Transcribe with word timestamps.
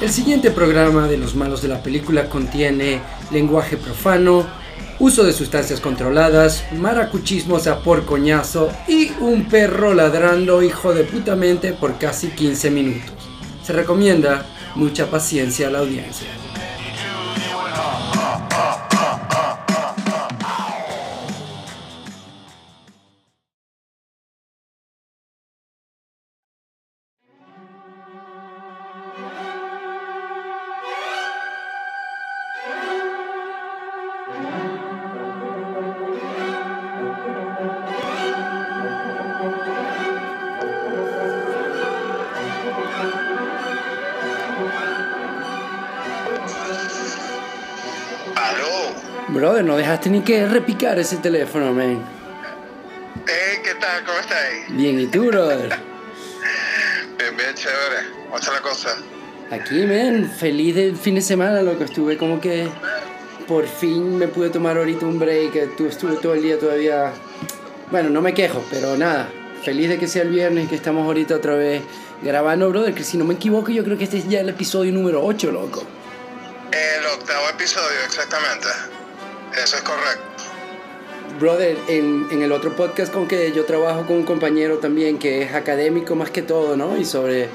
El 0.00 0.10
siguiente 0.10 0.50
programa 0.50 1.08
de 1.08 1.18
Los 1.18 1.34
Malos 1.34 1.60
de 1.60 1.68
la 1.68 1.82
Película 1.82 2.30
contiene 2.30 3.02
lenguaje 3.30 3.76
profano, 3.76 4.46
uso 4.98 5.24
de 5.24 5.34
sustancias 5.34 5.78
controladas, 5.78 6.64
maracuchismos 6.72 7.66
a 7.66 7.80
por 7.82 8.06
coñazo 8.06 8.70
y 8.88 9.10
un 9.20 9.44
perro 9.44 9.92
ladrando 9.92 10.62
hijo 10.62 10.94
de 10.94 11.04
putamente 11.04 11.74
por 11.74 11.98
casi 11.98 12.28
15 12.28 12.70
minutos. 12.70 13.12
Se 13.62 13.74
recomienda 13.74 14.46
mucha 14.74 15.10
paciencia 15.10 15.68
a 15.68 15.70
la 15.70 15.80
audiencia. 15.80 16.28
Dejaste 50.00 50.18
ni 50.18 50.24
que 50.24 50.46
repicar 50.46 50.98
ese 50.98 51.18
teléfono, 51.18 51.74
man. 51.74 52.02
Hey, 53.26 53.58
¿qué 53.62 53.74
tal? 53.74 54.02
¿Cómo 54.06 54.18
estáis? 54.18 54.64
Bien, 54.70 54.98
¿y 54.98 55.06
tú, 55.06 55.26
brother? 55.26 55.68
Bien, 57.18 57.36
bien, 57.36 57.54
chévere. 57.54 58.08
¿Cómo 58.24 58.38
está 58.38 58.50
la 58.50 58.60
cosa? 58.62 58.96
Aquí, 59.50 59.84
man, 59.84 60.32
feliz 60.38 60.74
del 60.74 60.96
fin 60.96 61.16
de 61.16 61.20
semana, 61.20 61.60
loco. 61.60 61.84
Estuve 61.84 62.16
como 62.16 62.40
que 62.40 62.66
por 63.46 63.68
fin 63.68 64.16
me 64.16 64.26
pude 64.26 64.48
tomar 64.48 64.78
ahorita 64.78 65.04
un 65.04 65.18
break. 65.18 65.56
Estuve 65.56 66.16
todo 66.16 66.32
el 66.32 66.44
día 66.44 66.58
todavía. 66.58 67.12
Bueno, 67.90 68.08
no 68.08 68.22
me 68.22 68.32
quejo, 68.32 68.64
pero 68.70 68.96
nada. 68.96 69.28
Feliz 69.62 69.90
de 69.90 69.98
que 69.98 70.08
sea 70.08 70.22
el 70.22 70.30
viernes 70.30 70.70
que 70.70 70.76
estamos 70.76 71.04
ahorita 71.04 71.34
otra 71.34 71.56
vez 71.56 71.82
grabando, 72.22 72.70
brother. 72.70 72.94
Que 72.94 73.04
si 73.04 73.18
no 73.18 73.26
me 73.26 73.34
equivoco, 73.34 73.70
yo 73.70 73.84
creo 73.84 73.98
que 73.98 74.04
este 74.04 74.16
es 74.16 74.28
ya 74.30 74.40
el 74.40 74.48
episodio 74.48 74.92
número 74.92 75.22
8, 75.22 75.52
loco. 75.52 75.84
El 76.72 77.04
octavo 77.04 77.50
episodio, 77.50 78.00
exactamente. 78.06 78.66
Eso 79.62 79.76
es 79.76 79.82
correcto. 79.82 80.24
Brother, 81.38 81.78
en, 81.88 82.26
en 82.30 82.42
el 82.42 82.52
otro 82.52 82.74
podcast 82.74 83.12
con 83.12 83.28
que 83.28 83.52
yo 83.52 83.64
trabajo 83.64 84.06
con 84.06 84.16
un 84.16 84.24
compañero 84.24 84.78
también 84.78 85.18
que 85.18 85.42
es 85.42 85.54
académico 85.54 86.14
más 86.14 86.30
que 86.30 86.42
todo, 86.42 86.76
¿no? 86.76 86.96
Y 86.96 87.04
sobre 87.04 87.48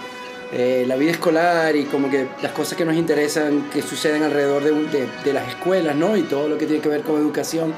eh, 0.51 0.85
la 0.87 0.95
vida 0.95 1.11
escolar 1.11 1.75
y 1.75 1.85
como 1.85 2.09
que 2.09 2.27
las 2.41 2.51
cosas 2.51 2.77
que 2.77 2.85
nos 2.85 2.95
interesan 2.95 3.69
que 3.71 3.81
suceden 3.81 4.23
alrededor 4.23 4.63
de, 4.63 4.71
de, 4.71 5.07
de 5.23 5.33
las 5.33 5.47
escuelas, 5.49 5.95
¿no? 5.95 6.15
Y 6.15 6.23
todo 6.23 6.47
lo 6.47 6.57
que 6.57 6.65
tiene 6.65 6.81
que 6.81 6.89
ver 6.89 7.01
con 7.01 7.17
educación. 7.17 7.73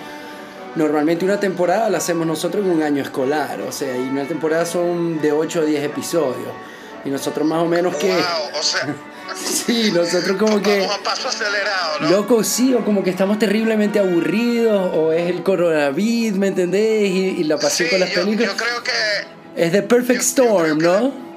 Normalmente 0.75 1.25
una 1.25 1.39
temporada 1.39 1.89
la 1.89 1.97
hacemos 1.97 2.27
nosotros 2.27 2.65
en 2.65 2.71
un 2.71 2.83
año 2.83 3.01
escolar, 3.01 3.61
o 3.61 3.71
sea, 3.71 3.97
y 3.97 4.09
una 4.09 4.27
temporada 4.27 4.65
son 4.65 5.21
de 5.21 5.31
8 5.31 5.61
a 5.61 5.63
10 5.63 5.83
episodios. 5.83 6.51
Y 7.05 7.09
nosotros 7.09 7.47
más 7.47 7.63
o 7.63 7.65
menos 7.65 7.95
que... 7.95 8.09
Wow, 8.09 8.59
o 8.59 8.63
sea, 8.63 8.93
Sí, 9.45 9.91
nosotros 9.91 10.37
como 10.37 10.61
que... 10.61 10.79
vamos 10.79 10.95
a 10.95 11.03
paso 11.03 11.27
acelerado, 11.29 11.99
¿no? 12.01 12.09
Loco, 12.09 12.43
sí, 12.43 12.73
o 12.73 12.83
como 12.85 13.03
que 13.03 13.09
estamos 13.09 13.37
terriblemente 13.39 13.99
aburridos, 13.99 14.91
o 14.93 15.11
es 15.11 15.29
el 15.29 15.43
coronavirus, 15.43 16.37
¿me 16.37 16.47
entendés? 16.47 17.03
Y, 17.09 17.19
y 17.39 17.43
la 17.43 17.57
pasión 17.57 17.87
sí, 17.87 17.91
con 17.91 17.99
las 17.99 18.09
yo, 18.11 18.21
películas. 18.23 18.51
yo 18.51 18.57
creo 18.57 18.83
que 18.83 19.61
Es 19.63 19.71
The 19.71 19.81
Perfect 19.83 20.21
yo- 20.21 20.43
yo 20.43 20.43
Storm, 20.43 20.77
que- 20.79 20.85
¿no? 20.85 21.27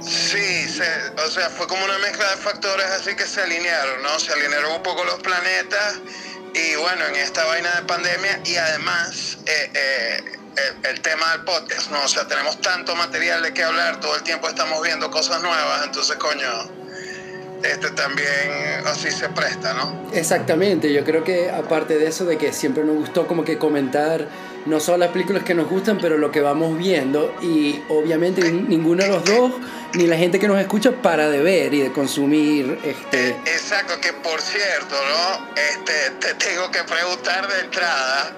sí, 0.00 0.68
se- 0.68 1.22
o 1.24 1.30
sea, 1.30 1.50
fue 1.50 1.66
como 1.66 1.84
una 1.84 1.98
mezcla 1.98 2.30
de 2.30 2.36
factores 2.36 2.86
así 2.86 3.14
que 3.16 3.26
se 3.26 3.40
alinearon, 3.42 4.02
¿no? 4.02 4.18
Se 4.20 4.32
alinearon 4.32 4.72
un 4.76 4.82
poco 4.82 5.04
los 5.04 5.16
planetas 5.20 6.00
y 6.54 6.74
bueno, 6.76 7.04
en 7.06 7.16
esta 7.16 7.44
vaina 7.44 7.70
de 7.76 7.82
pandemia 7.82 8.40
y 8.44 8.56
además 8.56 9.38
eh, 9.46 9.70
eh, 9.74 10.24
el, 10.84 10.90
el 10.90 11.00
tema 11.02 11.32
del 11.32 11.42
podcast, 11.44 11.90
¿no? 11.90 12.02
O 12.04 12.08
sea, 12.08 12.26
tenemos 12.28 12.60
tanto 12.60 12.94
material 12.94 13.42
de 13.42 13.52
qué 13.52 13.62
hablar, 13.64 14.00
todo 14.00 14.14
el 14.16 14.22
tiempo 14.22 14.48
estamos 14.48 14.80
viendo 14.82 15.10
cosas 15.10 15.42
nuevas, 15.42 15.84
entonces, 15.84 16.16
coño, 16.16 16.70
este 17.62 17.90
también 17.90 18.86
así 18.86 19.10
se 19.10 19.28
presta, 19.28 19.74
¿no? 19.74 20.10
Exactamente, 20.12 20.92
yo 20.92 21.04
creo 21.04 21.24
que 21.24 21.50
aparte 21.50 21.98
de 21.98 22.08
eso, 22.08 22.24
de 22.24 22.38
que 22.38 22.52
siempre 22.52 22.84
nos 22.84 22.96
gustó 22.96 23.26
como 23.26 23.44
que 23.44 23.58
comentar 23.58 24.28
no 24.66 24.80
solo 24.80 24.98
las 24.98 25.10
películas 25.10 25.44
que 25.44 25.54
nos 25.54 25.68
gustan, 25.68 25.98
pero 25.98 26.18
lo 26.18 26.30
que 26.30 26.40
vamos 26.40 26.76
viendo, 26.76 27.34
y 27.40 27.80
obviamente 27.88 28.50
ninguno 28.50 29.04
de 29.04 29.08
los 29.08 29.24
dos, 29.24 29.52
ni 29.94 30.06
la 30.06 30.16
gente 30.16 30.38
que 30.38 30.48
nos 30.48 30.58
escucha, 30.60 30.90
para 30.90 31.30
de 31.30 31.40
ver 31.40 31.72
y 31.72 31.80
de 31.80 31.92
consumir 31.92 32.78
este... 32.82 33.28
Eh, 33.28 33.36
Exacto, 33.46 33.94
que 34.00 34.12
por 34.12 34.40
cierto, 34.40 34.96
¿no? 35.08 35.46
Este, 35.54 36.10
te 36.18 36.34
tengo 36.34 36.70
que 36.70 36.82
preguntar 36.82 37.46
de 37.46 37.60
entrada, 37.60 38.32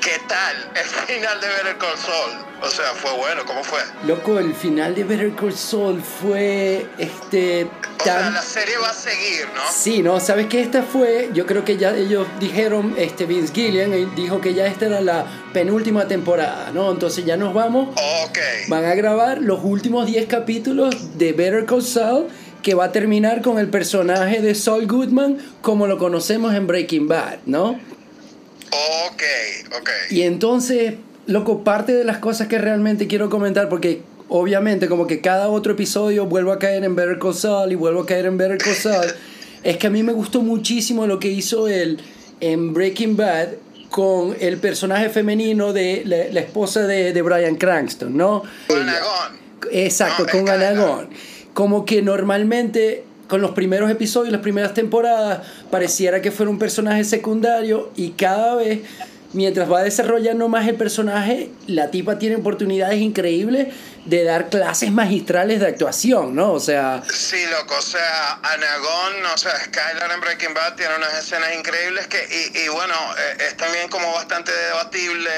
¿qué 0.00 0.18
tal 0.28 0.56
el 0.74 0.88
final 1.06 1.40
de 1.40 1.46
Better 1.48 1.78
Call 1.78 1.96
Saul? 1.96 2.44
O 2.62 2.68
sea, 2.68 2.86
fue 2.94 3.10
bueno, 3.16 3.42
¿cómo 3.46 3.62
fue? 3.64 3.78
Loco, 4.06 4.38
el 4.38 4.54
final 4.54 4.94
de 4.94 5.04
Better 5.04 5.34
Call 5.34 5.52
Saul 5.54 6.02
fue 6.02 6.86
este... 6.98 7.64
O 8.00 8.02
sea, 8.04 8.18
tan- 8.18 8.34
la 8.34 8.42
serie 8.42 8.76
va 8.78 8.90
a 8.90 8.94
seguir, 8.94 9.46
¿no? 9.54 9.60
Sí, 9.72 10.02
no, 10.02 10.20
sabes 10.20 10.46
que 10.46 10.60
esta 10.60 10.82
fue, 10.82 11.30
yo 11.34 11.46
creo 11.46 11.64
que 11.64 11.76
ya 11.76 11.94
ellos 11.94 12.26
dijeron, 12.38 12.94
este 12.98 13.26
Vince 13.26 13.52
Gillian 13.54 14.14
dijo 14.14 14.40
que 14.40 14.54
ya 14.54 14.66
esta 14.66 14.86
era 14.86 15.00
la 15.00 15.26
penúltima 15.52 16.06
temporada, 16.08 16.70
¿no? 16.72 16.90
Entonces 16.90 17.24
ya 17.24 17.36
nos 17.36 17.52
vamos, 17.54 17.88
Ok. 18.26 18.38
van 18.68 18.84
a 18.86 18.94
grabar 18.94 19.38
los 19.38 19.60
últimos 19.62 20.06
10 20.06 20.26
capítulos 20.26 21.18
de 21.18 21.32
Better 21.32 21.66
Call 21.66 21.82
Saul, 21.82 22.28
que 22.62 22.74
va 22.74 22.84
a 22.86 22.92
terminar 22.92 23.40
con 23.42 23.58
el 23.58 23.68
personaje 23.68 24.40
de 24.42 24.54
Saul 24.54 24.86
Goodman 24.86 25.38
como 25.62 25.86
lo 25.86 25.96
conocemos 25.98 26.54
en 26.54 26.66
Breaking 26.66 27.08
Bad, 27.08 27.38
¿no? 27.46 27.78
Ok, 28.70 29.22
ok. 29.80 29.90
Y 30.10 30.22
entonces, 30.22 30.94
loco, 31.26 31.64
parte 31.64 31.92
de 31.92 32.04
las 32.04 32.18
cosas 32.18 32.48
que 32.48 32.58
realmente 32.58 33.06
quiero 33.06 33.30
comentar, 33.30 33.68
porque 33.68 34.02
obviamente 34.28 34.88
como 34.88 35.06
que 35.06 35.20
cada 35.20 35.48
otro 35.48 35.72
episodio 35.72 36.26
vuelvo 36.26 36.52
a 36.52 36.58
caer 36.58 36.84
en 36.84 36.94
Better 36.94 37.18
Call 37.18 37.34
Saul 37.34 37.72
y 37.72 37.74
vuelvo 37.74 38.02
a 38.02 38.06
caer 38.06 38.26
en 38.26 38.38
Better 38.38 38.58
Call 38.58 38.74
Saul, 38.74 39.06
es 39.62 39.76
que 39.76 39.86
a 39.86 39.90
mí 39.90 40.02
me 40.02 40.12
gustó 40.12 40.42
muchísimo 40.42 41.06
lo 41.06 41.18
que 41.18 41.28
hizo 41.28 41.68
él 41.68 42.00
en 42.40 42.72
Breaking 42.72 43.16
Bad 43.16 43.48
con 43.90 44.36
el 44.38 44.58
personaje 44.58 45.10
femenino 45.10 45.72
de 45.72 46.02
la, 46.06 46.32
la 46.32 46.40
esposa 46.40 46.86
de, 46.86 47.12
de 47.12 47.22
Brian 47.22 47.56
Cranston, 47.56 48.16
¿no? 48.16 48.44
Panagón. 48.68 49.40
Exacto, 49.72 50.24
No, 50.24 50.30
con. 50.30 50.48
Anagón. 50.48 51.08
Como 51.52 51.84
que 51.84 52.00
normalmente 52.00 53.04
con 53.30 53.40
los 53.40 53.52
primeros 53.52 53.90
episodios, 53.90 54.32
las 54.32 54.42
primeras 54.42 54.74
temporadas, 54.74 55.46
pareciera 55.70 56.20
que 56.20 56.30
fuera 56.30 56.50
un 56.50 56.58
personaje 56.58 57.04
secundario 57.04 57.92
y 57.96 58.10
cada 58.10 58.56
vez, 58.56 58.80
mientras 59.32 59.70
va 59.70 59.82
desarrollando 59.82 60.48
más 60.48 60.68
el 60.68 60.74
personaje, 60.74 61.48
la 61.68 61.90
tipa 61.90 62.18
tiene 62.18 62.36
oportunidades 62.36 63.00
increíbles 63.00 63.68
de 64.04 64.24
dar 64.24 64.50
clases 64.50 64.90
magistrales 64.90 65.60
de 65.60 65.68
actuación, 65.68 66.34
¿no? 66.34 66.52
O 66.52 66.60
sea, 66.60 67.02
Sí, 67.08 67.42
loco, 67.50 67.76
o 67.78 67.82
sea, 67.82 68.40
Anagón, 68.42 69.24
o 69.32 69.38
sea, 69.38 69.52
Skylar 69.64 70.10
en 70.12 70.20
Breaking 70.20 70.52
Bad 70.52 70.74
tiene 70.74 70.96
unas 70.96 71.14
escenas 71.22 71.54
increíbles 71.56 72.08
que, 72.08 72.18
y, 72.18 72.58
y 72.64 72.68
bueno, 72.68 72.94
eh, 73.16 73.44
es 73.48 73.56
también 73.56 73.88
como 73.88 74.12
bastante 74.12 74.50
debatible 74.52 75.30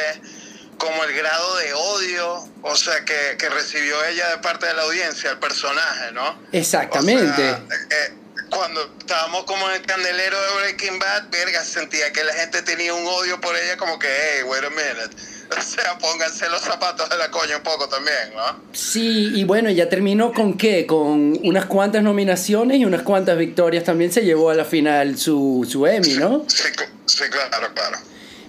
como 0.78 1.04
el 1.04 1.12
grado 1.14 1.56
de 1.58 1.72
odio, 1.74 2.48
o 2.62 2.76
sea, 2.76 3.04
que, 3.04 3.36
que 3.38 3.48
recibió 3.48 4.04
ella 4.04 4.28
de 4.30 4.38
parte 4.38 4.66
de 4.66 4.74
la 4.74 4.82
audiencia, 4.82 5.30
el 5.30 5.38
personaje, 5.38 6.12
¿no? 6.12 6.38
exactamente. 6.52 7.22
O 7.30 7.36
sea, 7.36 7.62
eh, 7.90 8.14
cuando 8.50 8.82
estábamos 8.98 9.44
como 9.44 9.68
en 9.70 9.76
el 9.76 9.82
candelero 9.82 10.36
de 10.40 10.60
Breaking 10.60 10.98
Bad, 10.98 11.30
verga, 11.30 11.64
sentía 11.64 12.12
que 12.12 12.22
la 12.24 12.34
gente 12.34 12.60
tenía 12.62 12.92
un 12.92 13.06
odio 13.06 13.40
por 13.40 13.56
ella 13.56 13.76
como 13.76 13.98
que, 13.98 14.08
hey, 14.08 14.42
wait 14.44 14.64
a 14.64 14.70
minute. 14.70 15.16
O 15.52 15.60
sea, 15.60 15.98
pónganse 15.98 16.48
los 16.48 16.62
zapatos 16.62 17.10
de 17.10 17.18
la 17.18 17.30
coña 17.30 17.58
un 17.58 17.62
poco 17.62 17.86
también, 17.86 18.32
¿no? 18.34 18.62
Sí, 18.72 19.32
y 19.34 19.44
bueno, 19.44 19.68
ya 19.70 19.86
terminó 19.86 20.32
con 20.32 20.56
qué? 20.56 20.86
Con 20.86 21.38
unas 21.44 21.66
cuantas 21.66 22.02
nominaciones 22.02 22.78
y 22.78 22.86
unas 22.86 23.02
cuantas 23.02 23.36
victorias. 23.36 23.84
También 23.84 24.10
se 24.10 24.22
llevó 24.22 24.48
a 24.48 24.54
la 24.54 24.64
final 24.64 25.18
su, 25.18 25.68
su 25.70 25.86
Emmy, 25.86 26.14
¿no? 26.14 26.46
Sí, 26.48 26.68
cl- 26.74 26.88
sí, 27.04 27.24
claro, 27.30 27.68
claro. 27.74 27.98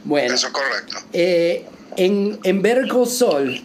Bueno. 0.05 0.33
Eso 0.33 0.47
es 0.47 0.53
correcto. 0.53 0.95
Eh, 1.11 1.65
en, 1.97 2.39
en 2.43 2.61
Saul 3.05 3.61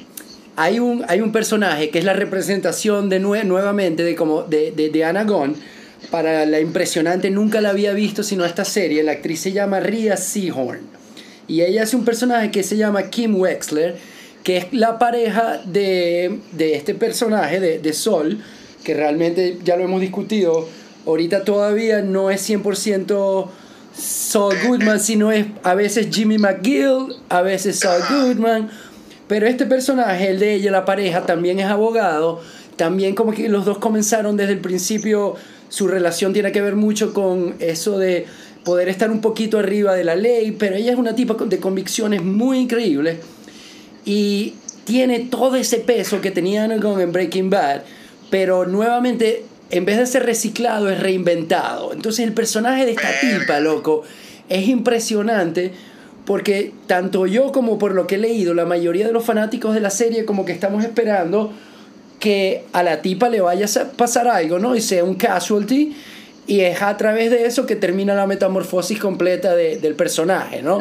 hay 0.56 0.78
un, 0.80 1.04
hay 1.08 1.20
un 1.20 1.30
personaje 1.32 1.90
que 1.90 1.98
es 2.00 2.04
la 2.04 2.12
representación 2.14 3.08
de 3.08 3.20
nue- 3.20 3.44
nuevamente 3.44 4.02
de, 4.02 4.14
como 4.16 4.42
de, 4.42 4.72
de, 4.72 4.90
de 4.90 5.04
para 6.10 6.46
la 6.46 6.60
impresionante, 6.60 7.30
nunca 7.30 7.60
la 7.60 7.70
había 7.70 7.92
visto 7.92 8.22
sino 8.22 8.44
esta 8.44 8.64
serie. 8.64 9.02
La 9.02 9.12
actriz 9.12 9.40
se 9.40 9.52
llama 9.52 9.80
Rhea 9.80 10.16
Seahorn 10.16 10.80
y 11.46 11.62
ella 11.62 11.84
hace 11.84 11.96
un 11.96 12.04
personaje 12.04 12.50
que 12.50 12.62
se 12.62 12.76
llama 12.76 13.04
Kim 13.10 13.36
Wexler, 13.36 13.96
que 14.44 14.56
es 14.58 14.66
la 14.72 14.98
pareja 14.98 15.60
de, 15.64 16.38
de 16.52 16.74
este 16.74 16.94
personaje 16.94 17.60
de, 17.60 17.78
de 17.78 17.92
Sol, 17.92 18.38
que 18.84 18.94
realmente 18.94 19.58
ya 19.64 19.76
lo 19.76 19.84
hemos 19.84 20.00
discutido. 20.00 20.68
Ahorita 21.06 21.44
todavía 21.44 22.02
no 22.02 22.30
es 22.30 22.48
100% 22.48 23.48
Saul 23.98 24.54
Goodman, 24.66 25.00
sino 25.00 25.32
es 25.32 25.46
a 25.62 25.74
veces 25.74 26.08
Jimmy 26.10 26.38
McGill, 26.38 27.16
a 27.28 27.42
veces 27.42 27.78
Saul. 27.80 28.02
Goodman. 28.08 28.70
Pero 29.26 29.46
este 29.46 29.66
personaje, 29.66 30.30
el 30.30 30.38
de 30.38 30.54
ella, 30.54 30.70
la 30.70 30.84
pareja, 30.84 31.26
también 31.26 31.58
es 31.58 31.66
abogado. 31.66 32.40
También 32.76 33.14
como 33.14 33.32
que 33.32 33.48
los 33.48 33.64
dos 33.64 33.78
comenzaron 33.78 34.36
desde 34.36 34.52
el 34.52 34.60
principio, 34.60 35.34
su 35.68 35.88
relación 35.88 36.32
tiene 36.32 36.52
que 36.52 36.62
ver 36.62 36.76
mucho 36.76 37.12
con 37.12 37.56
eso 37.58 37.98
de 37.98 38.26
poder 38.64 38.88
estar 38.88 39.10
un 39.10 39.20
poquito 39.20 39.58
arriba 39.58 39.94
de 39.94 40.04
la 40.04 40.14
ley, 40.14 40.52
pero 40.52 40.76
ella 40.76 40.92
es 40.92 40.98
una 40.98 41.14
tipa 41.14 41.34
de 41.44 41.58
convicciones 41.58 42.22
muy 42.22 42.58
increíbles 42.58 43.18
y 44.04 44.54
tiene 44.84 45.20
todo 45.20 45.56
ese 45.56 45.78
peso 45.78 46.20
que 46.20 46.30
tenía 46.30 46.64
en 46.64 47.12
Breaking 47.12 47.50
Bad, 47.50 47.82
pero 48.30 48.64
nuevamente 48.64 49.44
en 49.70 49.84
vez 49.84 49.98
de 49.98 50.06
ser 50.06 50.24
reciclado 50.24 50.90
es 50.90 51.00
reinventado. 51.00 51.92
Entonces 51.92 52.24
el 52.26 52.32
personaje 52.32 52.86
de 52.86 52.92
esta 52.92 53.08
tipa, 53.20 53.60
loco, 53.60 54.02
es 54.48 54.68
impresionante 54.68 55.72
porque 56.24 56.72
tanto 56.86 57.26
yo 57.26 57.52
como 57.52 57.78
por 57.78 57.94
lo 57.94 58.06
que 58.06 58.16
he 58.16 58.18
leído, 58.18 58.52
la 58.52 58.66
mayoría 58.66 59.06
de 59.06 59.12
los 59.12 59.24
fanáticos 59.24 59.74
de 59.74 59.80
la 59.80 59.90
serie 59.90 60.24
como 60.24 60.44
que 60.44 60.52
estamos 60.52 60.84
esperando 60.84 61.52
que 62.20 62.64
a 62.72 62.82
la 62.82 63.00
tipa 63.00 63.28
le 63.28 63.40
vaya 63.40 63.66
a 63.66 63.84
pasar 63.96 64.28
algo, 64.28 64.58
¿no? 64.58 64.74
Y 64.76 64.80
sea 64.80 65.04
un 65.04 65.14
casualty. 65.14 65.96
Y 66.46 66.60
es 66.60 66.82
a 66.82 66.96
través 66.96 67.30
de 67.30 67.46
eso 67.46 67.66
que 67.66 67.76
termina 67.76 68.14
la 68.14 68.26
metamorfosis 68.26 68.98
completa 68.98 69.54
del 69.54 69.94
personaje, 69.94 70.62
¿no? 70.62 70.80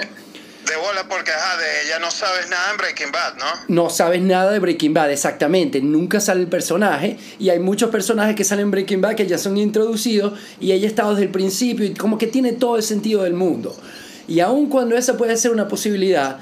De 0.67 0.75
bola 0.75 1.07
porque 1.07 1.31
de 1.31 1.87
ella 1.87 1.99
no 1.99 2.11
sabes 2.11 2.49
nada 2.49 2.71
en 2.71 2.77
Breaking 2.77 3.11
Bad, 3.11 3.35
¿no? 3.35 3.45
No 3.69 3.89
sabes 3.89 4.21
nada 4.21 4.51
de 4.51 4.59
Breaking 4.59 4.93
Bad, 4.93 5.11
exactamente. 5.11 5.81
Nunca 5.81 6.19
sale 6.19 6.41
el 6.41 6.47
personaje. 6.47 7.17
Y 7.39 7.49
hay 7.49 7.59
muchos 7.59 7.89
personajes 7.89 8.35
que 8.35 8.43
salen 8.43 8.65
en 8.65 8.71
Breaking 8.71 8.99
Bad 8.99 9.15
que 9.15 9.27
ya 9.27 9.37
son 9.37 9.57
introducidos 9.57 10.33
y 10.59 10.73
ella 10.73 10.87
está 10.87 11.09
desde 11.09 11.23
el 11.23 11.29
principio 11.29 11.85
y 11.85 11.93
como 11.93 12.17
que 12.17 12.27
tiene 12.27 12.51
todo 12.51 12.75
el 12.75 12.83
sentido 12.83 13.23
del 13.23 13.33
mundo. 13.33 13.75
Y 14.27 14.41
aun 14.41 14.69
cuando 14.69 14.97
esa 14.97 15.15
puede 15.15 15.37
ser 15.37 15.51
una 15.51 15.69
posibilidad, 15.69 16.39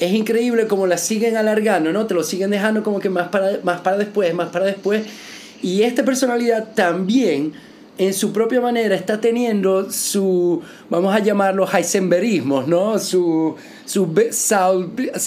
es 0.00 0.12
increíble 0.12 0.66
como 0.66 0.86
la 0.86 0.98
siguen 0.98 1.36
alargando, 1.36 1.92
¿no? 1.92 2.06
Te 2.06 2.14
lo 2.14 2.24
siguen 2.24 2.50
dejando 2.50 2.82
como 2.82 2.98
que 3.00 3.10
más 3.10 3.28
para, 3.28 3.58
más 3.62 3.80
para 3.80 3.96
después, 3.96 4.34
más 4.34 4.48
para 4.48 4.64
después. 4.64 5.04
Y 5.62 5.82
esta 5.82 6.04
personalidad 6.04 6.72
también, 6.74 7.52
en 7.98 8.14
su 8.14 8.32
propia 8.32 8.60
manera, 8.60 8.94
está 8.94 9.20
teniendo 9.20 9.90
su, 9.90 10.62
vamos 10.88 11.14
a 11.14 11.18
llamarlo 11.18 11.66
Heisenbergismos, 11.70 12.68
¿no? 12.68 12.98
Su, 12.98 13.56
su, 13.84 14.08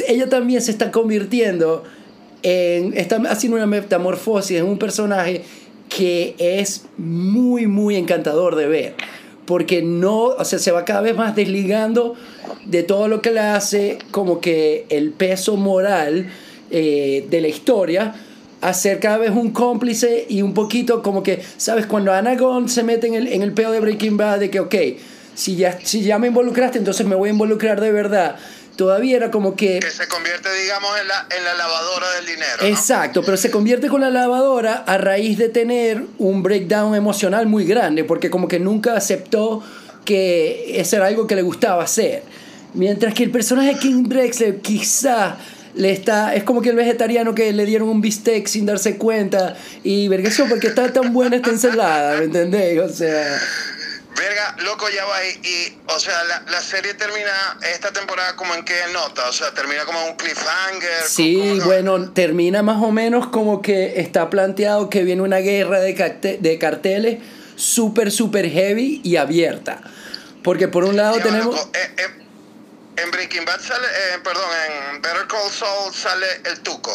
ella 0.07 0.29
también 0.29 0.61
se 0.61 0.71
está 0.71 0.89
convirtiendo 0.89 1.83
en, 2.43 2.97
está 2.97 3.21
haciendo 3.29 3.57
una 3.57 3.67
metamorfosis 3.67 4.57
en 4.57 4.65
un 4.65 4.77
personaje 4.77 5.43
que 5.89 6.35
es 6.39 6.85
muy, 6.97 7.67
muy 7.67 7.97
encantador 7.97 8.55
de 8.55 8.67
ver 8.67 8.95
porque 9.45 9.81
no, 9.81 10.27
o 10.27 10.45
sea, 10.45 10.59
se 10.59 10.71
va 10.71 10.85
cada 10.85 11.01
vez 11.01 11.15
más 11.15 11.35
desligando 11.35 12.15
de 12.65 12.83
todo 12.83 13.09
lo 13.09 13.21
que 13.21 13.31
le 13.31 13.41
hace 13.41 13.97
como 14.11 14.39
que 14.39 14.85
el 14.87 15.11
peso 15.11 15.57
moral 15.57 16.27
eh, 16.69 17.27
de 17.29 17.41
la 17.41 17.49
historia 17.49 18.15
a 18.61 18.73
ser 18.73 18.99
cada 18.99 19.17
vez 19.17 19.31
un 19.31 19.51
cómplice 19.51 20.25
y 20.29 20.41
un 20.41 20.53
poquito 20.53 21.01
como 21.01 21.23
que, 21.23 21.43
¿sabes? 21.57 21.85
Cuando 21.85 22.13
Anagon 22.13 22.69
se 22.69 22.83
mete 22.83 23.07
en 23.07 23.15
el, 23.15 23.27
en 23.27 23.41
el 23.41 23.53
peo 23.53 23.71
de 23.71 23.79
Breaking 23.79 24.17
Bad 24.17 24.39
de 24.39 24.49
que, 24.49 24.59
ok, 24.59 24.75
si 25.35 25.55
ya, 25.55 25.79
si 25.83 26.03
ya 26.03 26.19
me 26.19 26.27
involucraste, 26.27 26.77
entonces 26.77 27.05
me 27.05 27.15
voy 27.15 27.29
a 27.29 27.31
involucrar 27.33 27.81
de 27.81 27.91
verdad 27.91 28.37
todavía 28.81 29.17
era 29.17 29.29
como 29.29 29.55
que... 29.55 29.79
Que 29.79 29.91
se 29.91 30.07
convierte, 30.07 30.49
digamos, 30.63 30.89
en 30.99 31.07
la, 31.07 31.27
en 31.37 31.43
la 31.43 31.53
lavadora 31.53 32.07
del 32.15 32.25
dinero. 32.25 32.63
Exacto, 32.63 33.21
pero 33.23 33.37
se 33.37 33.51
convierte 33.51 33.87
con 33.89 34.01
la 34.01 34.09
lavadora 34.09 34.83
a 34.87 34.97
raíz 34.97 35.37
de 35.37 35.49
tener 35.49 36.03
un 36.17 36.41
breakdown 36.41 36.95
emocional 36.95 37.45
muy 37.45 37.65
grande, 37.65 38.03
porque 38.03 38.31
como 38.31 38.47
que 38.47 38.59
nunca 38.59 38.95
aceptó 38.95 39.63
que 40.03 40.79
eso 40.79 40.95
era 40.95 41.07
algo 41.07 41.27
que 41.27 41.35
le 41.35 41.43
gustaba 41.43 41.83
hacer. 41.83 42.23
Mientras 42.73 43.13
que 43.13 43.23
el 43.23 43.31
personaje 43.31 43.75
de 43.75 43.79
King 43.79 44.03
Drexler 44.07 44.61
quizá 44.61 45.37
le 45.75 45.91
está 45.91 46.35
es 46.35 46.43
como 46.43 46.61
que 46.61 46.69
el 46.69 46.75
vegetariano 46.75 47.35
que 47.35 47.51
le 47.53 47.65
dieron 47.65 47.89
un 47.89 48.01
bistec 48.01 48.47
sin 48.47 48.65
darse 48.65 48.97
cuenta 48.97 49.55
y 49.83 50.07
vergación 50.07 50.49
porque 50.49 50.67
está 50.67 50.91
tan 50.91 51.13
buena 51.13 51.37
esta 51.37 51.49
ensalada, 51.49 52.17
¿me 52.17 52.25
entendéis? 52.25 52.79
O 52.79 52.89
sea, 52.89 53.39
Verga, 54.17 54.55
loco, 54.63 54.87
ya 54.89 55.05
va 55.05 55.17
ahí. 55.17 55.39
Y, 55.43 55.77
o 55.87 55.99
sea, 55.99 56.23
la, 56.25 56.43
la, 56.51 56.61
serie 56.61 56.93
termina 56.93 57.57
esta 57.73 57.91
temporada 57.91 58.35
como 58.35 58.53
en 58.53 58.63
qué 58.65 58.75
nota? 58.91 59.27
O 59.29 59.33
sea, 59.33 59.53
termina 59.53 59.85
como 59.85 60.05
un 60.05 60.15
cliffhanger. 60.15 61.03
Sí, 61.07 61.59
bueno, 61.63 62.11
termina 62.11 62.61
más 62.61 62.83
o 62.83 62.91
menos 62.91 63.27
como 63.27 63.61
que 63.61 63.99
está 64.01 64.29
planteado 64.29 64.89
que 64.89 65.03
viene 65.03 65.21
una 65.21 65.37
guerra 65.37 65.79
de, 65.79 66.37
de 66.39 66.57
carteles 66.59 67.19
súper, 67.55 68.11
súper 68.11 68.49
heavy 68.49 69.01
y 69.03 69.15
abierta. 69.15 69.81
Porque 70.43 70.67
por 70.67 70.83
un 70.83 70.97
lado 70.97 71.17
tenemos... 71.19 71.55
Eh, 71.73 71.95
eh, 71.97 72.20
en 72.97 73.11
Breaking 73.11 73.45
Bad 73.45 73.59
sale, 73.59 73.85
eh, 73.85 74.19
perdón, 74.23 74.43
en 74.93 75.01
Better 75.01 75.27
Call 75.27 75.49
Saul 75.49 75.93
sale 75.93 76.25
el 76.51 76.59
Tuco. 76.59 76.91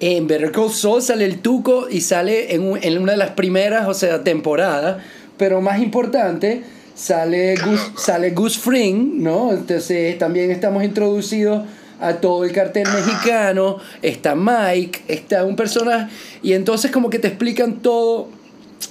En 0.00 0.26
Better 0.26 0.52
Call 0.52 0.72
Saul 0.72 1.02
sale 1.02 1.24
el 1.24 1.40
Tuco 1.40 1.88
y 1.88 2.00
sale 2.00 2.54
en, 2.54 2.78
en 2.82 2.98
una 2.98 3.12
de 3.12 3.18
las 3.18 3.30
primeras, 3.30 3.88
o 3.88 3.94
sea, 3.94 4.22
temporadas. 4.24 5.02
Pero 5.38 5.60
más 5.60 5.80
importante, 5.80 6.62
sale 6.94 7.56
Gus, 7.56 7.92
sale 7.96 8.30
Gus 8.30 8.58
Fring, 8.58 9.22
¿no? 9.22 9.52
Entonces 9.52 10.18
también 10.18 10.50
estamos 10.50 10.84
introducidos 10.84 11.66
a 12.00 12.14
todo 12.14 12.44
el 12.44 12.52
cartel 12.52 12.88
mexicano, 12.88 13.78
está 14.02 14.34
Mike, 14.34 15.02
está 15.06 15.44
un 15.44 15.54
personaje, 15.54 16.12
y 16.42 16.52
entonces 16.54 16.90
como 16.90 17.10
que 17.10 17.20
te 17.20 17.28
explican 17.28 17.80
todo 17.80 18.28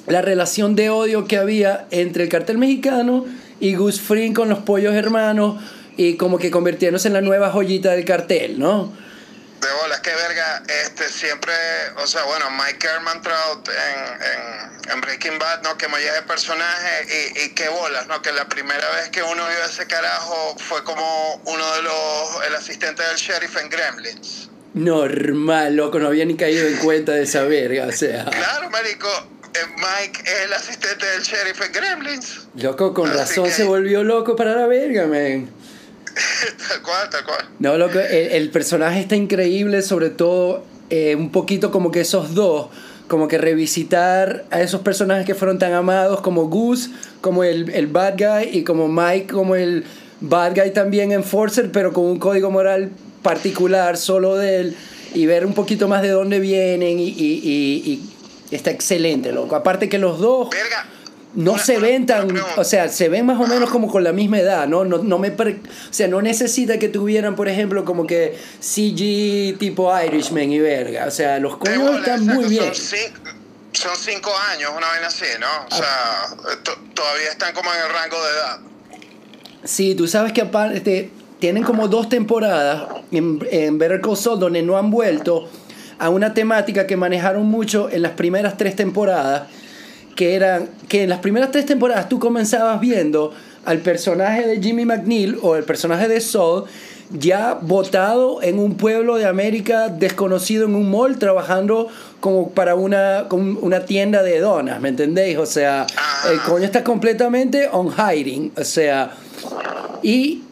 la 0.07 0.21
relación 0.21 0.75
de 0.75 0.89
odio 0.89 1.25
que 1.25 1.37
había 1.37 1.87
entre 1.91 2.23
el 2.23 2.29
cartel 2.29 2.57
mexicano 2.57 3.25
y 3.59 3.75
Gus 3.75 3.99
Fring 3.99 4.33
con 4.33 4.47
los 4.47 4.59
pollos 4.59 4.95
hermanos 4.95 5.61
y 5.97 6.17
como 6.17 6.37
que 6.37 6.51
convirtiéndose 6.51 7.07
en 7.07 7.13
la 7.13 7.21
nueva 7.21 7.51
joyita 7.51 7.91
del 7.91 8.05
cartel, 8.05 8.59
¿no? 8.59 8.93
De 9.61 9.67
bolas, 9.79 9.99
que 9.99 10.09
verga, 10.09 10.63
este, 10.85 11.07
siempre, 11.07 11.53
o 11.97 12.07
sea, 12.07 12.23
bueno, 12.23 12.49
Mike 12.49 12.87
Ehrmantraut 12.87 13.69
en, 13.69 14.91
en, 14.91 15.01
Breaking 15.01 15.37
Bad, 15.37 15.61
¿no? 15.61 15.77
Que 15.77 15.87
me 15.87 15.99
de 15.99 16.21
personaje 16.23 17.33
y, 17.35 17.43
y 17.43 17.49
qué 17.49 17.69
bolas, 17.69 18.07
¿no? 18.07 18.23
Que 18.23 18.31
la 18.31 18.49
primera 18.49 18.89
vez 18.95 19.09
que 19.09 19.21
uno 19.21 19.47
vio 19.47 19.63
ese 19.63 19.85
carajo 19.85 20.55
fue 20.57 20.83
como 20.83 21.35
uno 21.45 21.75
de 21.75 21.83
los, 21.83 22.47
el 22.47 22.55
asistente 22.55 23.03
del 23.03 23.17
sheriff 23.17 23.55
en 23.57 23.69
Gremlins. 23.69 24.49
Normal, 24.73 25.75
loco, 25.75 25.99
no 25.99 26.07
había 26.07 26.25
ni 26.25 26.35
caído 26.35 26.65
en 26.65 26.77
cuenta 26.77 27.11
de 27.11 27.23
esa 27.23 27.43
verga, 27.43 27.85
o 27.85 27.91
sea. 27.91 28.25
Claro, 28.25 28.69
marico, 28.71 29.09
eh, 29.53 29.59
Mike 29.75 30.23
es 30.23 30.39
el 30.45 30.53
asistente 30.53 31.05
del 31.05 31.21
sheriff 31.21 31.61
en 31.61 31.71
Gremlins. 31.71 32.47
Loco, 32.55 32.95
con 32.95 33.13
razón 33.13 33.51
se 33.51 33.63
volvió 33.63 34.03
loco 34.03 34.35
para 34.35 34.55
la 34.55 34.65
verga, 34.65 35.05
man. 35.05 35.60
tal 36.67 36.81
cual, 36.81 37.09
tal 37.09 37.25
cual. 37.25 37.45
No, 37.59 37.77
loco, 37.77 37.99
el, 37.99 38.49
personaje 38.49 38.99
está 39.01 39.15
increíble, 39.15 39.81
sobre 39.81 40.09
todo 40.09 40.63
eh, 40.89 41.15
un 41.15 41.31
poquito 41.31 41.71
como 41.71 41.91
que 41.91 42.01
esos 42.01 42.33
dos, 42.33 42.67
como 43.07 43.27
que 43.27 43.37
revisitar 43.37 44.45
a 44.51 44.61
esos 44.61 44.81
personajes 44.81 45.25
que 45.25 45.35
fueron 45.35 45.59
tan 45.59 45.73
amados 45.73 46.21
como 46.21 46.47
Goose, 46.47 46.89
como 47.21 47.43
el, 47.43 47.69
el 47.71 47.87
bad 47.87 48.15
guy 48.17 48.57
y 48.57 48.63
como 48.63 48.87
Mike, 48.87 49.33
como 49.33 49.55
el 49.55 49.85
bad 50.21 50.55
guy 50.55 50.71
también 50.71 51.11
Enforcer, 51.11 51.71
pero 51.71 51.93
con 51.93 52.05
un 52.05 52.19
código 52.19 52.51
moral 52.51 52.91
particular 53.21 53.97
solo 53.97 54.35
de 54.37 54.61
él 54.61 54.77
y 55.13 55.25
ver 55.25 55.45
un 55.45 55.53
poquito 55.53 55.87
más 55.87 56.01
de 56.01 56.09
dónde 56.09 56.39
vienen 56.39 56.99
y, 56.99 57.09
y, 57.09 58.01
y, 58.49 58.55
está 58.55 58.71
excelente, 58.71 59.31
loco. 59.31 59.55
Aparte 59.55 59.89
que 59.89 59.97
los 59.97 60.19
dos 60.19 60.49
no 61.33 61.57
se 61.57 61.79
ven 61.79 62.05
tan, 62.05 62.29
o 62.57 62.63
sea, 62.63 62.89
se 62.89 63.09
ven 63.09 63.25
más 63.25 63.39
o 63.39 63.47
menos 63.47 63.69
como 63.69 63.89
con 63.89 64.03
la 64.03 64.11
misma 64.11 64.39
edad, 64.39 64.67
¿no? 64.67 64.83
No, 64.83 64.97
no 64.97 65.17
me, 65.17 65.29
o 65.29 65.55
sea, 65.89 66.07
no 66.07 66.21
necesita 66.21 66.77
que 66.77 66.89
tuvieran, 66.89 67.35
por 67.35 67.47
ejemplo, 67.47 67.85
como 67.85 68.05
que 68.05 68.37
CG 68.59 69.57
tipo 69.57 69.91
Irishman 70.01 70.51
y 70.51 70.59
verga, 70.59 71.05
o 71.05 71.11
sea, 71.11 71.39
los 71.39 71.57
coños 71.57 71.99
están 71.99 72.25
muy 72.25 72.45
bien. 72.45 72.73
Son 73.73 73.95
cinco, 73.95 74.31
años, 74.51 74.69
una 74.75 74.91
vez 74.91 75.03
así, 75.07 75.25
¿no? 75.39 75.47
O 75.69 75.75
sea, 75.75 76.27
todavía 76.93 77.29
están 77.31 77.53
como 77.53 77.73
en 77.73 77.79
el 77.79 77.93
rango 77.93 78.17
de 78.21 78.31
edad. 78.31 78.59
Sí, 79.63 79.95
tú 79.95 80.07
sabes 80.07 80.33
que 80.33 80.41
aparte 80.41 81.09
tienen 81.39 81.63
como 81.63 81.87
dos 81.87 82.09
temporadas 82.09 82.87
en, 83.11 83.39
en 83.49 83.77
Better 83.77 84.01
Call 84.01 84.17
Saul 84.17 84.39
donde 84.39 84.61
no 84.61 84.77
han 84.77 84.91
vuelto 84.91 85.49
a 85.99 86.09
una 86.09 86.33
temática 86.33 86.85
que 86.85 86.97
manejaron 86.97 87.45
mucho 87.45 87.89
en 87.89 88.01
las 88.01 88.11
primeras 88.11 88.57
tres 88.57 88.75
temporadas 88.75 89.43
que 90.15 90.35
eran 90.35 90.69
que 90.87 91.03
en 91.03 91.09
las 91.09 91.19
primeras 91.19 91.51
tres 91.51 91.65
temporadas 91.65 92.09
tú 92.09 92.19
comenzabas 92.19 92.79
viendo 92.79 93.33
al 93.65 93.79
personaje 93.79 94.47
de 94.47 94.61
Jimmy 94.61 94.85
McNeil 94.85 95.37
o 95.41 95.55
el 95.55 95.63
personaje 95.63 96.07
de 96.07 96.19
Saul 96.19 96.65
ya 97.13 97.57
votado 97.61 98.41
en 98.41 98.57
un 98.57 98.75
pueblo 98.75 99.17
de 99.17 99.25
América 99.25 99.89
desconocido 99.89 100.65
en 100.65 100.75
un 100.75 100.89
mall 100.89 101.17
trabajando 101.19 101.89
como 102.19 102.51
para 102.51 102.75
una, 102.75 103.27
una 103.29 103.85
tienda 103.85 104.23
de 104.23 104.39
donas, 104.39 104.79
¿me 104.79 104.89
entendéis? 104.89 105.37
O 105.37 105.45
sea, 105.45 105.85
el 106.31 106.39
ah. 106.39 106.43
coño 106.45 106.65
está 106.65 106.83
completamente 106.83 107.67
on 107.71 107.91
hiding, 107.91 108.53
o 108.57 108.63
sea, 108.63 109.11
y 110.01 110.43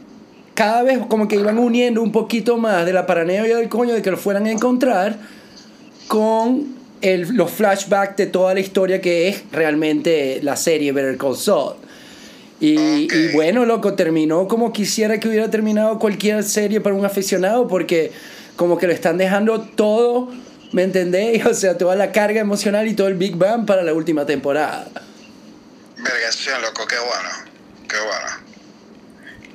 cada 0.54 0.84
vez 0.84 1.00
como 1.08 1.28
que 1.28 1.38
iban 1.38 1.58
uniendo 1.58 2.02
un 2.02 2.12
poquito 2.12 2.58
más 2.58 2.86
de 2.86 2.92
la 2.92 3.06
paranoia 3.06 3.56
del 3.56 3.70
coño 3.70 3.94
de 3.94 4.02
que 4.02 4.12
lo 4.12 4.18
fueran 4.18 4.46
a 4.46 4.52
encontrar 4.52 5.18
con 6.08 6.79
el, 7.02 7.36
los 7.36 7.52
flashbacks 7.52 8.18
de 8.18 8.28
toda 8.28 8.54
la 8.54 8.60
historia 8.60 9.02
que 9.02 9.30
es 9.30 9.44
realmente 9.52 10.40
la 10.44 10.56
serie 10.56 10.92
Better 10.92 11.18
Call 11.18 11.38
Saul. 11.38 11.76
Y, 12.60 13.08
y, 13.14 13.32
bueno, 13.34 13.66
loco, 13.66 13.94
terminó 13.94 14.48
como 14.48 14.74
quisiera 14.74 15.20
que 15.20 15.30
hubiera 15.30 15.50
terminado 15.50 15.98
cualquier 15.98 16.44
serie 16.44 16.82
para 16.82 16.94
un 16.94 17.06
aficionado, 17.06 17.68
porque 17.70 18.12
como 18.58 18.78
que 18.78 18.88
lo 18.88 18.92
están 18.94 19.18
dejando 19.18 19.62
todo, 19.62 20.30
¿me 20.74 20.84
entendéis? 20.84 21.46
O 21.50 21.54
sea, 21.54 21.78
toda 21.78 21.96
la 21.96 22.12
carga 22.12 22.42
emocional 22.42 22.88
y 22.88 22.94
todo 22.94 23.08
el 23.08 23.16
Big 23.16 23.36
Bang 23.36 23.66
para 23.66 23.84
la 23.84 23.94
última 23.94 24.26
temporada. 24.26 24.90
Vergación, 25.98 26.62
loco, 26.62 26.86
qué 26.86 26.98
bueno. 26.98 27.30
Qué 27.88 27.98
bueno. 27.98 28.49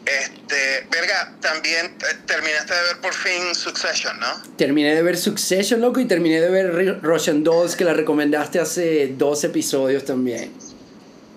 Este, 0.06 0.86
verga, 0.90 1.34
también 1.40 1.86
eh, 1.86 2.16
terminaste 2.26 2.74
de 2.74 2.80
ver 2.82 3.00
por 3.00 3.14
fin 3.14 3.54
Succession, 3.54 4.20
¿no? 4.20 4.42
Terminé 4.56 4.94
de 4.94 5.02
ver 5.02 5.16
Succession, 5.16 5.80
loco, 5.80 5.98
y 6.00 6.04
terminé 6.04 6.40
de 6.42 6.50
ver 6.50 7.00
Russian 7.02 7.42
Dolls, 7.42 7.74
que 7.74 7.84
la 7.84 7.94
recomendaste 7.94 8.60
hace 8.60 9.14
dos 9.16 9.44
episodios 9.44 10.04
también. 10.04 10.52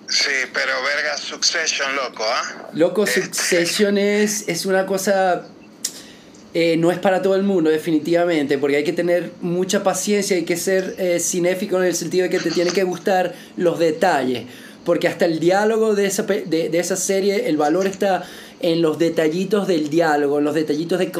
Sí, 0.10 0.32
pero 0.54 0.74
verga, 0.84 1.18
Succession, 1.18 1.96
loco, 1.96 2.26
¿ah? 2.26 2.70
Loco, 2.74 3.06
este. 3.06 3.22
Succession 3.24 3.98
es, 3.98 4.48
es 4.48 4.66
una 4.66 4.86
cosa... 4.86 5.48
Eh, 6.54 6.76
no 6.78 6.92
es 6.92 6.98
para 6.98 7.22
todo 7.22 7.36
el 7.36 7.44
mundo, 7.44 7.70
definitivamente, 7.70 8.58
porque 8.58 8.78
hay 8.78 8.84
que 8.84 8.94
tener 8.94 9.32
mucha 9.42 9.84
paciencia, 9.84 10.36
hay 10.36 10.46
que 10.46 10.58
ser 10.58 10.96
eh, 10.98 11.20
cinéfico 11.20 11.78
en 11.78 11.84
el 11.84 11.96
sentido 11.96 12.24
de 12.24 12.30
que 12.30 12.40
te 12.40 12.52
tiene 12.52 12.72
que 12.72 12.84
gustar 12.84 13.36
los 13.58 13.78
detalles, 13.78 14.46
porque 14.84 15.08
hasta 15.08 15.26
el 15.26 15.40
diálogo 15.40 15.94
de 15.94 16.08
esa, 16.08 16.24
de, 16.24 16.46
de 16.46 16.80
esa 16.80 16.96
serie, 16.96 17.48
el 17.48 17.58
valor 17.58 17.86
está 17.86 18.24
en 18.60 18.82
los 18.82 18.98
detallitos 18.98 19.68
del 19.68 19.90
diálogo, 19.90 20.40
en 20.40 20.46
los 20.46 20.56
detallitos 20.56 21.00
de 21.00 21.12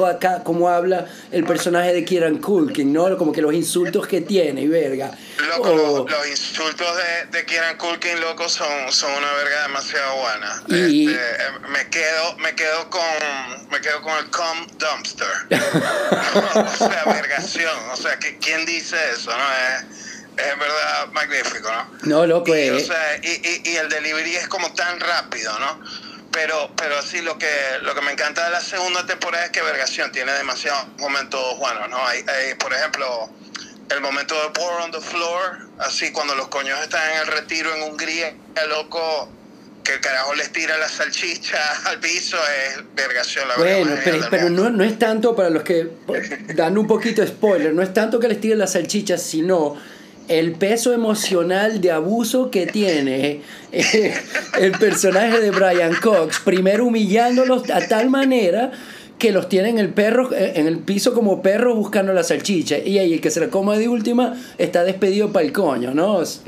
cómo 0.44 0.70
habla 0.70 1.06
el 1.32 1.44
personaje 1.44 1.94
de 1.94 2.04
Kieran 2.04 2.38
Culkin, 2.40 2.92
¿no? 2.92 3.18
Como 3.18 3.32
que 3.32 3.42
los 3.42 3.54
insultos 3.54 4.08
que 4.08 4.22
tiene, 4.22 4.62
y 4.62 4.68
verga. 4.68 5.12
Loco, 5.50 6.06
los, 6.10 6.28
insultos 6.28 6.88
de, 6.98 7.38
de, 7.38 7.46
Kieran 7.46 7.78
Culkin, 7.78 8.20
loco, 8.22 8.50
son, 8.50 8.92
son 8.92 9.12
una 9.12 9.32
verga 9.34 9.64
demasiado 9.64 10.16
buena. 10.16 10.64
Y, 10.90 11.08
este, 11.08 11.20
eh, 11.20 11.50
me 11.70 11.90
quedo, 11.90 12.38
me 12.38 12.56
quedo 12.56 12.90
con 12.90 13.02
me 13.72 13.82
quedo 13.82 14.02
con 14.02 14.18
el 14.18 14.30
com 14.30 14.68
dumpster. 14.78 15.28
o 15.52 16.78
sea, 16.78 17.04
vergación. 17.06 17.78
O 17.92 17.96
sea, 17.98 18.18
¿quién 18.18 18.66
dice 18.66 18.96
eso, 19.14 19.32
no? 19.32 19.44
Es, 19.54 20.08
es 20.38 20.60
verdad 20.60 21.08
magnífico, 21.12 21.70
¿no? 21.72 21.88
No, 22.04 22.26
loco, 22.26 22.56
y, 22.56 22.60
eh. 22.60 22.72
o 22.72 22.80
sea, 22.80 23.18
y, 23.22 23.30
y, 23.30 23.72
y 23.72 23.76
el 23.76 23.90
delivery 23.90 24.36
es 24.36 24.48
como 24.48 24.72
tan 24.74 25.00
rápido, 25.00 25.58
¿no? 25.60 26.07
Pero 26.38 26.70
pero 26.78 27.02
sí 27.02 27.22
lo 27.22 27.40
que 27.40 27.50
lo 27.82 27.96
que 27.96 28.02
me 28.02 28.12
encanta 28.12 28.46
de 28.46 28.52
la 28.52 28.62
segunda 28.62 29.04
temporada 29.08 29.46
es 29.46 29.52
que 29.52 29.64
Vergación 29.64 30.12
tiene 30.12 30.32
demasiados 30.34 30.86
momentos 31.00 31.42
buenos 31.58 31.90
no 31.90 31.98
hay, 32.06 32.24
por 32.60 32.72
ejemplo 32.72 33.28
el 33.90 34.02
momento 34.02 34.36
de 34.44 34.50
Pour 34.52 34.72
on 34.84 34.92
the 34.92 35.02
Floor 35.02 35.58
así 35.80 36.12
cuando 36.12 36.36
los 36.36 36.50
coños 36.50 36.80
están 36.84 37.02
en 37.12 37.22
el 37.22 37.28
retiro 37.28 37.74
en 37.76 37.82
Hungría 37.82 38.36
el 38.56 38.70
loco 38.70 39.32
que 39.84 39.96
el 39.96 40.00
carajo 40.00 40.36
les 40.36 40.52
tira 40.52 40.78
la 40.78 40.88
salchicha 40.88 41.58
al 41.86 42.00
piso 42.00 42.38
es 42.38 42.84
vergación 42.94 43.48
la 43.48 43.56
bueno 43.56 43.96
pero, 44.04 44.28
pero 44.30 44.50
no, 44.52 44.70
no 44.70 44.84
es 44.84 45.00
tanto 45.00 45.36
para 45.36 45.50
los 45.50 45.64
que 45.64 45.90
dan 46.54 46.78
un 46.78 46.86
poquito 46.86 47.24
de 47.24 47.30
spoiler 47.30 47.74
no 47.74 47.82
es 47.82 47.92
tanto 47.96 48.20
que 48.20 48.28
les 48.28 48.40
tire 48.40 48.56
la 48.56 48.68
salchicha 48.68 49.18
sino 49.18 49.76
el 50.28 50.54
peso 50.54 50.94
emocional 50.94 51.82
de 51.82 51.92
abuso 51.92 52.52
que 52.52 52.68
tiene 52.68 53.42
eh, 53.72 54.14
el 54.60 54.72
personaje 54.74 55.40
de 55.40 55.52
Brian 55.52 55.96
Cox, 56.02 56.42
primero 56.44 56.86
humillándolos 56.86 57.70
a 57.70 57.88
tal 57.88 58.10
manera 58.10 58.72
que 59.18 59.32
los 59.32 59.50
tiene 59.50 59.70
en 59.70 59.80
el 59.80 59.90
perro 59.90 60.30
en 60.34 60.68
el 60.68 60.80
piso 60.80 61.14
como 61.14 61.42
perros 61.42 61.76
buscando 61.76 62.14
la 62.14 62.24
salchicha 62.24 62.78
y 62.78 63.00
ahí 63.00 63.14
el 63.14 63.22
que 63.22 63.32
se 63.32 63.40
la 63.40 63.48
coma 63.48 63.78
de 63.78 63.88
última 63.88 64.36
está 64.58 64.84
despedido 64.84 65.32
para 65.32 65.46
el 65.46 65.52
coño, 65.52 65.94
¿no? 65.94 66.22
Es, 66.22 66.42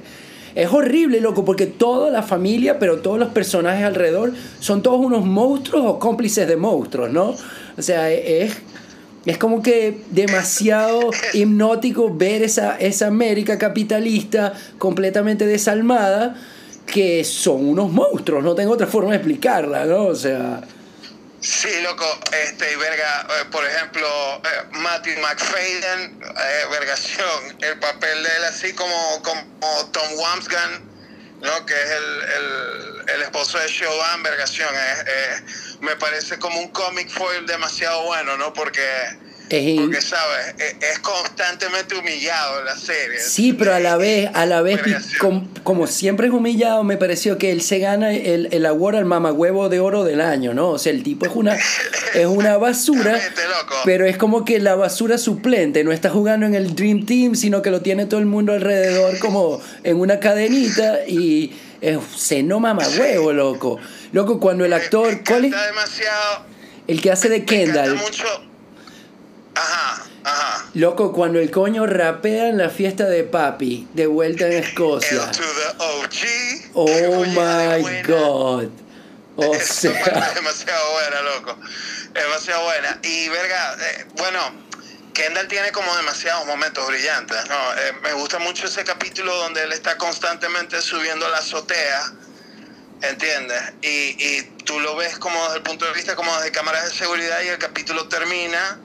horrible, 0.71 1.21
loco, 1.21 1.45
porque 1.45 1.67
toda 1.67 2.12
la 2.12 2.21
familia, 2.21 2.79
pero 2.79 3.00
todos 3.00 3.17
los 3.17 3.29
personajes 3.29 3.86
alrededor 3.86 4.33
son 4.59 4.81
todos 4.83 5.00
unos 5.00 5.25
monstruos 5.25 5.86
o 5.86 6.00
cómplices 6.00 6.48
de 6.48 6.57
monstruos, 6.57 7.12
¿no? 7.12 7.36
O 7.77 7.81
sea, 7.81 8.12
es 8.12 8.57
es 9.25 9.38
como 9.38 9.61
que 9.61 10.01
demasiado 10.11 11.11
hipnótico 11.33 12.13
ver 12.13 12.43
esa, 12.43 12.77
esa 12.77 13.07
América 13.07 13.57
capitalista 13.57 14.53
completamente 14.77 15.45
desalmada, 15.45 16.35
que 16.85 17.23
son 17.23 17.69
unos 17.69 17.91
monstruos, 17.91 18.43
no 18.43 18.55
tengo 18.55 18.73
otra 18.73 18.88
forma 18.88 19.11
de 19.11 19.17
explicarla, 19.17 19.85
¿no? 19.85 20.05
O 20.05 20.15
sea... 20.15 20.61
Sí, 21.41 21.69
loco, 21.83 22.05
este, 22.43 22.75
verga, 22.75 23.25
eh, 23.29 23.45
por 23.49 23.65
ejemplo, 23.65 24.05
eh, 24.43 24.65
Matthew 24.71 25.19
McFadden, 25.21 26.21
eh, 26.21 26.65
vergación, 26.69 27.57
el 27.61 27.79
papel 27.79 28.23
de 28.23 28.29
él 28.29 28.43
así 28.49 28.73
como, 28.73 29.21
como 29.23 29.41
Tom 29.91 30.07
Wamsgan, 30.17 30.88
¿no? 31.41 31.65
que 31.65 31.74
es 31.74 31.89
el, 31.89 32.22
el, 32.22 33.10
el 33.15 33.22
esposo 33.24 33.60
de 33.60 33.67
Siobhan, 33.67 34.24
vergación, 34.24 34.69
me 35.81 35.96
parece 35.96 36.38
como 36.39 36.60
un 36.60 36.69
cómic 36.69 37.10
foil 37.10 37.46
demasiado 37.46 38.03
bueno, 38.03 38.38
¿no? 38.38 38.53
Porque, 38.53 38.81
porque 39.50 40.01
sabes, 40.01 40.56
e, 40.60 40.91
es, 40.91 41.00
constantemente 41.00 41.96
humillado 41.96 42.63
la 42.63 42.75
serie. 42.75 43.20
Sí, 43.20 43.53
pero 43.53 43.74
a 43.74 43.79
la 43.79 43.98
vez, 43.98 44.29
a 44.34 44.46
la 44.46 44.62
vez, 44.62 44.79
como, 45.63 45.88
siempre 45.88 46.27
es 46.27 46.34
humillado, 46.34 46.84
me 46.84 46.98
pareció 46.98 47.38
que 47.38 47.51
él 47.51 47.62
se 47.62 47.79
gana 47.79 48.13
el, 48.13 48.50
el 48.51 48.65
award 48.65 48.98
al 48.98 49.06
mamagüevo 49.06 49.70
de 49.70 49.79
oro 49.79 50.03
del 50.03 50.22
año, 50.22 50.53
¿no? 50.53 50.70
O 50.70 50.79
sea, 50.79 50.91
el 50.91 51.03
tipo 51.03 51.25
es 51.25 51.32
una, 51.34 51.58
es 52.13 52.25
una 52.27 52.58
basura, 52.58 53.20
pero 53.86 54.06
es 54.06 54.18
como 54.18 54.46
que 54.46 54.60
la 54.60 54.75
basura 54.75 55.18
suplente, 55.18 55.84
no 55.84 55.91
está 55.91 56.10
jugando 56.10 56.46
en 56.46 56.53
el 56.53 56.75
Dream 56.75 57.06
Team, 57.06 57.36
sino 57.36 57.62
que 57.62 57.72
lo 57.72 57.82
tiene 57.82 58.06
todo 58.06 58.20
el 58.20 58.27
mundo 58.27 58.53
alrededor 58.53 59.18
como 59.20 59.62
en 59.84 60.00
una 60.00 60.20
cadenita 60.20 61.08
y 61.08 61.53
es 61.82 61.98
seno 62.15 62.60
mamagüevo, 62.60 63.34
loco. 63.34 63.79
Loco, 64.12 64.39
cuando 64.39 64.65
el 64.65 64.74
actor. 64.74 65.24
¿Cuál 65.25 65.46
es? 65.46 65.51
demasiado. 65.51 66.46
El 66.88 67.01
que 67.01 67.12
hace 67.12 67.29
de 67.29 67.46
Kendall. 67.46 67.96
mucho. 67.96 68.49
Ajá, 69.59 70.05
ajá. 70.23 70.65
Loco, 70.73 71.11
cuando 71.11 71.39
el 71.39 71.51
coño 71.51 71.85
rapea 71.85 72.47
en 72.47 72.57
la 72.57 72.69
fiesta 72.69 73.05
de 73.05 73.23
papi, 73.23 73.87
de 73.93 74.07
vuelta 74.07 74.47
en 74.47 74.63
Escocia. 74.63 75.29
to 75.31 75.41
the 75.41 75.83
OG. 75.83 76.71
Oh 76.73 77.25
my 77.25 78.01
god. 78.03 78.69
O 79.35 79.55
sea. 79.55 79.91
Es 79.91 80.35
demasiado 80.35 80.91
buena, 80.93 81.21
loco. 81.21 81.57
Demasiado 82.13 82.63
buena. 82.63 82.99
Y 83.03 83.29
verga, 83.29 83.75
eh, 83.81 84.05
bueno, 84.17 84.39
Kendall 85.13 85.47
tiene 85.47 85.71
como 85.71 85.95
demasiados 85.97 86.45
momentos 86.45 86.87
brillantes, 86.87 87.37
¿no? 87.49 87.55
Eh, 87.55 87.93
me 88.01 88.13
gusta 88.13 88.39
mucho 88.39 88.67
ese 88.67 88.83
capítulo 88.83 89.35
donde 89.35 89.63
él 89.63 89.73
está 89.73 89.97
constantemente 89.97 90.81
subiendo 90.81 91.25
a 91.25 91.29
la 91.29 91.37
azotea 91.37 92.13
¿Entiendes? 93.01 93.61
Y, 93.81 93.87
y 93.87 94.41
tú 94.65 94.79
lo 94.81 94.95
ves 94.97 95.17
como 95.19 95.41
desde 95.43 95.57
el 95.57 95.63
punto 95.63 95.85
de 95.85 95.93
vista 95.93 96.15
como 96.15 96.35
desde 96.35 96.51
cámaras 96.51 96.83
de 96.83 96.91
seguridad 96.91 97.41
y 97.45 97.47
el 97.47 97.57
capítulo 97.57 98.09
termina 98.09 98.77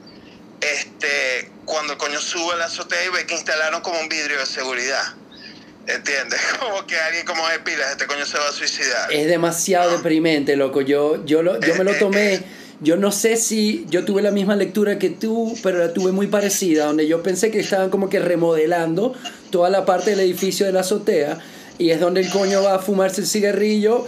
este, 0.61 1.51
cuando 1.65 1.93
el 1.93 1.99
coño 1.99 2.19
sube 2.19 2.53
a 2.53 2.57
la 2.57 2.65
azotea 2.65 3.05
y 3.05 3.09
ve 3.09 3.25
que 3.25 3.35
instalaron 3.35 3.81
como 3.81 3.99
un 3.99 4.09
vidrio 4.09 4.39
de 4.39 4.45
seguridad. 4.45 5.03
¿Entiendes? 5.87 6.39
Como 6.59 6.87
que 6.87 6.97
alguien 6.97 7.27
como 7.27 7.47
de 7.47 7.59
pilas, 7.59 7.91
este 7.91 8.07
coño 8.07 8.25
se 8.25 8.39
va 8.39 8.49
a 8.49 8.51
suicidar. 8.51 9.13
Es 9.13 9.27
demasiado 9.27 9.91
deprimente, 9.91 10.55
loco. 10.55 10.81
Yo, 10.81 11.23
yo, 11.25 11.43
lo, 11.43 11.59
yo 11.59 11.75
me 11.75 11.83
lo 11.83 11.93
tomé. 11.99 12.43
Yo 12.81 12.97
no 12.97 13.11
sé 13.11 13.37
si 13.37 13.85
yo 13.89 14.03
tuve 14.03 14.21
la 14.21 14.31
misma 14.31 14.55
lectura 14.55 14.99
que 14.99 15.09
tú, 15.09 15.55
pero 15.63 15.77
la 15.77 15.93
tuve 15.93 16.11
muy 16.11 16.27
parecida, 16.27 16.85
donde 16.85 17.07
yo 17.07 17.23
pensé 17.23 17.49
que 17.51 17.59
estaban 17.59 17.89
como 17.89 18.09
que 18.09 18.19
remodelando 18.19 19.13
toda 19.49 19.69
la 19.69 19.85
parte 19.85 20.09
del 20.09 20.19
edificio 20.19 20.65
de 20.65 20.73
la 20.73 20.81
azotea 20.81 21.39
y 21.77 21.91
es 21.91 21.99
donde 21.99 22.21
el 22.21 22.29
coño 22.29 22.63
va 22.63 22.75
a 22.75 22.79
fumarse 22.79 23.21
el 23.21 23.27
cigarrillo, 23.27 24.05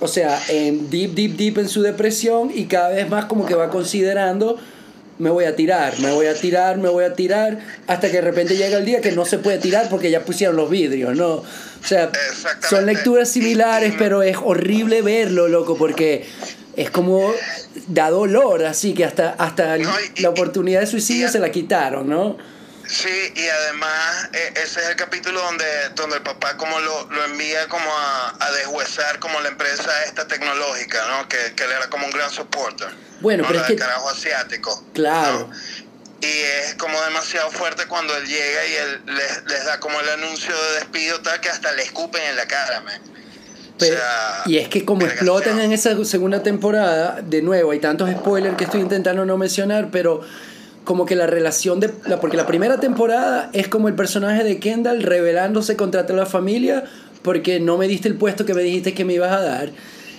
o 0.00 0.08
sea, 0.08 0.40
en 0.48 0.90
deep, 0.90 1.12
deep, 1.14 1.36
deep 1.36 1.58
en 1.58 1.68
su 1.68 1.82
depresión 1.82 2.50
y 2.52 2.64
cada 2.64 2.90
vez 2.90 3.08
más 3.08 3.26
como 3.26 3.46
que 3.46 3.54
va 3.54 3.70
considerando, 3.70 4.58
me 5.20 5.28
voy 5.30 5.44
a 5.44 5.54
tirar, 5.54 6.00
me 6.00 6.10
voy 6.10 6.26
a 6.26 6.34
tirar, 6.34 6.78
me 6.78 6.88
voy 6.88 7.04
a 7.04 7.14
tirar, 7.14 7.58
hasta 7.86 8.08
que 8.08 8.14
de 8.14 8.20
repente 8.22 8.56
llega 8.56 8.78
el 8.78 8.86
día 8.86 9.00
que 9.02 9.12
no 9.12 9.26
se 9.26 9.38
puede 9.38 9.58
tirar 9.58 9.88
porque 9.90 10.10
ya 10.10 10.24
pusieron 10.24 10.56
los 10.56 10.70
vidrios, 10.70 11.14
¿no? 11.14 11.28
O 11.34 11.44
sea, 11.84 12.10
son 12.68 12.86
lecturas 12.86 13.28
similares, 13.28 13.94
pero 13.98 14.22
es 14.22 14.36
horrible 14.42 15.02
verlo, 15.02 15.46
loco, 15.46 15.76
porque 15.76 16.24
es 16.74 16.90
como 16.90 17.32
da 17.86 18.10
dolor, 18.10 18.64
así 18.64 18.94
que 18.94 19.04
hasta, 19.04 19.30
hasta 19.30 19.76
la 19.76 20.30
oportunidad 20.30 20.80
de 20.80 20.86
suicidio 20.86 21.28
se 21.28 21.38
la 21.38 21.50
quitaron, 21.50 22.08
¿no? 22.08 22.38
Sí, 22.90 23.32
y 23.36 23.46
además 23.46 24.28
e, 24.32 24.60
ese 24.60 24.80
es 24.80 24.88
el 24.88 24.96
capítulo 24.96 25.40
donde, 25.40 25.64
donde 25.94 26.16
el 26.16 26.22
papá 26.22 26.56
como 26.56 26.80
lo, 26.80 27.08
lo 27.10 27.24
envía 27.24 27.68
como 27.68 27.88
a, 27.88 28.34
a 28.40 28.50
deshuesar 28.50 29.20
como 29.20 29.40
la 29.40 29.48
empresa 29.48 29.90
esta 30.06 30.26
tecnológica, 30.26 30.98
¿no? 31.06 31.28
Que, 31.28 31.54
que 31.54 31.64
él 31.64 31.70
era 31.70 31.88
como 31.88 32.06
un 32.06 32.10
gran 32.10 32.30
supporter. 32.30 32.88
Bueno, 33.20 33.44
pero 33.46 33.60
es 33.60 33.66
que... 33.66 33.76
carajo 33.76 34.08
asiático. 34.10 34.84
Claro. 34.92 35.48
Y 36.20 36.26
es 36.26 36.74
como 36.74 37.00
demasiado 37.02 37.50
fuerte 37.52 37.86
cuando 37.86 38.14
él 38.16 38.26
llega 38.26 38.66
y 38.66 38.74
él 38.74 39.02
les, 39.06 39.44
les 39.44 39.64
da 39.64 39.78
como 39.78 40.00
el 40.00 40.08
anuncio 40.08 40.52
de 40.52 40.80
despido 40.80 41.20
tal 41.20 41.40
que 41.40 41.48
hasta 41.48 41.70
le 41.72 41.82
escupen 41.82 42.22
en 42.24 42.36
la 42.36 42.46
cara, 42.46 42.80
man. 42.80 43.00
y 44.46 44.58
es 44.58 44.68
que 44.68 44.84
como 44.84 45.06
explotan 45.06 45.60
en 45.60 45.72
esa 45.72 46.04
segunda 46.04 46.42
temporada, 46.42 47.20
de 47.22 47.40
nuevo, 47.40 47.70
hay 47.70 47.78
tantos 47.78 48.10
spoilers 48.10 48.56
que 48.56 48.64
estoy 48.64 48.80
intentando 48.80 49.24
no 49.24 49.38
mencionar, 49.38 49.90
pero 49.92 50.22
como 50.84 51.06
que 51.06 51.16
la 51.16 51.26
relación 51.26 51.80
de... 51.80 51.90
La, 52.06 52.20
porque 52.20 52.36
la 52.36 52.46
primera 52.46 52.80
temporada 52.80 53.50
es 53.52 53.68
como 53.68 53.88
el 53.88 53.94
personaje 53.94 54.44
de 54.44 54.58
Kendall 54.58 55.02
rebelándose 55.02 55.76
contra 55.76 56.06
toda 56.06 56.20
la 56.20 56.26
familia 56.26 56.84
porque 57.22 57.60
no 57.60 57.76
me 57.76 57.88
diste 57.88 58.08
el 58.08 58.14
puesto 58.16 58.46
que 58.46 58.54
me 58.54 58.62
dijiste 58.62 58.94
que 58.94 59.04
me 59.04 59.14
ibas 59.14 59.32
a 59.32 59.40
dar. 59.40 59.70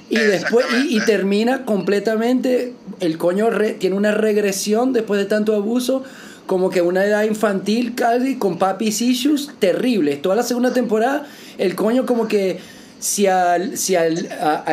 Y 0.10 0.18
después 0.18 0.66
y, 0.90 1.00
termina 1.06 1.64
completamente, 1.64 2.74
el 3.00 3.18
coño 3.18 3.48
tiene 3.80 3.96
una 3.96 4.12
regresión 4.12 4.92
después 4.92 5.20
de 5.20 5.26
tanto 5.26 5.56
abuso, 5.56 6.04
como 6.48 6.70
que 6.70 6.82
una 6.82 7.06
edad 7.06 7.24
infantil 7.24 7.96
casi, 7.96 8.38
con 8.38 8.60
papis 8.60 9.02
issues 9.02 9.52
terribles. 9.60 10.22
Toda 10.22 10.36
la 10.36 10.44
segunda 10.44 10.74
temporada, 10.74 11.26
el 11.58 11.76
coño 11.76 12.06
como 12.06 12.28
que 12.28 12.60
si 13.00 13.28
al, 13.28 13.78
si 13.78 13.96
al, 13.96 14.30
a, 14.42 14.66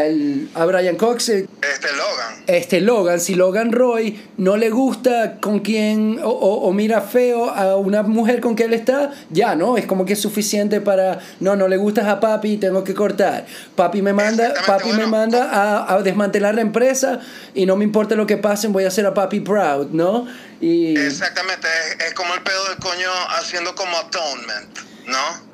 a 0.55 0.65
Brian 0.67 0.97
Cox... 0.97 1.29
Eh, 1.29 1.47
este 1.63 1.89
Logan. 1.93 2.28
Este 2.49 2.81
Logan, 2.81 3.21
si 3.21 3.35
Logan 3.35 3.73
Roy 3.73 4.19
no 4.39 4.57
le 4.57 4.71
gusta 4.71 5.39
con 5.39 5.61
quien 5.61 6.19
o, 6.25 6.31
o, 6.31 6.73
mira 6.73 7.03
feo 7.03 7.51
a 7.51 7.77
una 7.77 8.03
mujer 8.03 8.41
con 8.41 8.57
que 8.57 8.65
él 8.65 8.73
está, 8.73 9.11
ya, 9.29 9.55
¿no? 9.55 9.77
Es 9.77 9.85
como 9.85 10.07
que 10.07 10.15
es 10.15 10.21
suficiente 10.23 10.81
para, 10.81 11.19
no, 11.41 11.57
no 11.57 11.69
le 11.69 11.77
gustas 11.77 12.07
a 12.07 12.21
papi, 12.21 12.57
tengo 12.57 12.85
que 12.85 12.95
cortar. 12.95 13.45
Papi 13.77 14.01
me 14.01 14.15
manda, 14.15 14.55
papi 14.67 14.93
me 14.93 15.07
manda 15.07 15.51
a, 15.51 15.95
a, 15.95 16.01
desmantelar 16.01 16.55
la 16.55 16.63
empresa 16.63 17.21
y 17.53 17.67
no 17.67 17.77
me 17.77 17.85
importa 17.85 18.15
lo 18.15 18.27
que 18.27 18.39
pasen, 18.39 18.73
voy 18.73 18.85
a 18.85 18.89
hacer 18.89 19.05
a 19.05 19.13
papi 19.13 19.41
proud, 19.41 19.89
¿no? 19.91 20.27
Y... 20.59 20.97
Exactamente, 20.99 21.69
es, 21.69 22.07
es 22.07 22.15
como 22.15 22.33
el 22.33 22.41
pedo 22.41 22.65
del 22.69 22.79
coño 22.79 23.11
haciendo 23.39 23.75
como 23.75 23.95
atonement, 23.95 24.79
¿no? 25.07 25.49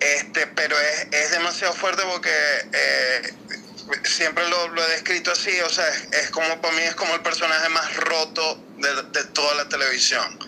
Este, 0.00 0.48
pero 0.48 0.74
es, 0.80 1.06
es 1.12 1.30
demasiado 1.30 1.72
fuerte 1.74 2.02
porque 2.10 2.30
eh, 2.72 3.62
siempre 4.04 4.48
lo, 4.48 4.68
lo, 4.68 4.84
he 4.86 4.90
descrito 4.92 5.32
así, 5.32 5.50
o 5.64 5.68
sea, 5.68 5.86
es, 5.88 6.30
como 6.30 6.60
para 6.60 6.74
mí 6.74 6.82
es 6.82 6.94
como 6.94 7.14
el 7.14 7.20
personaje 7.20 7.68
más 7.68 7.96
roto 7.96 8.58
de, 8.78 8.88
de, 9.18 9.24
toda 9.32 9.54
la 9.54 9.68
televisión. 9.68 10.38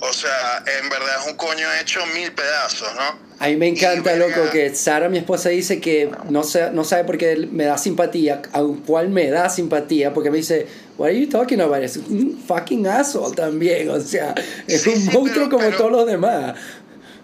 O 0.00 0.12
sea, 0.12 0.62
en 0.80 0.88
verdad 0.90 1.20
es 1.22 1.30
un 1.30 1.36
coño 1.36 1.66
hecho 1.80 2.04
mil 2.06 2.30
pedazos, 2.32 2.94
¿no? 2.94 3.26
A 3.38 3.48
mí 3.48 3.56
me 3.56 3.68
encanta, 3.68 4.14
loco, 4.16 4.50
que 4.50 4.74
Sara, 4.74 5.08
mi 5.08 5.18
esposa, 5.18 5.50
dice 5.50 5.80
que 5.80 6.10
no, 6.30 6.42
sé, 6.42 6.70
no 6.70 6.84
sabe 6.84 7.04
por 7.04 7.18
qué 7.18 7.36
me 7.50 7.64
da 7.64 7.76
simpatía, 7.76 8.40
aun 8.52 8.80
cual 8.80 9.10
me 9.10 9.28
da 9.28 9.50
simpatía, 9.50 10.14
porque 10.14 10.30
me 10.30 10.38
dice, 10.38 10.66
What 10.98 11.08
are 11.08 11.20
you 11.20 11.28
talking 11.28 11.60
about? 11.60 11.82
Es 11.82 11.98
un 11.98 12.42
fucking 12.46 12.86
asshole 12.86 13.34
también, 13.34 13.90
o 13.90 14.00
sea, 14.00 14.34
es 14.66 14.86
un 14.86 15.04
monstruo 15.12 15.50
como 15.50 15.68
todos 15.70 15.92
los 15.92 16.06
demás. 16.06 16.58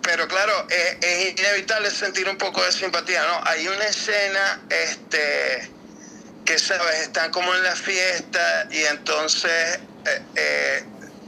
Pero 0.02 0.26
claro, 0.26 0.66
es, 0.68 1.38
inevitable 1.38 1.90
sentir 1.90 2.28
un 2.28 2.36
poco 2.36 2.62
de 2.64 2.72
simpatía, 2.72 3.22
¿no? 3.22 3.40
Hay 3.44 3.68
una 3.68 3.84
escena, 3.84 4.60
este, 4.68 5.70
que 6.44 6.58
sabes, 6.58 7.02
están 7.02 7.30
como 7.30 7.54
en 7.54 7.62
la 7.62 7.76
fiesta 7.76 8.66
y 8.70 8.82
entonces, 8.82 9.78
eh, 10.06 10.22
eh, 10.34 10.84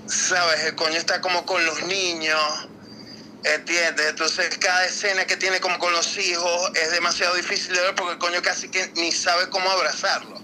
sabes, 0.06 0.64
el 0.64 0.74
coño 0.74 0.96
está 0.96 1.20
como 1.20 1.46
con 1.46 1.64
los 1.64 1.84
niños, 1.84 2.68
¿entiendes? 3.44 4.06
Entonces 4.08 4.58
cada 4.58 4.84
escena 4.86 5.24
que 5.24 5.36
tiene 5.36 5.60
como 5.60 5.78
con 5.78 5.92
los 5.92 6.18
hijos 6.18 6.72
es 6.74 6.90
demasiado 6.90 7.36
difícil 7.36 7.74
de 7.74 7.80
ver 7.80 7.94
porque 7.94 8.14
el 8.14 8.18
coño 8.18 8.42
casi 8.42 8.68
que 8.68 8.90
ni 8.96 9.12
sabe 9.12 9.48
cómo 9.50 9.70
abrazarlo. 9.70 10.42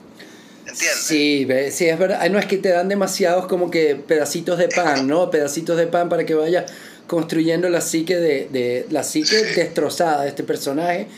¿Entiendes? 0.67 1.03
Sí, 1.05 1.49
sí, 1.73 1.89
es 1.89 1.99
verdad. 1.99 2.25
No 2.31 2.39
es 2.39 2.47
que 2.47 2.59
te 2.59 2.69
dan 2.69 2.89
demasiados 2.89 3.47
como 3.49 3.73
que 3.73 3.97
pedacitos 3.97 4.57
de 4.57 4.69
pan, 4.69 5.09
¿no? 5.09 5.31
Pedacitos 5.31 5.77
de 5.77 5.89
pan 5.89 6.09
para 6.09 6.25
que 6.25 6.35
vaya 6.35 6.67
construyendo 7.11 7.69
la 7.69 7.81
psique 7.81 8.17
de, 8.17 8.49
de 8.53 8.87
la 8.89 9.03
psique 9.03 9.35
destrozada 9.57 10.23
de 10.23 10.29
este 10.29 10.45
personaje 10.45 11.09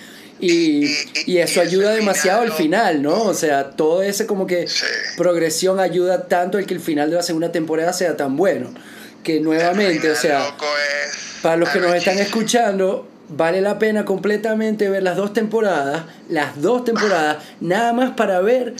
y, 0.40 0.87
y, 1.26 1.37
eso 1.37 1.61
ayuda 1.61 1.90
demasiado 1.90 2.40
al 2.40 2.50
final, 2.50 3.02
¿no? 3.02 3.25
O 3.25 3.34
sea, 3.34 3.72
todo 3.72 4.02
ese 4.02 4.26
como 4.26 4.46
que 4.46 4.66
progresión 5.18 5.80
ayuda 5.80 6.28
tanto 6.28 6.58
el 6.58 6.64
que 6.64 6.72
el 6.72 6.80
final 6.80 7.11
de 7.11 7.16
la 7.16 7.22
segunda 7.22 7.52
temporada 7.52 7.92
sea 7.92 8.16
tan 8.16 8.38
bueno. 8.38 8.72
Que 9.22 9.38
nuevamente, 9.40 10.11
o 10.11 10.16
sea, 10.16 10.56
para 11.42 11.58
los 11.58 11.68
que 11.68 11.80
nos 11.80 11.94
están 11.94 12.18
escuchando, 12.18 13.06
vale 13.28 13.61
la 13.61 13.78
pena 13.78 14.06
completamente 14.06 14.88
ver 14.88 15.02
las 15.02 15.18
dos 15.18 15.34
temporadas, 15.34 16.04
las 16.30 16.58
dos 16.62 16.87
temporadas, 16.87 17.37
nada 17.61 17.92
más 17.92 18.12
para 18.12 18.40
ver 18.40 18.72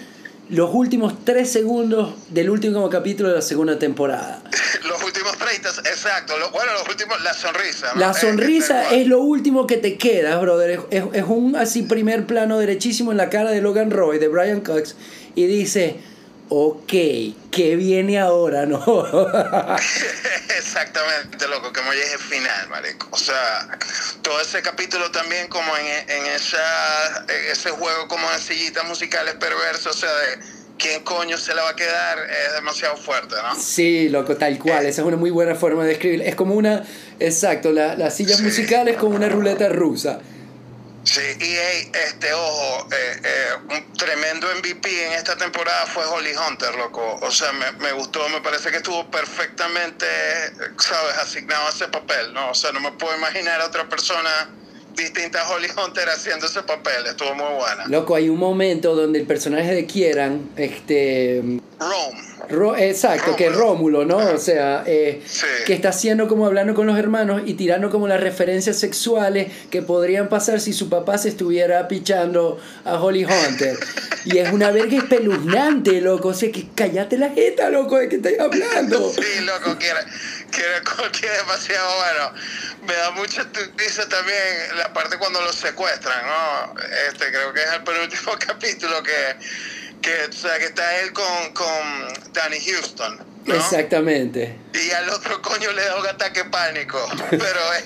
los 0.53 0.69
últimos 0.75 1.25
tres 1.25 1.51
segundos 1.51 2.15
del 2.29 2.51
último 2.51 2.89
capítulo 2.91 3.31
de 3.31 3.37
la 3.37 3.43
segunda 3.43 3.79
temporada. 3.79 4.43
los 4.87 5.03
últimos 5.03 5.39
30, 5.39 5.69
exacto. 5.89 6.35
bueno, 6.53 6.73
los 6.75 6.89
últimos, 6.91 7.23
la 7.23 7.33
sonrisa. 7.33 7.93
La 7.97 8.13
sonrisa 8.13 8.91
es, 8.91 9.07
lo 9.07 9.21
último 9.21 9.67
que 9.67 9.79
te 9.79 9.97
queda, 9.97 10.39
brother. 10.39 10.81
Es, 10.91 11.05
es, 11.15 11.25
un 11.27 11.57
así 11.57 11.85
primer 11.85 12.27
plano 12.27 12.59
derechísimo 12.59 13.13
en 13.13 13.17
la 13.17 13.31
cara 13.31 13.51
de 13.51 13.63
Logan 13.63 13.91
Roy, 13.91 14.19
de 14.19 14.29
Brian 14.29 14.61
Cox, 14.61 14.95
y 15.35 15.47
dice, 15.47 15.97
ok, 16.55 16.93
¿qué 17.51 17.77
viene 17.77 18.19
ahora, 18.19 18.67
no? 18.67 18.79
Exactamente, 20.59 21.49
loco, 21.49 21.73
que 21.73 21.81
me 21.81 21.95
llegue 21.95 22.13
el 22.13 22.19
final, 22.19 22.69
marico. 22.69 23.09
O 23.11 23.17
sea, 23.17 23.79
todo 24.21 24.39
ese 24.39 24.61
capítulo 24.61 25.11
también 25.11 25.49
como 25.49 25.75
en, 25.79 25.87
en, 26.11 26.27
esa, 26.27 27.25
ese 27.51 27.71
juego 27.71 28.07
como 28.07 28.31
de 28.31 28.39
sillitas 28.39 28.85
musicales 28.87 29.35
perversos, 29.37 29.97
o 29.97 29.99
sea, 29.99 30.13
de 30.13 30.39
quién 30.77 31.03
coño 31.05 31.39
se 31.39 31.55
la 31.55 31.63
va 31.63 31.71
a 31.71 31.77
quedar, 31.77 32.19
es 32.19 32.53
demasiado 32.53 32.99
fuerte, 32.99 33.35
¿no? 33.43 33.59
Sí, 33.59 34.11
loco, 34.11 34.37
tal 34.37 34.59
cual. 34.59 34.85
Eh. 34.85 34.91
Esa 34.91 35.01
es 35.01 35.07
una 35.07 35.17
muy 35.17 35.31
buena 35.31 35.55
forma 35.55 35.85
de 35.85 35.91
describir. 35.91 36.21
Es 36.21 36.35
como 36.35 36.55
una, 36.55 36.85
exacto, 37.19 37.73
la, 37.73 37.97
las 37.97 38.15
sillas 38.15 38.43
musicales 38.43 38.99
como 38.99 39.17
una 39.17 39.31
ruleta 39.31 39.71
rusa. 39.71 40.21
Sí, 41.05 41.21
y 41.41 41.57
este, 41.97 42.33
ojo, 42.33 42.89
eh, 42.93 43.21
eh, 43.25 43.55
un 43.71 43.93
tremendo 43.95 44.47
MVP 44.55 45.07
en 45.07 45.13
esta 45.15 45.37
temporada 45.37 45.85
fue 45.87 46.05
Holly 46.05 46.33
Hunter, 46.35 46.75
loco. 46.77 47.19
O 47.23 47.31
sea, 47.31 47.53
me, 47.53 47.73
me, 47.73 47.93
gustó, 47.93 48.29
me 48.29 48.41
parece 48.41 48.71
que 48.71 48.77
estuvo 48.77 49.11
perfectamente, 49.11 50.07
¿sabes?, 50.79 51.19
asignado 51.19 51.67
a 51.67 51.71
ese 51.71 51.89
papel, 51.89 52.33
¿no? 52.33 52.51
O 52.51 52.55
sea, 52.55 52.71
no 52.71 52.81
me 52.81 52.93
puedo 52.93 53.17
imaginar 53.17 53.61
a 53.61 53.67
otra 53.67 53.89
persona 53.89 54.49
distinta 54.95 55.43
a 55.43 55.51
Holly 55.51 55.69
Hunter 55.69 56.09
haciendo 56.09 56.47
ese 56.47 56.63
papel, 56.63 57.07
estuvo 57.07 57.35
muy 57.35 57.55
buena. 57.55 57.87
Loco, 57.89 58.15
hay 58.15 58.29
un 58.29 58.39
momento 58.39 58.95
donde 58.95 59.21
el 59.21 59.27
personaje 59.27 59.75
de 59.75 59.87
Kieran, 59.87 60.51
este... 60.57 61.43
Rome 61.79 62.33
exacto, 62.79 63.37
que 63.37 63.51
Rómulo, 63.51 64.05
¿no? 64.05 64.19
O 64.19 64.39
sea, 64.39 64.83
eh, 64.87 65.23
que 65.67 65.75
está 65.75 65.91
haciendo 65.91 66.29
como 66.29 66.47
hablando 66.47 66.75
con 66.75 66.87
los 66.87 66.99
hermanos 66.99 67.43
y 67.47 67.55
tirando 67.55 67.91
como 67.91 68.09
las 68.09 68.21
referencias 68.21 68.79
sexuales 68.79 69.51
que 69.71 69.83
podrían 69.83 70.29
pasar 70.29 70.61
si 70.61 70.73
su 70.73 70.89
papá 70.89 71.19
se 71.19 71.29
estuviera 71.29 71.89
pichando 71.89 72.61
a 72.85 73.01
Holly 73.01 73.25
Hunter. 73.25 73.79
Y 74.25 74.39
es 74.39 74.53
una 74.53 74.71
verga 74.71 74.99
espeluznante, 74.99 76.01
loco. 76.01 76.29
O 76.29 76.35
sea, 76.35 76.53
que 76.53 76.69
cállate 76.77 77.19
la 77.19 77.31
jeta, 77.31 77.71
loco, 77.71 77.99
de 77.99 78.09
que 78.09 78.17
estoy 78.17 78.37
hablando. 78.39 79.11
Sí, 79.11 79.41
loco, 79.41 79.77
que 80.53 80.61
era, 80.61 80.77
era 81.23 81.37
demasiado 81.39 81.97
bueno. 81.97 82.33
Me 82.83 82.95
da 82.95 83.11
mucha 83.13 83.45
tristeza 83.51 84.09
también 84.09 84.77
la 84.77 84.93
parte 84.93 85.19
cuando 85.19 85.41
los 85.41 85.57
secuestran, 85.57 86.27
¿no? 86.27 86.75
Este, 87.09 87.31
creo 87.31 87.53
que 87.53 87.63
es 87.63 87.73
el 87.73 87.83
penúltimo 87.83 88.37
capítulo 88.47 89.03
que 89.03 89.37
que, 90.03 90.25
o 90.29 90.33
sea, 90.33 90.59
que 90.59 90.67
está 90.67 91.01
él 91.01 91.13
con, 91.13 91.53
con 91.55 92.33
Danny 92.33 92.61
Houston. 92.61 93.32
¿No? 93.47 93.55
Exactamente. 93.55 94.57
Y 94.73 94.91
al 94.91 95.09
otro 95.11 95.41
coño 95.43 95.71
le 95.73 95.85
da 95.85 95.99
un 95.99 96.07
ataque 96.07 96.45
pánico. 96.45 96.99
Pero 97.31 97.73
es, 97.75 97.85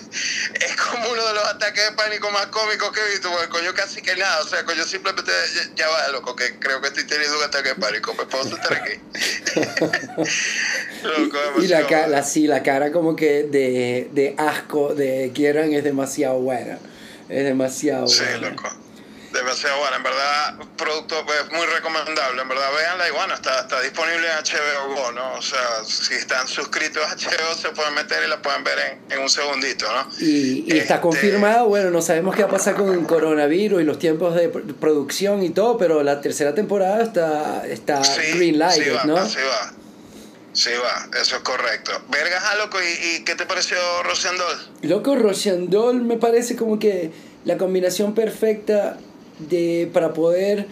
es, 0.62 0.76
como 0.76 1.10
uno 1.10 1.26
de 1.26 1.34
los 1.34 1.44
ataques 1.46 1.90
de 1.90 1.96
pánico 1.96 2.30
más 2.30 2.46
cómicos 2.46 2.92
que 2.92 3.00
he 3.00 3.10
visto, 3.10 3.30
porque 3.30 3.48
coño 3.48 3.74
casi 3.74 4.02
que 4.02 4.14
nada. 4.16 4.42
O 4.42 4.48
sea, 4.48 4.64
coño 4.64 4.84
simplemente 4.84 5.32
ya, 5.74 5.88
va, 5.88 6.08
loco, 6.08 6.36
que 6.36 6.58
creo 6.58 6.80
que 6.80 6.88
estoy 6.88 7.04
teniendo 7.04 7.38
un 7.38 7.44
ataque 7.44 7.70
de 7.70 7.74
pánico. 7.76 8.14
Me 8.14 8.24
puedo 8.26 8.44
sentar 8.44 8.74
aquí. 8.74 9.00
loco, 11.02 11.38
y 11.60 11.66
la, 11.68 11.86
cara, 11.86 12.22
sí, 12.22 12.46
la 12.46 12.62
cara 12.62 12.92
como 12.92 13.16
que 13.16 13.44
de, 13.44 14.08
de 14.12 14.34
asco 14.38 14.94
de 14.94 15.32
Kieran 15.34 15.72
es 15.72 15.84
demasiado 15.84 16.38
buena. 16.38 16.78
Es 17.28 17.44
demasiado 17.44 18.06
sí, 18.06 18.22
loco 18.40 18.86
demasiado 19.37 19.79
buena, 19.79 19.96
en 19.96 20.03
verdad, 20.03 20.55
producto 20.77 21.25
pues, 21.25 21.51
muy 21.53 21.66
recomendable, 21.66 22.42
en 22.42 22.49
verdad, 22.49 22.68
véanla 22.77 23.09
y 23.09 23.12
bueno, 23.12 23.35
está, 23.35 23.61
está 23.61 23.81
disponible 23.81 24.27
en 24.27 24.37
HBO 24.37 24.94
Go, 24.94 25.12
¿no? 25.12 25.35
O 25.35 25.42
sea, 25.42 25.85
si 25.85 26.14
están 26.14 26.49
suscritos 26.49 27.03
a 27.05 27.14
HBO 27.14 27.55
se 27.55 27.68
pueden 27.70 27.94
meter 27.94 28.25
y 28.25 28.29
la 28.29 28.40
pueden 28.42 28.64
ver 28.64 28.79
en, 28.79 29.12
en 29.12 29.22
un 29.22 29.29
segundito, 29.29 29.87
¿no? 29.92 30.09
Y, 30.20 30.64
y 30.66 30.79
está 30.79 30.94
este, 30.94 31.03
confirmado, 31.03 31.68
bueno, 31.68 31.90
no 31.90 32.03
sabemos 32.03 32.35
qué 32.35 32.42
va 32.42 32.49
a 32.49 32.53
pasar 32.53 32.75
con 32.75 32.92
el 32.92 33.07
coronavirus 33.07 33.83
y 33.83 33.85
los 33.85 33.99
tiempos 33.99 34.35
de 34.35 34.49
producción 34.49 35.42
y 35.42 35.51
todo, 35.51 35.79
pero 35.79 36.03
la 36.03 36.20
tercera 36.20 36.55
temporada 36.55 37.03
está, 37.03 37.66
está 37.66 38.03
green 38.35 38.59
light, 38.59 38.83
sí 38.83 38.90
va, 38.90 39.05
¿no? 39.05 39.29
Sí 39.29 39.38
va. 39.38 39.72
Sí, 40.53 40.70
va, 40.83 41.20
eso 41.20 41.37
es 41.37 41.42
correcto. 41.42 41.92
Vergas, 42.09 42.42
ah, 42.46 42.57
loco, 42.57 42.79
¿y, 42.81 43.16
¿y, 43.16 43.25
qué 43.25 43.35
te 43.35 43.44
pareció 43.44 43.77
Rociandol? 44.05 44.57
Loco, 44.81 45.14
Rociandol 45.14 46.03
me 46.03 46.16
parece 46.16 46.57
como 46.57 46.79
que 46.79 47.12
la 47.44 47.59
combinación 47.59 48.14
perfecta 48.14 48.99
de, 49.38 49.88
para 49.92 50.12
poder, 50.12 50.66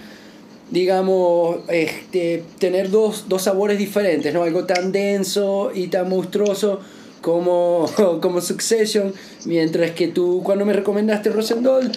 digamos, 0.71 1.59
este, 1.69 2.43
tener 2.59 2.91
dos, 2.91 3.27
dos 3.29 3.43
sabores 3.43 3.79
diferentes, 3.79 4.33
¿no? 4.33 4.43
Algo 4.43 4.65
tan 4.65 4.93
denso 4.93 5.71
y 5.75 5.89
tan 5.89 6.09
monstruoso 6.09 6.81
como, 7.21 7.87
como 8.21 8.41
Succession, 8.41 9.13
mientras 9.47 9.93
que 9.93 10.09
tú 10.09 10.43
cuando 10.45 10.65
me 10.65 10.73
recomendaste 10.73 11.31
Rosendol, 11.31 11.91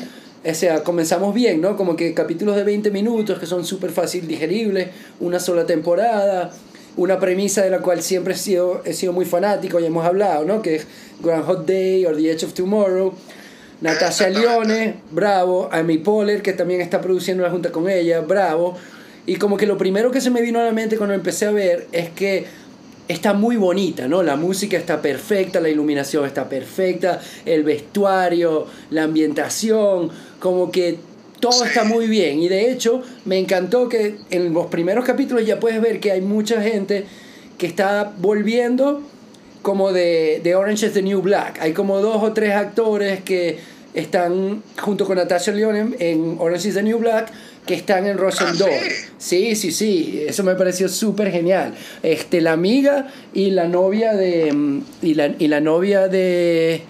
o 0.45 0.53
sea, 0.53 0.83
comenzamos 0.83 1.33
bien, 1.33 1.61
¿no? 1.61 1.75
Como 1.75 1.95
que 1.95 2.13
capítulos 2.13 2.55
de 2.55 2.63
20 2.63 2.91
minutos 2.91 3.39
que 3.39 3.45
son 3.45 3.65
súper 3.65 3.91
fácil 3.91 4.27
digeribles, 4.27 4.89
una 5.19 5.39
sola 5.39 5.65
temporada, 5.65 6.51
una 6.95 7.19
premisa 7.19 7.63
de 7.63 7.69
la 7.69 7.79
cual 7.79 8.01
siempre 8.01 8.33
he 8.33 8.37
sido, 8.37 8.81
he 8.85 8.93
sido 8.93 9.13
muy 9.13 9.25
fanático 9.25 9.79
y 9.79 9.85
hemos 9.85 10.05
hablado, 10.05 10.45
¿no? 10.45 10.61
Que 10.61 10.81
Grand 11.21 11.45
Hot 11.45 11.65
Day 11.65 12.05
or 12.05 12.15
The 12.15 12.31
Edge 12.31 12.45
of 12.45 12.53
Tomorrow 12.53 13.13
Natasha 13.81 14.29
Leone, 14.29 14.95
bravo. 15.11 15.69
Amy 15.71 15.99
Poehler, 15.99 16.41
que 16.41 16.53
también 16.53 16.81
está 16.81 17.01
produciendo 17.01 17.43
la 17.43 17.51
junta 17.51 17.71
con 17.71 17.89
ella, 17.89 18.21
bravo. 18.21 18.75
Y 19.25 19.35
como 19.35 19.57
que 19.57 19.67
lo 19.67 19.77
primero 19.77 20.11
que 20.11 20.21
se 20.21 20.29
me 20.29 20.41
vino 20.41 20.59
a 20.59 20.63
la 20.63 20.71
mente 20.71 20.97
cuando 20.97 21.13
empecé 21.13 21.45
a 21.45 21.51
ver 21.51 21.87
es 21.91 22.09
que 22.09 22.45
está 23.07 23.33
muy 23.33 23.55
bonita, 23.55 24.07
¿no? 24.07 24.23
La 24.23 24.35
música 24.35 24.77
está 24.77 25.01
perfecta, 25.01 25.59
la 25.59 25.69
iluminación 25.69 26.25
está 26.25 26.49
perfecta, 26.49 27.21
el 27.45 27.63
vestuario, 27.63 28.67
la 28.89 29.03
ambientación, 29.03 30.09
como 30.39 30.71
que 30.71 30.97
todo 31.39 31.63
está 31.63 31.83
muy 31.83 32.07
bien. 32.07 32.41
Y 32.41 32.47
de 32.47 32.71
hecho, 32.71 33.01
me 33.25 33.37
encantó 33.37 33.89
que 33.89 34.17
en 34.29 34.53
los 34.53 34.67
primeros 34.67 35.05
capítulos 35.05 35.45
ya 35.45 35.59
puedes 35.59 35.81
ver 35.81 35.99
que 35.99 36.11
hay 36.11 36.21
mucha 36.21 36.61
gente 36.61 37.05
que 37.57 37.67
está 37.67 38.13
volviendo 38.17 39.01
como 39.67 39.91
de, 39.91 40.39
de 40.41 40.55
Orange 40.55 40.85
is 40.85 40.93
the 40.93 41.01
New 41.01 41.21
Black. 41.21 41.59
Hay 41.59 41.73
como 41.73 41.99
dos 41.99 42.23
o 42.23 42.31
tres 42.31 42.53
actores 42.53 43.21
que 43.23 43.59
están 43.93 44.63
junto 44.79 45.05
con 45.05 45.17
Natasha 45.17 45.51
Lyonne 45.51 45.93
en 45.99 46.37
Orange 46.39 46.69
is 46.69 46.75
the 46.75 46.83
New 46.83 46.97
Black 46.99 47.27
que 47.65 47.73
están 47.73 48.07
en 48.07 48.17
Russian 48.17 48.51
¿Ah, 48.53 48.59
Doll. 48.59 48.69
Sí, 49.17 49.57
sí, 49.57 49.73
sí, 49.73 50.23
eso 50.25 50.45
me 50.45 50.55
pareció 50.55 50.87
súper 50.87 51.31
genial. 51.31 51.73
Este, 52.01 52.39
la 52.39 52.53
amiga 52.53 53.07
y 53.33 53.49
la 53.49 53.67
novia 53.67 54.13
de 54.13 54.53
mm, 54.53 54.81
y 55.01 55.15
la, 55.15 55.35
y 55.37 55.49
la 55.49 55.59
novia 55.59 56.07
de 56.07 56.83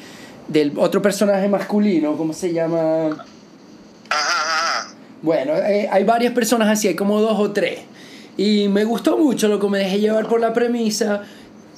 del 0.47 0.73
otro 0.77 1.01
personaje 1.01 1.47
masculino, 1.47 2.15
¿cómo 2.15 2.31
se 2.31 2.53
llama? 2.53 3.07
Ajá, 3.07 4.85
ajá. 4.89 4.95
Bueno, 5.23 5.55
eh, 5.55 5.89
hay 5.91 6.03
varias 6.03 6.31
personas 6.31 6.67
así, 6.67 6.87
hay 6.87 6.95
como 6.95 7.21
dos 7.21 7.39
o 7.39 7.51
tres. 7.51 7.79
Y 8.37 8.67
me 8.67 8.83
gustó 8.83 9.17
mucho 9.17 9.47
lo 9.47 9.59
que 9.59 9.67
me 9.67 9.79
dejé 9.79 9.99
llevar 9.99 10.27
por 10.27 10.39
la 10.39 10.53
premisa. 10.53 11.23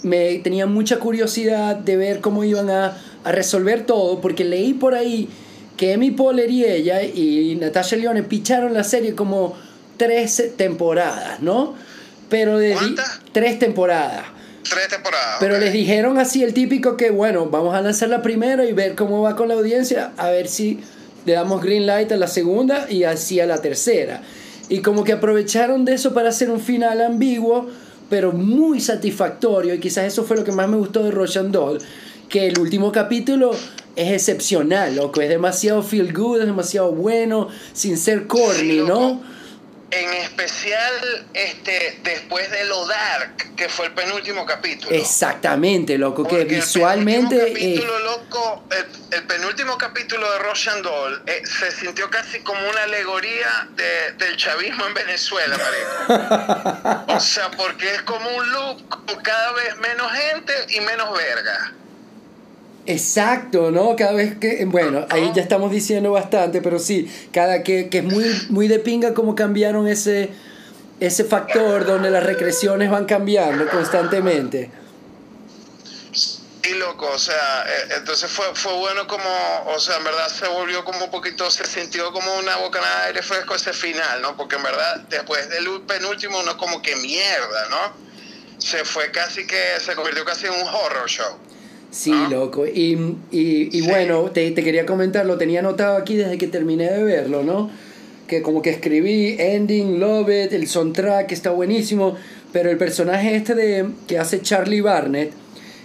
Me 0.04 0.40
tenía 0.40 0.66
mucha 0.66 1.00
curiosidad 1.00 1.76
de 1.76 1.98
ver 1.98 2.22
cómo 2.22 2.44
iban 2.44 2.70
a, 2.70 2.98
a 3.24 3.32
resolver 3.32 3.86
todo, 3.86 4.22
porque 4.22 4.46
leí 4.46 4.74
por 4.74 4.94
ahí 4.94 5.30
que 5.78 5.94
Amy 5.94 6.12
Poehler 6.12 6.50
y 6.52 6.66
ella 6.66 7.04
y 7.04 7.56
Natasha 7.56 7.96
Leone 7.96 8.24
picharon 8.24 8.74
la 8.74 8.84
serie 8.84 9.16
como 9.16 9.56
tres 9.96 10.54
temporadas, 10.58 11.42
¿no? 11.42 11.76
Pero 12.30 12.58
de 12.58 12.76
tres 13.32 13.60
temporadas. 13.60 14.26
Tres 14.70 14.88
temporadas. 14.90 15.38
Pero 15.40 15.58
les 15.58 15.72
dijeron 15.74 16.18
así 16.18 16.44
el 16.44 16.54
típico 16.54 16.98
que, 16.98 17.12
bueno, 17.12 17.46
vamos 17.48 17.76
a 17.76 17.82
lanzar 17.82 18.10
la 18.10 18.22
primera 18.22 18.66
y 18.66 18.74
ver 18.74 18.96
cómo 18.96 19.22
va 19.22 19.36
con 19.36 19.48
la 19.48 19.54
audiencia, 19.54 20.12
a 20.18 20.30
ver 20.30 20.48
si 20.48 20.80
le 21.26 21.34
damos 21.34 21.62
green 21.62 21.86
light 21.86 22.12
a 22.12 22.18
la 22.18 22.28
segunda 22.28 22.86
y 22.90 23.04
así 23.04 23.40
a 23.40 23.46
la 23.46 23.62
tercera. 23.62 24.22
Y 24.68 24.82
como 24.82 25.04
que 25.04 25.14
aprovecharon 25.14 25.86
de 25.86 25.94
eso 25.94 26.14
para 26.14 26.30
hacer 26.30 26.50
un 26.52 26.60
final 26.60 27.02
ambiguo, 27.02 27.70
pero 28.10 28.32
muy 28.32 28.80
satisfactorio. 28.80 29.74
Y 29.74 29.80
quizás 29.80 30.06
eso 30.06 30.24
fue 30.24 30.38
lo 30.38 30.44
que 30.44 30.52
más 30.52 30.68
me 30.68 30.78
gustó 30.78 31.04
de 31.04 31.12
Doll, 31.50 31.80
que 32.28 32.48
el 32.48 32.60
último 32.60 32.92
capítulo 32.92 33.52
es 33.96 34.12
excepcional, 34.12 34.96
loco. 34.96 35.22
Es 35.22 35.30
demasiado 35.30 35.84
feel 35.84 36.14
good, 36.14 36.42
es 36.42 36.46
demasiado 36.46 36.92
bueno, 36.92 37.48
sin 37.74 37.98
ser 37.98 38.28
corny, 38.28 38.80
¿no? 38.80 39.22
En 39.92 40.14
especial 40.14 41.26
este, 41.34 42.00
después 42.04 42.50
de 42.52 42.64
lo 42.66 42.86
dark, 42.86 43.56
que 43.56 43.68
fue 43.70 43.88
el 43.88 43.94
penúltimo 43.94 44.46
capítulo. 44.46 44.96
Exactamente, 44.96 45.98
loco, 45.98 46.28
que 46.28 46.44
visualmente... 46.46 47.36
El 47.36 47.42
eh, 47.42 47.54
penúltimo 47.54 47.90
capítulo, 47.90 48.00
loco, 48.00 48.64
el, 48.72 49.16
el 49.18 49.24
penúltimo 49.26 49.78
capítulo 49.78 50.32
de 50.32 50.40
Russian 50.40 50.82
Doll 50.84 51.24
eh, 51.26 51.42
se 51.44 51.72
sintió 51.72 52.10
casi 52.10 52.40
como 52.42 52.60
una 52.70 52.84
alegoría 52.84 53.68
de- 53.76 54.12
del 54.24 54.38
chavismo 54.38 54.86
en 54.86 54.94
Venezuela, 54.94 55.58
marico. 55.58 57.06
o 57.16 57.20
sea, 57.20 57.50
porque 57.52 57.96
es 57.96 58.02
como 58.04 58.30
un 58.30 58.52
loop 58.52 58.88
con 58.90 59.16
cada 59.24 59.52
vez 59.54 59.76
menos 59.78 60.12
gente 60.12 60.54
y 60.70 60.82
menos 60.82 61.12
verga. 61.18 61.74
Exacto, 62.86 63.72
¿no? 63.72 63.96
Cada 63.96 64.14
vez 64.14 64.38
que, 64.40 64.66
bueno, 64.66 65.06
ahí 65.10 65.32
ya 65.36 65.42
estamos 65.42 65.72
diciendo 65.72 66.12
bastante, 66.12 66.62
pero 66.62 66.80
sí, 66.80 67.12
cada 67.32 67.62
que, 67.62 67.90
que 67.90 68.00
es 68.00 68.04
muy, 68.04 68.26
muy 68.50 68.68
de 68.68 68.80
pinga 68.80 69.14
como 69.14 69.36
cambiaron 69.36 69.88
ese, 69.88 70.30
ese 71.00 71.24
factor 71.24 71.86
donde 71.86 72.10
las 72.10 72.24
regresiones 72.24 72.90
van 72.90 73.06
cambiando 73.06 73.68
constantemente. 73.70 74.72
Y 76.64 76.74
loco, 76.74 77.10
o 77.10 77.18
sea, 77.18 77.66
eh, 77.68 77.94
entonces 77.98 78.30
fue, 78.30 78.46
fue 78.54 78.74
bueno 78.74 79.08
como, 79.08 79.30
o 79.68 79.80
sea, 79.80 79.98
en 79.98 80.04
verdad 80.04 80.28
se 80.28 80.48
volvió 80.48 80.84
como 80.84 81.06
un 81.06 81.12
poquito, 81.12 81.50
se 81.50 81.66
sintió 81.66 82.12
como 82.12 82.32
una 82.38 82.58
bocanada 82.58 83.02
de 83.02 83.08
aire 83.08 83.22
fresco 83.24 83.56
ese 83.56 83.74
final, 83.74 84.22
¿no? 84.22 84.36
Porque 84.36 84.58
en 84.58 84.64
verdad, 84.64 84.98
después 85.10 85.50
del 85.50 85.82
penúltimo, 85.88 86.40
uno 86.40 86.58
como 86.58 86.82
que 86.82 86.96
mierda, 86.98 87.70
¿no? 87.70 87.94
Se 88.60 88.84
fue 88.84 89.10
casi 89.10 89.48
que, 89.48 89.80
se 89.80 89.96
convirtió 89.96 90.26
casi 90.26 90.48
en 90.48 90.54
un 90.54 90.68
horror 90.68 91.08
show. 91.10 91.38
Sí, 91.92 92.12
Ah. 92.14 92.28
loco. 92.30 92.66
Y, 92.68 92.98
y, 93.32 93.70
y 93.72 93.82
Sí. 93.82 93.88
bueno, 93.88 94.24
te, 94.32 94.52
te 94.52 94.64
quería 94.64 94.86
comentar, 94.86 95.26
lo 95.26 95.38
tenía 95.38 95.60
anotado 95.60 95.98
aquí 95.98 96.16
desde 96.16 96.38
que 96.38 96.48
terminé 96.48 96.90
de 96.92 97.04
verlo, 97.04 97.44
¿no? 97.44 97.70
Que 98.28 98.42
como 98.44 98.62
que 98.62 98.70
escribí 98.70 99.36
Ending, 99.40 100.00
Love 100.00 100.30
It, 100.46 100.54
el 100.54 100.68
soundtrack 100.68 101.32
está 101.32 101.50
buenísimo, 101.52 102.16
pero 102.54 102.70
el 102.70 102.78
personaje 102.78 103.36
este 103.36 103.56
de, 103.56 103.86
que 104.08 104.20
hace 104.20 104.42
Charlie 104.42 104.82
Barnett, 104.82 105.32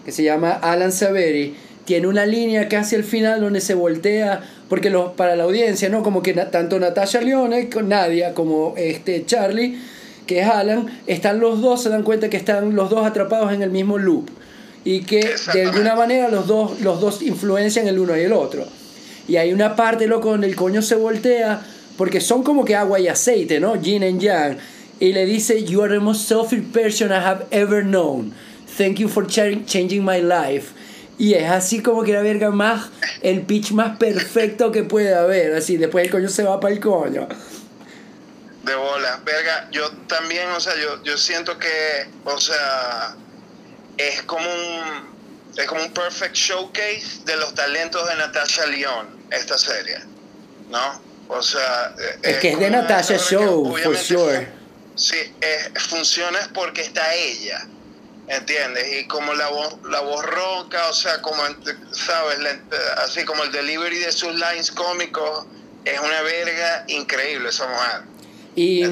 que 0.05 0.13
se 0.13 0.23
llama 0.23 0.53
Alan 0.53 0.93
Saveri, 0.93 1.55
tiene 1.87 2.07
una 2.07 2.27
línea 2.27 2.69
casi 2.69 2.97
al 2.97 3.05
final 3.05 3.41
donde 3.41 3.61
se 3.63 3.75
voltea, 3.75 4.43
porque 4.69 4.91
los, 4.91 5.13
para 5.13 5.37
la 5.37 5.45
audiencia, 5.45 5.89
¿no? 5.89 6.03
Como 6.03 6.23
que 6.23 6.35
na- 6.35 6.51
tanto 6.51 6.79
Natasha 6.79 7.21
Leone, 7.23 7.71
con 7.71 7.89
Nadia, 7.89 8.35
como 8.35 8.75
este 8.77 9.25
Charlie, 9.25 9.79
que 10.27 10.41
es 10.41 10.47
Alan, 10.47 10.87
están 11.07 11.41
los 11.41 11.63
dos, 11.63 11.83
se 11.83 11.89
dan 11.89 12.03
cuenta 12.03 12.29
que 12.29 12.37
están 12.37 12.75
los 12.77 12.91
dos 12.91 13.07
atrapados 13.07 13.53
en 13.55 13.63
el 13.63 13.71
mismo 13.71 13.97
loop. 13.99 14.29
Y 14.85 15.03
que 15.03 15.35
de 15.53 15.65
alguna 15.65 15.95
manera 15.95 16.29
los 16.29 16.47
dos, 16.47 16.81
los 16.81 17.01
dos 17.01 17.23
influencian 17.23 17.89
el 17.89 17.99
uno 17.99 18.17
y 18.17 18.21
el 18.21 18.33
otro. 18.33 18.67
Y 19.27 19.37
hay 19.37 19.53
una 19.53 19.75
parte, 19.75 20.07
loco, 20.07 20.31
donde 20.31 20.47
el 20.47 20.57
coño 20.57 20.83
se 20.83 20.95
voltea, 20.95 21.63
porque 21.97 22.21
son 22.21 22.43
como 22.43 22.65
que 22.65 22.77
agua 22.77 23.01
y 23.01 23.09
aceite, 23.09 23.61
¿no? 23.61 23.81
Yin 23.81 24.05
and 24.05 24.21
Yang. 24.21 24.59
Y 25.01 25.13
le 25.13 25.25
dice, 25.25 25.65
You 25.65 25.83
are 25.83 25.95
the 25.95 26.01
most 26.01 26.29
selfish 26.29 26.63
person 26.73 27.11
I 27.11 27.25
have 27.25 27.47
ever 27.51 27.83
known. 27.83 28.35
Thank 28.77 28.99
you 28.99 29.09
for 29.09 29.27
changing 29.27 30.05
my 30.05 30.21
life. 30.21 30.73
Y 31.17 31.35
es 31.35 31.49
así 31.49 31.81
como 31.81 32.03
que 32.03 32.13
la 32.13 32.23
verga 32.23 32.51
más, 32.51 32.91
el 33.23 33.43
pitch 33.43 33.71
más 33.71 33.97
perfecto 33.99 34.73
que 34.73 34.83
puede 34.83 35.15
haber. 35.15 35.55
Así, 35.55 35.77
después 35.77 36.05
el 36.05 36.11
coño 36.11 36.29
se 36.29 36.43
va 36.43 36.59
para 36.59 36.75
el 36.75 36.81
coño. 36.81 37.29
De 38.65 38.75
bola, 38.75 39.21
verga, 39.25 39.69
yo 39.71 39.91
también, 40.09 40.49
o 40.51 40.61
sea, 40.61 40.73
yo, 40.75 41.03
yo 41.05 41.17
siento 41.17 41.59
que, 41.59 42.09
o 42.25 42.39
sea, 42.39 43.15
es 43.97 44.23
como 44.23 44.49
un 44.49 45.15
es 45.57 45.67
como 45.67 45.83
un 45.83 45.93
perfect 45.93 46.35
showcase 46.35 47.21
de 47.25 47.37
los 47.37 47.55
talentos 47.55 48.09
de 48.09 48.17
Natasha 48.17 48.67
León, 48.67 49.25
esta 49.31 49.57
serie, 49.57 50.01
¿no? 50.69 51.01
O 51.29 51.43
sea, 51.43 51.95
eh, 51.99 52.19
Es 52.23 52.37
que 52.39 52.51
es 52.51 52.59
de 52.59 52.71
Natasha 52.71 53.19
Show, 53.19 53.77
for 53.83 53.97
sure. 53.97 54.49
Sí, 54.97 55.17
eh, 55.41 55.73
funciona 55.89 56.39
es 56.41 56.49
porque 56.49 56.83
está 56.83 57.15
ella, 57.15 57.67
¿entiendes? 58.29 59.01
Y 59.01 59.07
como 59.07 59.35
la 59.35 59.49
voz, 59.49 59.77
la 59.89 60.01
voz 60.01 60.25
ronca, 60.25 60.89
o 60.89 60.93
sea, 60.93 61.21
como, 61.23 61.43
¿sabes? 61.93 62.39
Así 62.99 63.25
como 63.25 63.45
el 63.45 63.53
delivery 63.53 63.99
de 63.99 64.13
sus 64.13 64.35
lines 64.35 64.71
cómicos, 64.71 65.47
es 65.85 65.99
una 66.01 66.23
verga 66.23 66.85
increíble 66.89 67.49
esa 67.49 67.67
mujer. 67.67 68.03
Y, 68.57 68.85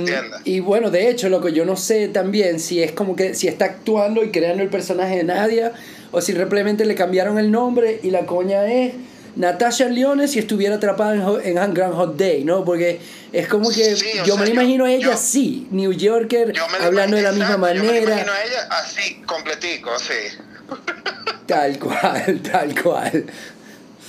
y 0.44 0.60
bueno, 0.60 0.90
de 0.90 1.08
hecho, 1.08 1.28
loco, 1.28 1.48
yo 1.48 1.64
no 1.64 1.76
sé 1.76 2.08
también 2.08 2.58
si 2.58 2.82
es 2.82 2.92
como 2.92 3.14
que 3.14 3.34
si 3.34 3.46
está 3.48 3.66
actuando 3.66 4.24
y 4.24 4.30
creando 4.32 4.62
el 4.62 4.68
personaje 4.70 5.16
de 5.18 5.24
Nadia 5.24 5.72
o 6.10 6.20
si 6.20 6.32
simplemente 6.34 6.84
le 6.84 6.94
cambiaron 6.96 7.38
el 7.38 7.50
nombre 7.50 8.00
y 8.02 8.10
la 8.10 8.26
coña 8.26 8.66
es 8.66 8.94
Natasha 9.36 9.86
Leone 9.86 10.26
si 10.28 10.40
estuviera 10.40 10.74
atrapada 10.76 11.14
en, 11.14 11.56
en 11.56 11.58
Un 11.62 11.74
Grand 11.74 11.94
Hot 11.94 12.16
Day, 12.16 12.42
¿no? 12.44 12.64
Porque 12.64 13.00
es 13.32 13.46
como 13.48 13.70
que 13.70 13.94
Sí, 13.96 14.06
yo 14.26 14.34
sea, 14.34 14.42
me 14.42 14.46
yo- 14.48 14.52
imagino 14.54 14.84
a 14.84 14.90
ella 14.92 15.06
yo- 15.06 15.12
así, 15.12 15.68
New 15.70 15.92
Yorker, 15.92 16.52
hablando 16.80 17.16
de 17.16 17.22
la 17.22 17.30
misma 17.32 17.54
exacto, 17.54 17.68
Yo 17.74 17.82
me 17.82 17.88
manera, 17.88 18.12
imagino 18.12 18.32
a 18.32 18.44
ella 18.44 18.68
así, 18.70 19.22
completico, 19.24 19.90
así. 19.92 20.12
tal 21.46 21.78
cual, 21.78 22.40
tal 22.50 22.82
cual. 22.82 23.24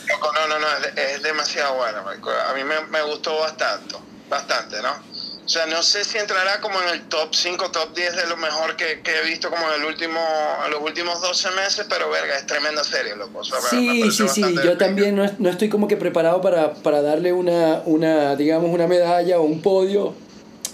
No, 0.07 0.47
no, 0.47 0.59
no, 0.59 0.67
es, 0.97 1.15
es 1.15 1.23
demasiado 1.23 1.77
marico. 2.03 2.29
A 2.29 2.53
mí 2.53 2.63
me, 2.63 2.75
me 2.91 3.01
gustó 3.03 3.37
bastante, 3.39 3.95
bastante, 4.29 4.77
¿no? 4.81 5.12
O 5.45 5.49
sea, 5.49 5.65
no 5.65 5.83
sé 5.83 6.05
si 6.05 6.17
entrará 6.17 6.61
como 6.61 6.81
en 6.81 6.89
el 6.89 7.01
top 7.09 7.35
5, 7.35 7.69
top 7.71 7.93
10 7.93 8.15
de 8.15 8.27
lo 8.27 8.37
mejor 8.37 8.77
que, 8.77 9.01
que 9.01 9.11
he 9.19 9.25
visto 9.29 9.49
como 9.49 9.69
en, 9.73 9.81
el 9.81 9.85
último, 9.87 10.19
en 10.65 10.71
los 10.71 10.81
últimos 10.81 11.21
12 11.21 11.51
meses, 11.51 11.85
pero 11.89 12.09
verga, 12.09 12.37
es 12.37 12.45
tremenda 12.45 12.81
serie, 12.83 13.15
loco. 13.17 13.39
O 13.39 13.43
sea, 13.43 13.59
Sí, 13.59 14.09
sí, 14.11 14.27
sí, 14.29 14.55
yo 14.63 14.77
también 14.77 15.15
no, 15.17 15.29
no 15.39 15.49
estoy 15.49 15.67
como 15.67 15.89
que 15.89 15.97
preparado 15.97 16.41
para, 16.41 16.73
para 16.75 17.01
darle 17.01 17.33
una, 17.33 17.81
una, 17.85 18.37
digamos, 18.37 18.69
una 18.73 18.87
medalla 18.87 19.39
o 19.39 19.43
un 19.43 19.61
podio, 19.61 20.15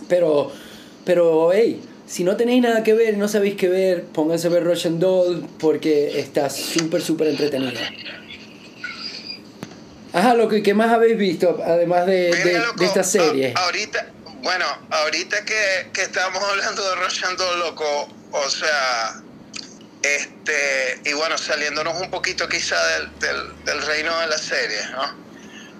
pero, 0.08 0.51
pero, 1.03 1.51
hey, 1.51 1.82
si 2.05 2.23
no 2.23 2.38
tenéis 2.38 2.62
nada 2.62 2.84
que 2.84 2.93
ver, 2.93 3.17
no 3.17 3.27
sabéis 3.27 3.55
qué 3.55 3.69
ver, 3.69 4.03
pónganse 4.05 4.47
a 4.47 4.49
ver 4.51 4.63
Russian 4.63 4.99
Doll 4.99 5.47
porque 5.60 6.19
está 6.19 6.49
súper, 6.51 7.01
súper 7.01 7.27
entretenida. 7.29 7.89
Ajá, 10.12 10.34
loco, 10.34 10.55
¿y 10.55 10.63
qué 10.63 10.73
más 10.73 10.91
habéis 10.91 11.17
visto 11.17 11.60
además 11.63 12.08
de, 12.08 12.32
de, 12.36 12.43
Verga, 12.43 12.65
loco, 12.65 12.79
de 12.79 12.86
esta 12.86 13.03
serie? 13.03 13.53
a- 13.55 13.60
ahorita, 13.65 14.08
bueno, 14.41 14.65
ahorita 14.89 15.43
que, 15.45 15.89
que 15.93 16.04
estábamos 16.04 16.43
hablando 16.43 16.82
de 16.84 17.36
Doll, 17.38 17.60
loco, 17.60 18.10
o 18.32 18.49
sea, 18.49 19.21
este, 20.02 21.02
y 21.06 21.13
bueno, 21.13 21.38
saliéndonos 21.38 21.99
un 21.99 22.10
poquito 22.10 22.47
quizá 22.47 22.78
del, 23.19 23.86
reino 23.86 24.17
de 24.19 24.28
las 24.28 24.41
series, 24.41 24.89
¿no? 24.91 25.30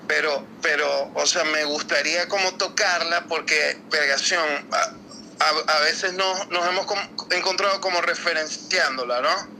pero, 0.10 0.44
pero, 0.64 1.12
o 1.14 1.26
sea, 1.28 1.44
me 1.44 1.64
gustaría 1.66 2.28
como 2.28 2.56
tocarla 2.56 3.26
porque 3.26 3.78
Vergación, 3.92 4.44
a, 4.72 5.50
a, 5.50 5.80
veces 5.82 6.14
no, 6.14 6.46
nos 6.46 6.68
hemos 6.68 6.88
encontrado 7.30 7.80
como 7.80 8.02
referenciándola, 8.02 9.22
¿no? 9.22 9.60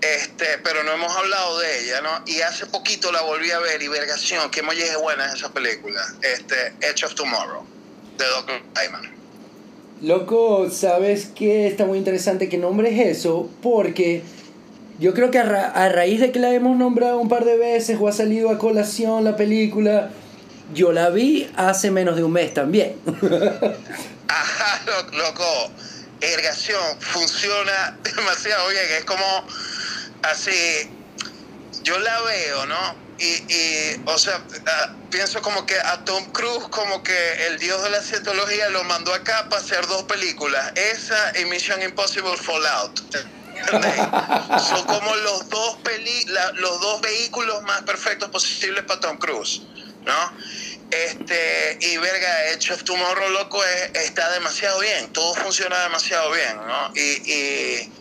Este, 0.00 0.58
pero 0.58 0.84
no 0.84 0.92
hemos 0.92 1.14
hablado 1.16 1.58
de 1.58 1.80
ella, 1.80 2.00
¿no? 2.02 2.22
Y 2.24 2.40
hace 2.42 2.66
poquito 2.66 3.10
la 3.10 3.22
volví 3.22 3.50
a 3.50 3.58
ver 3.58 3.82
y 3.82 3.88
Vergación, 3.88 4.48
qué 4.52 4.62
molleje 4.62 4.94
buena 4.96 5.26
es 5.26 5.34
esa 5.34 5.52
película, 5.52 6.00
este, 6.22 6.74
Edge 6.80 7.04
of 7.04 7.14
Tomorrow, 7.16 7.66
de 8.18 8.24
Doc 8.24 8.50
Lyman. 8.50 9.14
Loco, 10.02 10.70
¿sabes 10.70 11.30
qué? 11.34 11.66
Está 11.66 11.86
muy 11.86 11.98
interesante 11.98 12.48
que 12.48 12.58
nombres 12.58 12.98
eso, 12.98 13.48
porque 13.62 14.22
yo 14.98 15.14
creo 15.14 15.30
que 15.30 15.38
a, 15.38 15.42
a, 15.42 15.88
raíz 15.88 16.20
de 16.20 16.30
que 16.30 16.38
la 16.38 16.52
hemos 16.52 16.76
nombrado 16.76 17.18
un 17.18 17.28
par 17.28 17.44
de 17.44 17.56
veces 17.56 17.98
o 18.00 18.08
ha 18.08 18.12
salido 18.12 18.50
a 18.50 18.58
colación 18.58 19.24
la 19.24 19.36
película, 19.36 20.10
yo 20.72 20.92
la 20.92 21.10
vi 21.10 21.50
hace 21.56 21.90
menos 21.90 22.16
de 22.16 22.24
un 22.24 22.32
mes 22.32 22.54
también. 22.54 22.96
Ajá, 24.28 24.82
loco, 25.12 25.70
ergación 26.20 26.80
funciona 27.00 27.96
demasiado 28.16 28.68
bien, 28.68 28.84
es 28.98 29.04
como 29.04 29.24
así, 30.22 30.90
yo 31.82 31.98
la 31.98 32.20
veo, 32.22 32.66
¿no? 32.66 32.94
Y, 33.18 33.24
y 33.48 34.02
o 34.06 34.18
sea, 34.18 34.38
uh, 34.38 35.10
pienso 35.10 35.40
como 35.40 35.64
que 35.66 35.78
a 35.78 36.04
Tom 36.04 36.24
Cruise, 36.32 36.66
como 36.70 37.02
que 37.02 37.46
el 37.46 37.58
dios 37.58 37.82
de 37.82 37.90
la 37.90 38.02
cientología 38.02 38.68
lo 38.70 38.82
mandó 38.84 39.14
acá 39.14 39.48
para 39.48 39.62
hacer 39.62 39.86
dos 39.86 40.02
películas, 40.04 40.72
esa 40.74 41.38
y 41.38 41.44
Mission 41.44 41.80
Impossible 41.82 42.36
Fallout. 42.36 43.00
Son 44.68 44.84
como 44.84 45.14
los 45.16 45.48
dos, 45.48 45.76
peli 45.84 46.24
la, 46.26 46.52
los 46.52 46.80
dos 46.80 47.00
vehículos 47.00 47.62
más 47.62 47.82
perfectos 47.82 48.28
posibles 48.30 48.84
para 48.84 49.00
Tom 49.00 49.16
Cruise, 49.18 49.62
¿no? 50.04 50.36
Este, 50.90 51.78
y 51.80 51.96
verga, 51.96 52.28
of 52.72 52.84
Tomorrow, 52.84 53.30
loco, 53.30 53.62
es, 53.64 54.04
está 54.06 54.30
demasiado 54.32 54.80
bien, 54.80 55.12
todo 55.12 55.34
funciona 55.34 55.78
demasiado 55.84 56.30
bien, 56.32 56.56
¿no? 56.56 56.92
Y, 56.94 57.32
y 57.32 57.92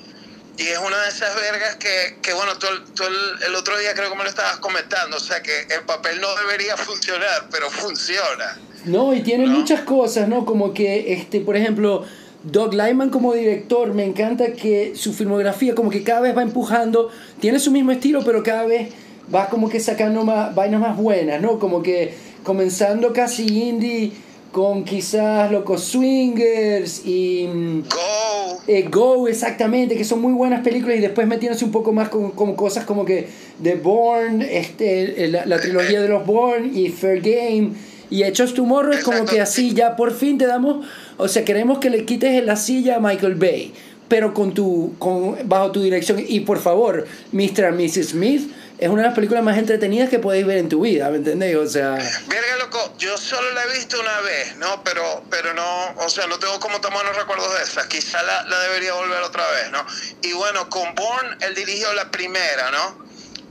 y 0.57 0.67
es 0.67 0.77
una 0.77 1.01
de 1.01 1.09
esas 1.09 1.35
vergas 1.35 1.75
que, 1.75 2.15
que 2.21 2.33
bueno, 2.33 2.51
tú, 2.59 2.67
el, 2.67 3.47
el, 3.47 3.55
otro 3.55 3.77
día 3.79 3.93
creo 3.95 4.11
que 4.11 4.15
me 4.15 4.23
lo 4.23 4.29
estabas 4.29 4.57
comentando, 4.57 5.17
o 5.17 5.19
sea 5.19 5.41
que 5.41 5.61
el 5.73 5.81
papel 5.85 6.21
no 6.21 6.27
debería 6.35 6.77
funcionar, 6.77 7.47
pero 7.51 7.69
funciona. 7.69 8.59
No, 8.85 9.13
y 9.13 9.21
tiene 9.21 9.47
muchas 9.47 9.81
cosas, 9.81 10.27
¿no? 10.27 10.45
Como 10.45 10.73
que, 10.73 11.13
este, 11.13 11.39
por 11.39 11.55
ejemplo, 11.55 12.05
Doug 12.43 12.73
Lyman 12.73 13.09
como 13.09 13.33
director, 13.33 13.93
me 13.93 14.03
encanta 14.03 14.53
que 14.53 14.93
su 14.95 15.13
filmografía 15.13 15.73
como 15.73 15.89
que 15.89 16.03
cada 16.03 16.19
vez 16.19 16.37
va 16.37 16.43
empujando, 16.43 17.09
tiene 17.39 17.59
su 17.59 17.71
mismo 17.71 17.91
estilo, 17.91 18.23
pero 18.23 18.43
cada 18.43 18.65
vez 18.65 18.93
va 19.33 19.47
como 19.47 19.69
que 19.69 19.79
sacando 19.79 20.23
más, 20.23 20.53
vainas 20.53 20.81
más 20.81 20.97
buenas, 20.97 21.41
¿no? 21.41 21.57
Como 21.57 21.81
que 21.81 22.13
comenzando 22.43 23.13
casi 23.13 23.45
indie 23.45 24.11
con 24.53 24.85
quizás 24.85 25.51
Locos 25.51 25.83
Swingers 25.83 27.05
y... 27.05 27.49
Mm, 27.51 27.81
Go. 27.81 28.61
Eh, 28.67 28.87
Go, 28.89 29.27
exactamente, 29.27 29.97
que 29.97 30.05
son 30.05 30.21
muy 30.21 30.31
buenas 30.31 30.61
películas 30.61 30.97
y 30.97 31.01
después 31.01 31.27
metiéndose 31.27 31.65
un 31.65 31.71
poco 31.71 31.91
más 31.91 32.07
con, 32.07 32.31
con 32.31 32.55
cosas 32.55 32.85
como 32.85 33.03
que 33.03 33.27
The 33.61 33.75
Born, 33.75 34.43
este, 34.43 35.27
la, 35.27 35.47
la, 35.47 35.59
trilogía 35.59 36.01
de 36.01 36.07
los 36.07 36.25
Born 36.25 36.71
y 36.73 36.89
Fair 36.89 37.19
Game 37.19 37.71
y 38.11 38.23
Hechos 38.23 38.53
Tomorrow 38.53 38.93
es 38.93 39.03
como 39.03 39.25
que 39.25 39.41
así 39.41 39.73
ya 39.73 39.95
por 39.95 40.13
fin 40.13 40.37
te 40.37 40.45
damos, 40.45 40.85
o 41.17 41.27
sea, 41.27 41.43
queremos 41.43 41.79
que 41.79 41.89
le 41.89 42.05
quites 42.05 42.45
la 42.45 42.55
silla 42.55 42.97
a 42.97 42.99
Michael 42.99 43.33
Bay, 43.35 43.73
pero 44.07 44.35
con 44.35 44.53
tu, 44.53 44.93
con, 44.99 45.35
bajo 45.45 45.71
tu 45.71 45.81
dirección 45.81 46.23
y 46.25 46.41
por 46.41 46.59
favor, 46.59 47.07
Mr. 47.31 47.65
and 47.65 47.81
Mrs. 47.81 48.09
Smith 48.09 48.51
es 48.83 48.89
una 48.89 49.03
de 49.03 49.07
las 49.07 49.15
películas 49.15 49.41
más 49.45 49.57
entretenidas 49.57 50.09
que 50.09 50.19
podéis 50.19 50.45
ver 50.45 50.57
en 50.57 50.67
tu 50.67 50.81
vida, 50.81 51.09
¿me 51.09 51.15
entendéis? 51.15 51.55
O 51.55 51.67
sea... 51.67 51.91
Verga, 52.27 52.57
loco, 52.57 52.93
yo 52.97 53.17
solo 53.17 53.49
la 53.51 53.63
he 53.63 53.77
visto 53.77 53.97
una 53.97 54.19
vez, 54.19 54.57
¿no? 54.57 54.83
Pero, 54.83 55.23
pero 55.29 55.53
no, 55.53 55.91
o 55.99 56.09
sea, 56.09 56.27
no 56.27 56.37
tengo 56.37 56.59
como 56.59 56.81
tan 56.81 56.91
buenos 56.91 57.15
recuerdos 57.15 57.49
de 57.57 57.63
esa. 57.63 57.87
Quizá 57.87 58.21
la, 58.23 58.43
la 58.43 58.59
debería 58.59 58.93
volver 58.95 59.21
otra 59.21 59.49
vez, 59.51 59.71
¿no? 59.71 59.85
Y 60.21 60.33
bueno, 60.33 60.69
con 60.69 60.93
Bourne, 60.95 61.37
él 61.39 61.55
dirigió 61.55 61.93
la 61.93 62.11
primera, 62.11 62.71
¿no? 62.71 63.05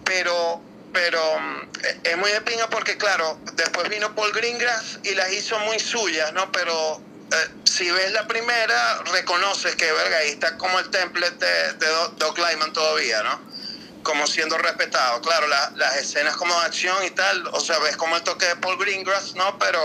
Pero, 0.05 0.61
pero 0.93 1.19
mm, 1.41 1.69
es 2.05 2.17
muy 2.19 2.31
de 2.31 2.43
pinga 2.43 2.69
porque, 2.69 2.99
claro, 2.99 3.39
después 3.55 3.89
vino 3.89 4.15
Paul 4.15 4.33
Greengrass 4.33 4.99
y 5.03 5.15
las 5.15 5.33
hizo 5.33 5.59
muy 5.61 5.79
suyas, 5.79 6.31
¿no? 6.35 6.53
Pero 6.53 7.01
eh, 7.33 7.49
si 7.65 7.91
ves 7.91 8.13
la 8.13 8.27
primera, 8.27 8.99
reconoces 9.11 9.77
que, 9.77 9.91
verga, 9.91 10.19
ahí 10.19 10.29
está 10.29 10.59
como 10.59 10.79
el 10.79 10.91
template 10.91 11.43
de, 11.43 11.73
de 11.73 11.87
Doc 12.19 12.37
Lyman 12.37 12.75
todavía, 12.75 13.23
¿no? 13.23 13.51
Como 14.03 14.27
siendo 14.27 14.59
respetado. 14.59 15.21
Claro, 15.21 15.47
la, 15.49 15.73
las 15.77 15.97
escenas 15.97 16.37
como 16.37 16.55
de 16.55 16.67
acción 16.67 16.97
y 17.07 17.11
tal, 17.11 17.47
o 17.53 17.61
sea, 17.61 17.79
ves 17.79 17.97
como 17.97 18.17
el 18.17 18.23
toque 18.23 18.47
de 18.47 18.57
Paul 18.57 18.77
Greengrass, 18.79 19.35
¿no? 19.37 19.59
Pero, 19.59 19.81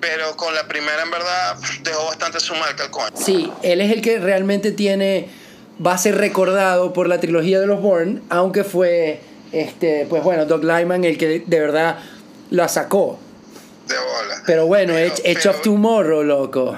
pero 0.00 0.36
con 0.36 0.54
la 0.54 0.66
primera 0.66 1.02
en 1.02 1.10
verdad 1.10 1.56
dejó 1.82 2.06
bastante 2.06 2.40
su 2.40 2.54
marca 2.54 2.84
el 2.84 2.90
coño. 2.90 3.16
Sí, 3.16 3.52
él 3.62 3.80
es 3.80 3.92
el 3.92 4.02
que 4.02 4.18
realmente 4.18 4.72
tiene, 4.72 5.28
va 5.84 5.94
a 5.94 5.98
ser 5.98 6.16
recordado 6.16 6.92
por 6.92 7.08
la 7.08 7.20
trilogía 7.20 7.60
de 7.60 7.66
los 7.66 7.80
Bourne, 7.80 8.22
aunque 8.30 8.64
fue, 8.64 9.20
este, 9.52 10.06
pues 10.08 10.22
bueno, 10.22 10.46
Doug 10.46 10.64
Lyman 10.64 11.04
el 11.04 11.18
que 11.18 11.42
de 11.46 11.60
verdad 11.60 11.98
la 12.50 12.68
sacó. 12.68 13.18
De 13.86 13.94
bola. 13.94 14.42
Pero 14.46 14.66
bueno, 14.66 14.92
pero, 14.94 15.14
Edge, 15.14 15.22
Edge 15.24 15.48
of 15.48 15.62
Tomorrow, 15.62 16.22
loco. 16.22 16.76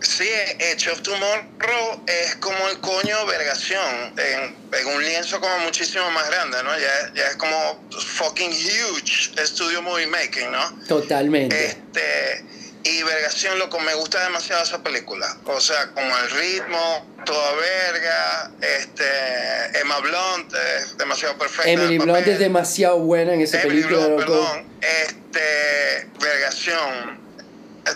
Sí, 0.00 0.28
Edge 0.58 0.88
of 0.90 1.02
Tomorrow 1.02 2.04
es 2.06 2.36
como 2.36 2.68
el 2.68 2.78
coño 2.78 3.26
vergación, 3.26 4.14
en, 4.16 4.56
en, 4.72 4.86
un 4.86 5.02
lienzo 5.04 5.40
como 5.40 5.58
muchísimo 5.58 6.08
más 6.12 6.28
grande, 6.28 6.62
¿no? 6.62 6.70
Ya, 6.78 7.12
ya 7.14 7.26
es 7.26 7.36
como 7.36 7.88
fucking 7.90 8.50
huge 8.50 9.32
estudio 9.42 9.82
movie 9.82 10.06
making, 10.06 10.52
¿no? 10.52 10.78
Totalmente. 10.86 11.66
Este, 11.66 12.44
y 12.84 13.02
vergación, 13.02 13.58
loco, 13.58 13.80
me 13.80 13.94
gusta 13.94 14.22
demasiado 14.22 14.62
esa 14.62 14.82
película. 14.82 15.36
O 15.46 15.60
sea, 15.60 15.88
como 15.88 16.16
el 16.16 16.30
ritmo, 16.30 17.06
toda 17.24 17.52
verga, 17.56 18.50
este, 18.60 19.80
Emma 19.80 19.98
Blunt 19.98 20.54
es 20.80 20.96
demasiado 20.96 21.36
perfecta. 21.36 21.68
Emily 21.68 21.98
Blunt 21.98 22.26
es 22.26 22.38
demasiado 22.38 22.98
buena 23.00 23.34
en 23.34 23.40
esa 23.40 23.60
Emily 23.62 23.82
película, 23.82 24.06
Blunt, 24.06 24.20
loco. 24.20 24.32
perdón, 24.32 24.66
este, 24.80 26.08
vergación 26.20 27.27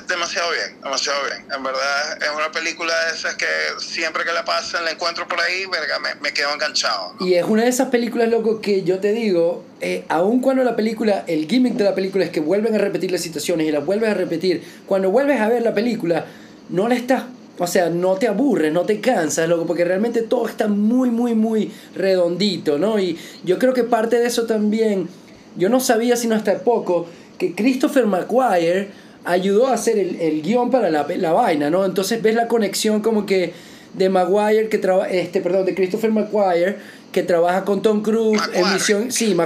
demasiado 0.08 0.50
bien, 0.52 0.80
demasiado 0.82 1.18
bien. 1.24 1.46
En 1.54 1.62
verdad, 1.62 2.22
es 2.22 2.28
una 2.36 2.50
película 2.50 2.92
de 3.06 3.16
esas 3.16 3.34
que 3.34 3.46
siempre 3.78 4.24
que 4.24 4.32
la 4.32 4.44
pasan, 4.44 4.84
la 4.84 4.92
encuentro 4.92 5.26
por 5.28 5.40
ahí, 5.40 5.66
verga, 5.66 5.98
me, 5.98 6.14
me 6.20 6.32
quedo 6.32 6.52
enganchado. 6.52 7.14
Y 7.20 7.34
es 7.34 7.44
una 7.44 7.62
de 7.62 7.68
esas 7.68 7.88
películas, 7.88 8.28
loco, 8.28 8.60
que 8.60 8.82
yo 8.82 9.00
te 9.00 9.12
digo, 9.12 9.64
eh, 9.80 10.04
aun 10.08 10.40
cuando 10.40 10.64
la 10.64 10.76
película, 10.76 11.24
el 11.26 11.46
gimmick 11.48 11.74
de 11.74 11.84
la 11.84 11.94
película 11.94 12.24
es 12.24 12.30
que 12.30 12.40
vuelven 12.40 12.74
a 12.74 12.78
repetir 12.78 13.10
las 13.12 13.20
situaciones 13.20 13.66
y 13.66 13.72
las 13.72 13.84
vuelves 13.84 14.10
a 14.10 14.14
repetir, 14.14 14.62
cuando 14.86 15.10
vuelves 15.10 15.40
a 15.40 15.48
ver 15.48 15.62
la 15.62 15.74
película, 15.74 16.26
no 16.68 16.88
la 16.88 16.94
estás 16.94 17.24
o 17.58 17.66
sea, 17.66 17.90
no 17.90 18.16
te 18.16 18.28
aburres, 18.28 18.72
no 18.72 18.82
te 18.82 19.00
cansas, 19.00 19.48
loco, 19.48 19.66
porque 19.66 19.84
realmente 19.84 20.22
todo 20.22 20.48
está 20.48 20.68
muy, 20.68 21.10
muy, 21.10 21.34
muy 21.34 21.70
redondito, 21.94 22.78
¿no? 22.78 22.98
Y 22.98 23.18
yo 23.44 23.58
creo 23.58 23.74
que 23.74 23.84
parte 23.84 24.18
de 24.18 24.26
eso 24.26 24.46
también, 24.46 25.08
yo 25.56 25.68
no 25.68 25.78
sabía 25.78 26.16
sino 26.16 26.34
hasta 26.34 26.58
poco, 26.60 27.06
que 27.38 27.54
Christopher 27.54 28.06
McGuire 28.06 28.90
ayudó 29.24 29.68
a 29.68 29.74
hacer 29.74 29.98
el, 29.98 30.20
el 30.20 30.42
guion 30.42 30.70
para 30.70 30.90
la, 30.90 31.06
la, 31.08 31.32
vaina, 31.32 31.70
¿no? 31.70 31.84
Entonces 31.84 32.22
ves 32.22 32.34
la 32.34 32.48
conexión 32.48 33.00
como 33.00 33.26
que 33.26 33.52
de 33.94 34.08
Maguire, 34.08 34.68
que 34.68 34.78
trabaja, 34.78 35.10
este, 35.10 35.40
perdón, 35.40 35.66
de 35.66 35.74
Christopher 35.74 36.10
Maguire, 36.10 36.76
que 37.12 37.22
trabaja 37.22 37.64
con 37.64 37.82
Tom 37.82 38.02
Cruise 38.02 38.40
en 38.54 38.72
Misión, 38.72 39.12
sí, 39.12 39.36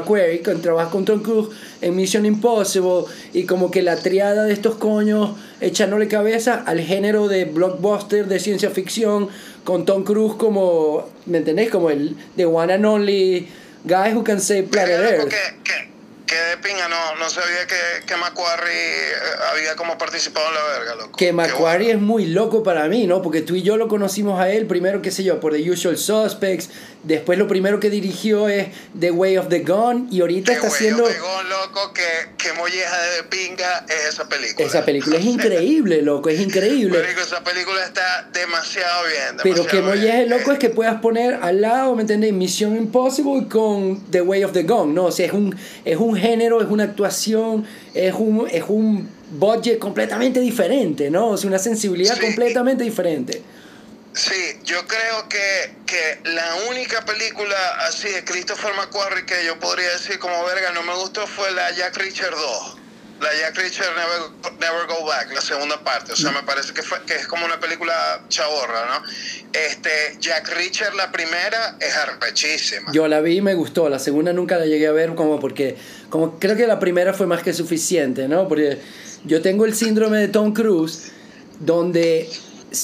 que 0.44 0.54
trabaja 0.62 0.88
con 0.88 1.04
Tom 1.04 1.20
Cruise 1.20 1.48
en 1.82 1.96
Mission 1.96 2.24
Impossible, 2.24 3.12
y 3.32 3.44
como 3.44 3.72
que 3.72 3.82
la 3.82 3.96
triada 3.96 4.44
de 4.44 4.52
estos 4.52 4.76
coños 4.76 5.36
echándole 5.60 6.06
cabeza 6.06 6.62
al 6.64 6.80
género 6.80 7.26
de 7.26 7.44
blockbuster 7.44 8.26
de 8.26 8.38
ciencia 8.38 8.70
ficción, 8.70 9.28
con 9.64 9.84
Tom 9.84 10.04
Cruise 10.04 10.34
como, 10.36 11.08
¿me 11.26 11.38
entendés? 11.38 11.70
Como 11.70 11.90
el 11.90 12.16
the 12.36 12.46
one 12.46 12.72
and 12.72 12.86
only 12.86 13.48
guy 13.84 14.14
who 14.14 14.22
can 14.22 14.40
save 14.40 14.64
planet 14.64 15.00
Earth. 15.00 15.28
Que, 15.28 15.36
que, 15.64 15.95
que 16.26 16.34
de 16.34 16.56
pinga, 16.58 16.88
no, 16.88 17.14
no 17.16 17.30
sabía 17.30 17.66
que, 17.66 18.04
que 18.04 18.16
Macquarie 18.16 19.12
había 19.52 19.76
como 19.76 19.96
participado 19.96 20.48
en 20.48 20.54
la 20.54 20.64
verga, 20.78 20.94
loco. 20.96 21.16
Que 21.16 21.32
Macquarie 21.32 21.88
bueno. 21.88 22.00
es 22.00 22.06
muy 22.06 22.26
loco 22.26 22.62
para 22.62 22.88
mí, 22.88 23.06
¿no? 23.06 23.22
Porque 23.22 23.42
tú 23.42 23.54
y 23.54 23.62
yo 23.62 23.76
lo 23.76 23.88
conocimos 23.88 24.40
a 24.40 24.50
él, 24.50 24.66
primero, 24.66 25.02
qué 25.02 25.10
sé 25.10 25.22
yo, 25.22 25.38
por 25.38 25.52
The 25.52 25.70
Usual 25.70 25.96
Suspects, 25.96 26.70
después 27.06 27.38
lo 27.38 27.46
primero 27.48 27.80
que 27.80 27.88
dirigió 27.90 28.48
es 28.48 28.68
The 28.98 29.10
Way 29.10 29.38
of 29.38 29.48
the 29.48 29.60
Gun, 29.60 30.08
y 30.10 30.20
ahorita 30.20 30.46
The 30.46 30.52
está 30.54 30.66
Way 30.68 30.74
haciendo... 30.76 31.04
Of 31.04 31.12
the 31.12 31.18
Gun, 31.18 31.48
loco, 31.48 31.92
que, 31.94 32.02
que 32.36 32.52
molleja 32.52 32.96
de 33.02 33.22
pinga 33.24 33.86
es 33.88 34.14
esa 34.14 34.28
película. 34.28 34.66
Esa 34.66 34.84
película 34.84 35.16
es 35.16 35.24
increíble, 35.36 36.02
loco, 36.02 36.28
es 36.28 36.40
increíble. 36.40 36.98
Marico, 36.98 37.20
esa 37.20 37.42
película 37.44 37.84
está 37.84 38.28
demasiado 38.32 39.04
bien, 39.06 39.36
demasiado 39.36 39.42
Pero 39.42 39.66
que 39.66 39.80
molleje, 39.82 40.16
bien. 40.24 40.30
loco, 40.30 40.52
es 40.52 40.58
que 40.58 40.70
puedas 40.70 41.00
poner 41.00 41.34
al 41.42 41.60
lado, 41.60 41.94
¿me 41.94 42.02
entiendes? 42.02 42.32
Mission 42.32 42.76
Impossible 42.76 43.46
con 43.48 44.00
The 44.10 44.22
Way 44.22 44.44
of 44.44 44.52
the 44.52 44.64
Gun, 44.64 44.94
¿no? 44.94 45.04
O 45.06 45.12
sea, 45.12 45.26
es 45.26 45.32
un, 45.32 45.56
es 45.84 45.96
un 45.96 46.16
género, 46.16 46.60
es 46.60 46.68
una 46.68 46.84
actuación, 46.84 47.64
es 47.94 48.14
un, 48.14 48.46
es 48.50 48.64
un 48.68 49.08
budget 49.30 49.78
completamente 49.78 50.40
diferente, 50.40 51.10
¿no? 51.10 51.28
O 51.30 51.36
sea, 51.36 51.48
una 51.48 51.58
sensibilidad 51.58 52.14
Sí. 52.14 52.20
completamente 52.20 52.84
diferente. 52.84 53.42
Sí, 54.16 54.58
yo 54.64 54.86
creo 54.86 55.28
que, 55.28 55.74
que 55.84 56.30
la 56.30 56.54
única 56.70 57.04
película 57.04 57.54
así 57.86 58.08
de 58.08 58.24
Christopher 58.24 58.72
McQuarrie 58.74 59.26
que 59.26 59.44
yo 59.44 59.60
podría 59.60 59.90
decir 59.90 60.18
como 60.18 60.42
verga 60.46 60.72
no 60.72 60.82
me 60.84 60.94
gustó 60.94 61.26
fue 61.26 61.50
la 61.52 61.70
Jack 61.72 61.98
Richard 61.98 62.30
2. 62.30 62.76
La 63.20 63.28
Jack 63.38 63.58
Richard 63.58 63.90
Never, 63.94 64.52
Never 64.58 64.86
Go 64.86 65.04
Back, 65.04 65.34
la 65.34 65.42
segunda 65.42 65.78
parte. 65.84 66.12
O 66.12 66.16
sea, 66.16 66.30
me 66.32 66.42
parece 66.44 66.72
que, 66.72 66.82
fue, 66.82 67.02
que 67.06 67.14
es 67.14 67.26
como 67.26 67.44
una 67.44 67.60
película 67.60 68.22
chaborra, 68.28 68.86
¿no? 68.86 69.06
Este, 69.52 69.90
Jack 70.18 70.48
Richard, 70.56 70.94
la 70.94 71.12
primera, 71.12 71.76
es 71.78 71.94
arrechísima. 71.94 72.92
Yo 72.92 73.08
la 73.08 73.20
vi 73.20 73.36
y 73.36 73.42
me 73.42 73.52
gustó. 73.52 73.90
La 73.90 73.98
segunda 73.98 74.32
nunca 74.32 74.56
la 74.56 74.64
llegué 74.64 74.86
a 74.86 74.92
ver 74.92 75.14
como 75.14 75.38
porque... 75.40 75.76
Como 76.08 76.38
creo 76.38 76.56
que 76.56 76.66
la 76.66 76.78
primera 76.78 77.12
fue 77.12 77.26
más 77.26 77.42
que 77.42 77.52
suficiente, 77.52 78.28
¿no? 78.28 78.48
Porque 78.48 78.80
yo 79.24 79.42
tengo 79.42 79.66
el 79.66 79.74
síndrome 79.74 80.18
de 80.20 80.28
Tom 80.28 80.54
Cruise 80.54 81.12
donde... 81.60 82.30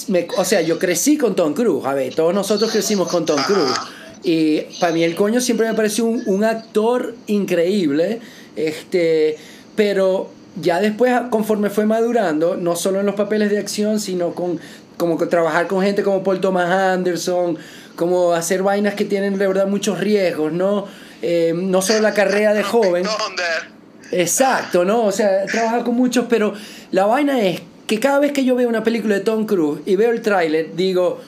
Me, 0.08 0.26
o 0.36 0.44
sea, 0.44 0.60
yo 0.60 0.78
crecí 0.78 1.16
con 1.16 1.34
Tom 1.34 1.54
Cruise. 1.54 1.84
A 1.84 1.94
ver, 1.94 2.14
todos 2.14 2.34
nosotros 2.34 2.70
crecimos 2.70 3.08
con 3.08 3.24
Tom 3.26 3.40
Cruise. 3.42 3.78
Y 4.24 4.60
para 4.80 4.92
mí 4.92 5.02
el 5.02 5.14
coño 5.14 5.40
siempre 5.40 5.66
me 5.68 5.74
pareció 5.74 6.04
un, 6.04 6.22
un 6.26 6.44
actor 6.44 7.14
increíble. 7.26 8.20
Este 8.56 9.36
pero 9.74 10.30
ya 10.60 10.80
después, 10.80 11.12
conforme 11.30 11.70
fue 11.70 11.86
madurando, 11.86 12.56
no 12.56 12.76
solo 12.76 13.00
en 13.00 13.06
los 13.06 13.14
papeles 13.14 13.50
de 13.50 13.58
acción, 13.58 14.00
sino 14.00 14.34
con 14.34 14.60
como 14.96 15.16
trabajar 15.16 15.66
con 15.66 15.82
gente 15.82 16.02
como 16.02 16.22
Paul 16.22 16.40
Thomas 16.40 16.70
Anderson, 16.70 17.58
como 17.96 18.34
hacer 18.34 18.62
vainas 18.62 18.94
que 18.94 19.04
tienen 19.04 19.36
de 19.38 19.46
verdad 19.46 19.66
muchos 19.66 19.98
riesgos, 19.98 20.52
¿no? 20.52 20.86
Eh, 21.22 21.52
no 21.56 21.82
solo 21.82 22.00
la 22.00 22.14
carrera 22.14 22.54
de 22.54 22.62
joven. 22.62 23.04
Exacto, 24.12 24.84
¿no? 24.84 25.04
O 25.04 25.12
sea, 25.12 25.46
trabaja 25.46 25.82
con 25.82 25.94
muchos, 25.94 26.26
pero 26.28 26.52
la 26.90 27.06
vaina 27.06 27.40
es 27.40 27.62
que 27.92 28.00
cada 28.00 28.20
vez 28.20 28.32
que 28.32 28.42
yo 28.42 28.54
veo 28.54 28.70
una 28.70 28.82
película 28.82 29.16
de 29.16 29.20
Tom 29.20 29.44
Cruise 29.44 29.82
y 29.84 29.96
veo 29.96 30.12
el 30.12 30.22
tráiler, 30.22 30.74
digo, 30.74 31.20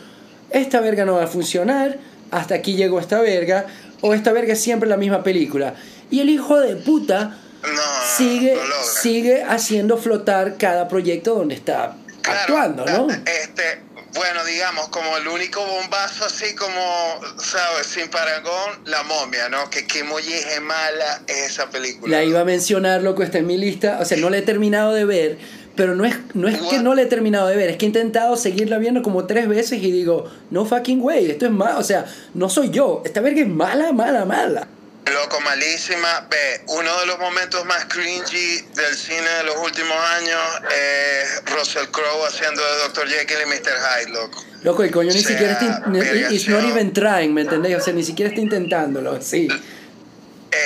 esta 0.49 0.81
verga 0.81 1.05
no 1.05 1.17
va 1.17 1.25
a 1.25 1.27
funcionar, 1.27 1.99
hasta 2.31 2.55
aquí 2.55 2.75
llegó 2.75 2.99
esta 2.99 3.21
verga, 3.21 3.67
o 4.01 4.15
esta 4.15 4.33
verga 4.33 4.55
es 4.55 4.63
siempre 4.63 4.89
la 4.89 4.97
misma 4.97 5.23
película. 5.23 5.75
Y 6.11 6.21
el 6.21 6.31
hijo 6.31 6.59
de 6.59 6.77
puta 6.77 7.37
sigue, 8.17 8.57
sigue 9.03 9.43
haciendo 9.43 9.99
flotar 9.99 10.57
cada 10.57 10.89
proyecto 10.89 11.35
donde 11.35 11.55
está 11.55 11.99
actuando, 12.23 12.87
¿no? 12.87 13.09
Este, 13.11 13.83
bueno, 14.15 14.43
digamos, 14.45 14.89
como 14.89 15.19
el 15.19 15.29
único 15.29 15.61
bombazo 15.67 16.25
así 16.25 16.55
como, 16.55 17.21
¿sabes? 17.39 17.89
Sin 17.89 18.09
paragón, 18.09 18.81
La 18.87 19.03
momia, 19.03 19.51
¿no? 19.51 19.69
Que 19.69 19.87
qué 19.87 20.03
molleje 20.03 20.61
mala 20.61 21.21
es 21.27 21.51
esa 21.51 21.69
película. 21.69 22.17
La 22.17 22.25
iba 22.25 22.41
a 22.41 22.45
mencionar, 22.45 23.03
loco, 23.03 23.23
está 23.23 23.39
en 23.39 23.49
mi 23.49 23.59
lista. 23.59 23.99
O 24.01 24.07
sea, 24.07 24.17
no 24.17 24.31
la 24.31 24.39
he 24.39 24.43
terminado 24.43 24.95
de 24.95 25.05
ver, 25.05 25.39
pero 25.77 25.95
no 25.95 26.05
es, 26.05 26.17
no 26.35 26.49
es 26.49 26.59
que 26.61 26.79
no 26.79 26.95
la 26.95 27.03
he 27.03 27.07
terminado 27.07 27.49
de 27.49 27.57
ver, 27.57 27.71
es 27.71 27.77
que 27.77 27.85
he 27.85 27.89
intentado 27.89 28.37
seguirla 28.37 28.79
viendo 28.79 29.03
como 29.03 29.27
tres 29.27 29.49
veces 29.49 29.83
y 29.83 29.91
digo, 29.91 30.31
no 30.51 30.65
fucking 30.65 31.01
way, 31.03 31.31
esto 31.31 31.47
es 31.47 31.53
malo. 31.53 31.79
O 31.79 31.85
sea, 31.85 32.07
no 32.35 32.49
soy 32.49 32.71
yo. 32.71 33.03
Esta 33.05 33.21
verga 33.21 33.41
es 33.41 33.49
mala, 33.49 33.93
mala, 33.93 34.25
mala. 34.25 34.69
Loco, 35.13 35.41
malísima. 35.41 36.27
Ve, 36.31 36.63
uno 36.69 37.01
de 37.01 37.07
los 37.07 37.19
momentos 37.19 37.65
más 37.67 37.85
cringy 37.87 38.63
del 38.75 38.95
cine 38.95 39.29
de 39.39 39.45
los 39.45 39.57
últimos 39.59 39.97
años 40.17 40.41
es 40.71 41.53
Russell 41.53 41.87
Crowe 41.91 42.27
haciendo 42.27 42.63
de 42.63 42.89
Dr. 42.89 43.09
Jekyll 43.09 43.39
y 43.43 43.47
Mr. 43.47 43.73
Hyde, 44.01 44.13
loco. 44.13 44.45
Loco, 44.63 44.83
el 44.83 44.91
coño 44.91 45.13
ni 45.13 45.23
siquiera 45.23 45.53
está. 45.53 45.83
It's 46.31 46.49
not 46.49 46.65
even 46.65 46.93
trying, 46.93 47.35
¿me 47.35 47.43
entendéis? 47.43 47.77
O 47.77 47.81
sea, 47.81 47.93
ni 47.93 48.03
siquiera 48.03 48.31
está 48.31 48.41
intentándolo, 48.41 49.21
sí. 49.21 49.49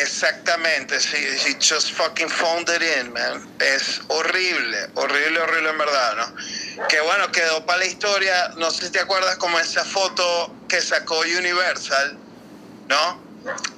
Exactamente, 0.02 1.00
sí, 1.00 1.16
sí, 1.38 1.54
just 1.54 1.92
fucking 1.92 2.28
found 2.28 2.68
it 2.68 2.82
in, 2.82 3.12
man. 3.12 3.46
Es 3.60 4.00
horrible, 4.08 4.76
horrible, 4.94 5.40
horrible 5.40 5.70
en 5.70 5.78
verdad, 5.78 6.16
¿no? 6.16 6.86
Que 6.88 7.00
bueno, 7.00 7.30
quedó 7.32 7.64
para 7.64 7.80
la 7.80 7.86
historia, 7.86 8.52
no 8.56 8.70
sé 8.70 8.86
si 8.86 8.92
te 8.92 9.00
acuerdas 9.00 9.36
como 9.36 9.58
esa 9.58 9.84
foto 9.84 10.54
que 10.68 10.80
sacó 10.80 11.20
Universal, 11.20 12.16
¿no? 12.88 13.28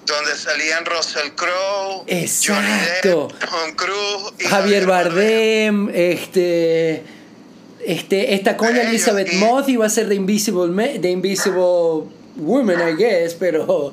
donde 0.07 0.37
salían 0.37 0.85
Russell 0.85 1.31
Crowe, 1.37 2.05
Johnny 2.07 2.81
Depp, 3.03 3.03
Tom 3.03 3.75
Cruise, 3.77 4.33
y 4.41 4.45
Javier 4.45 4.87
Bardem, 4.87 5.91
este, 5.95 7.05
este, 7.85 8.35
esta 8.35 8.57
coña 8.57 8.83
Elizabeth 8.83 9.33
Moth 9.35 9.69
iba 9.69 9.87
a 9.87 9.91
ser 9.91 10.09
de 10.09 10.17
Invisible, 10.17 10.99
de 10.99 11.11
Invisible 11.11 12.09
Woman, 12.37 12.89
I 12.89 12.97
guess, 12.97 13.35
pero 13.35 13.93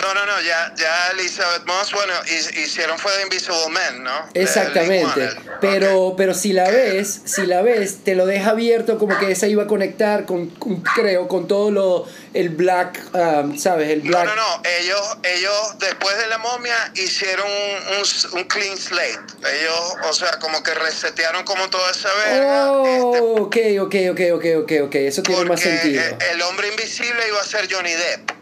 no, 0.00 0.14
no, 0.14 0.26
no, 0.26 0.40
ya, 0.40 0.72
ya 0.76 1.10
Elizabeth 1.12 1.64
Moss, 1.66 1.92
bueno, 1.92 2.12
hicieron 2.56 2.98
fue 2.98 3.16
de 3.16 3.22
Invisible 3.22 3.68
Man, 3.70 4.04
¿no? 4.04 4.28
Exactamente. 4.34 5.30
Pero, 5.60 6.14
pero 6.16 6.34
si 6.34 6.52
la 6.52 6.68
ves, 6.68 7.20
si 7.24 7.46
la 7.46 7.62
ves, 7.62 8.04
te 8.04 8.14
lo 8.14 8.26
deja 8.26 8.50
abierto 8.50 8.98
como 8.98 9.18
que 9.18 9.30
esa 9.30 9.46
iba 9.46 9.64
a 9.64 9.66
conectar 9.66 10.26
con, 10.26 10.50
creo, 10.94 11.28
con 11.28 11.46
todo 11.46 11.70
lo, 11.70 12.06
el 12.34 12.50
black, 12.50 13.00
um, 13.14 13.56
¿sabes? 13.58 13.90
El 13.90 14.00
black. 14.02 14.24
No, 14.24 14.34
no, 14.34 14.56
no, 14.56 14.62
ellos, 14.78 15.18
ellos 15.22 15.78
después 15.78 16.16
de 16.18 16.26
la 16.28 16.38
momia 16.38 16.76
hicieron 16.94 17.46
un, 17.46 18.38
un, 18.38 18.44
clean 18.44 18.76
slate. 18.76 19.20
Ellos, 19.60 19.94
o 20.08 20.12
sea, 20.12 20.38
como 20.38 20.62
que 20.62 20.74
resetearon 20.74 21.44
como 21.44 21.68
toda 21.68 21.90
esa 21.90 22.12
verga. 22.14 22.72
Oh, 22.72 23.46
este, 23.50 23.80
ok, 23.80 23.86
ok, 23.86 23.94
ok, 24.10 24.20
ok, 24.34 24.44
ok, 24.62 24.72
ok, 24.86 24.94
eso 24.94 25.22
tiene 25.22 25.44
más 25.44 25.60
sentido. 25.60 26.02
El 26.32 26.42
hombre 26.42 26.68
invisible 26.68 27.20
iba 27.28 27.40
a 27.40 27.44
ser 27.44 27.72
Johnny 27.72 27.92
Depp. 27.92 28.39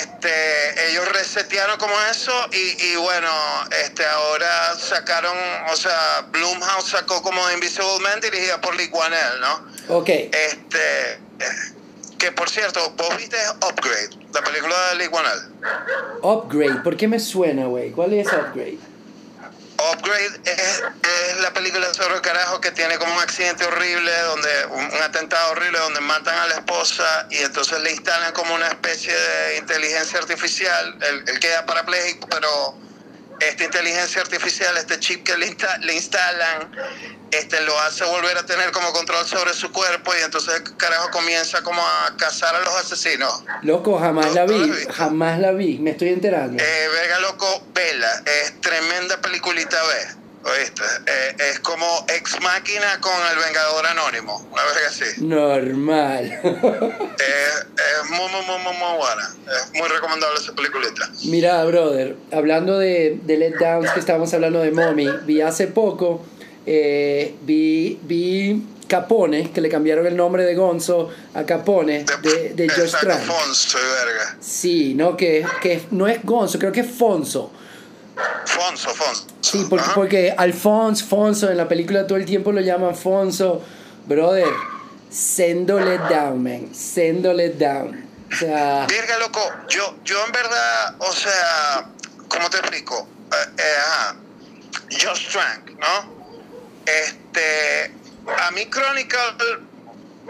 Este, 0.00 0.90
ellos 0.90 1.06
resetearon 1.12 1.78
como 1.78 1.92
eso 2.10 2.32
y, 2.52 2.86
y, 2.86 2.96
bueno, 2.96 3.30
este, 3.84 4.04
ahora 4.06 4.74
sacaron, 4.78 5.36
o 5.70 5.76
sea, 5.76 6.26
Bloomhouse 6.30 6.88
sacó 6.88 7.20
como 7.22 7.38
Invisible 7.50 7.98
Man 8.02 8.20
dirigida 8.20 8.60
por 8.60 8.74
Lee 8.76 8.88
Wanell, 8.90 9.40
¿no? 9.40 9.96
Ok. 9.96 10.08
Este, 10.08 11.18
que 12.18 12.32
por 12.32 12.48
cierto, 12.48 12.94
¿vos 12.96 13.16
viste 13.16 13.36
Upgrade, 13.56 14.10
la 14.32 14.42
película 14.42 14.74
de 14.90 14.96
Lee 14.96 15.08
Wanell? 15.08 15.40
Upgrade, 16.22 16.80
¿por 16.82 16.96
qué 16.96 17.06
me 17.06 17.20
suena, 17.20 17.66
güey? 17.66 17.90
¿Cuál 17.90 18.14
es 18.14 18.26
Upgrade? 18.26 18.78
Upgrade 19.78 20.40
es, 20.44 20.82
la 21.40 21.52
película 21.52 21.92
sobre 21.94 22.16
el 22.16 22.20
carajo 22.20 22.60
que 22.60 22.72
tiene 22.72 22.98
como 22.98 23.14
un 23.14 23.20
accidente 23.20 23.64
horrible, 23.64 24.12
donde 24.22 24.66
un, 24.72 25.02
atentado 25.02 25.52
horrible 25.52 25.78
donde 25.78 26.00
matan 26.00 26.36
a 26.36 26.46
la 26.48 26.54
esposa 26.54 27.26
y 27.30 27.38
entonces 27.38 27.80
le 27.80 27.92
instalan 27.92 28.32
como 28.32 28.54
una 28.54 28.66
especie 28.66 29.14
de 29.14 29.58
inteligencia 29.58 30.18
artificial. 30.18 30.98
Él, 31.00 31.24
él 31.28 31.38
queda 31.38 31.64
parapléjico, 31.64 32.28
pero 32.28 32.76
esta 33.40 33.64
inteligencia 33.64 34.22
artificial, 34.22 34.76
este 34.76 34.98
chip 34.98 35.24
que 35.24 35.36
le, 35.36 35.56
le 35.80 35.94
instalan, 35.94 36.70
este, 37.30 37.60
lo 37.62 37.78
hace 37.80 38.04
volver 38.04 38.36
a 38.36 38.44
tener 38.44 38.70
como 38.72 38.92
control 38.92 39.26
sobre 39.26 39.52
su 39.52 39.70
cuerpo 39.72 40.12
y 40.18 40.22
entonces 40.22 40.54
el 40.54 40.76
carajo 40.76 41.10
comienza 41.10 41.62
como 41.62 41.80
a 41.80 42.14
cazar 42.16 42.54
a 42.54 42.60
los 42.60 42.74
asesinos. 42.74 43.44
Loco, 43.62 43.98
jamás 43.98 44.34
la 44.34 44.46
vi, 44.46 44.70
jamás 44.92 45.38
la 45.38 45.52
vi, 45.52 45.78
me 45.78 45.90
estoy 45.90 46.08
enterando. 46.08 46.62
Eh, 46.62 46.88
verga, 46.92 47.20
loco, 47.20 47.62
vela, 47.74 48.22
es 48.42 48.60
tremenda 48.60 49.20
peliculita, 49.20 49.76
¿ves? 49.86 50.16
¿Oíste? 50.44 50.82
Eh, 51.06 51.50
es 51.50 51.58
como 51.60 51.84
ex 52.08 52.40
máquina 52.40 53.00
con 53.00 53.12
el 53.32 53.44
Vengador 53.44 53.86
Anónimo, 53.86 54.46
una 54.52 54.62
vez 54.64 54.72
que 54.72 55.04
así. 55.04 55.24
Normal. 55.24 56.24
es, 56.42 58.10
muy, 58.10 58.30
muy, 58.30 58.46
muy, 58.46 58.76
muy, 58.76 58.98
buena. 58.98 59.34
Es 59.46 59.72
muy 59.78 59.88
recomendable 59.88 60.38
esa 60.38 60.52
peliculita. 60.54 61.10
Mira, 61.24 61.64
brother, 61.64 62.16
hablando 62.32 62.78
de, 62.78 63.18
de 63.22 63.36
Let 63.36 63.56
Downs, 63.58 63.90
que 63.90 64.00
estábamos 64.00 64.32
hablando 64.32 64.60
de 64.60 64.70
Mommy, 64.70 65.08
vi 65.24 65.40
hace 65.40 65.66
poco, 65.66 66.24
eh, 66.66 67.34
vi, 67.42 67.98
vi 68.02 68.62
Capone, 68.86 69.50
que 69.50 69.60
le 69.60 69.68
cambiaron 69.68 70.06
el 70.06 70.16
nombre 70.16 70.44
de 70.44 70.54
Gonzo 70.54 71.10
a 71.34 71.44
Capone, 71.44 72.04
de, 72.22 72.54
de 72.54 72.68
Josh 72.68 72.94
Trank. 73.00 73.24
Fonso, 73.24 73.78
verga. 73.78 74.36
Sí, 74.40 74.94
no, 74.94 75.16
que, 75.16 75.44
que 75.60 75.82
no 75.90 76.06
es 76.06 76.24
Gonzo, 76.24 76.58
creo 76.60 76.72
que 76.72 76.80
es 76.80 76.90
Fonso. 76.90 77.52
Fonso, 78.44 78.90
Fonso. 78.94 79.26
Sí, 79.40 79.66
porque, 79.68 79.90
porque 79.94 80.34
Alfonso, 80.36 81.06
Fonso, 81.06 81.50
en 81.50 81.56
la 81.56 81.68
película 81.68 82.06
todo 82.06 82.18
el 82.18 82.24
tiempo 82.24 82.52
lo 82.52 82.60
llaman 82.60 82.96
Fonso. 82.96 83.62
Brother, 84.06 84.48
sendo 85.10 85.78
let 85.78 86.00
down, 86.08 86.42
man. 86.42 86.74
Sendo 86.74 87.32
let 87.32 87.54
down. 87.54 88.08
O 88.32 88.36
sea. 88.36 88.86
Virga, 88.86 89.18
loco, 89.18 89.40
yo, 89.68 89.96
yo 90.04 90.24
en 90.24 90.32
verdad, 90.32 90.96
o 90.98 91.12
sea, 91.12 91.90
¿cómo 92.28 92.50
te 92.50 92.58
explico? 92.58 93.06
Eh, 93.32 93.50
eh, 93.58 93.62
ajá. 93.78 94.16
Just 94.90 95.30
Trank, 95.30 95.70
¿no? 95.78 96.18
Este. 96.86 97.92
A 98.46 98.50
mí 98.50 98.66
Chronicle 98.70 99.67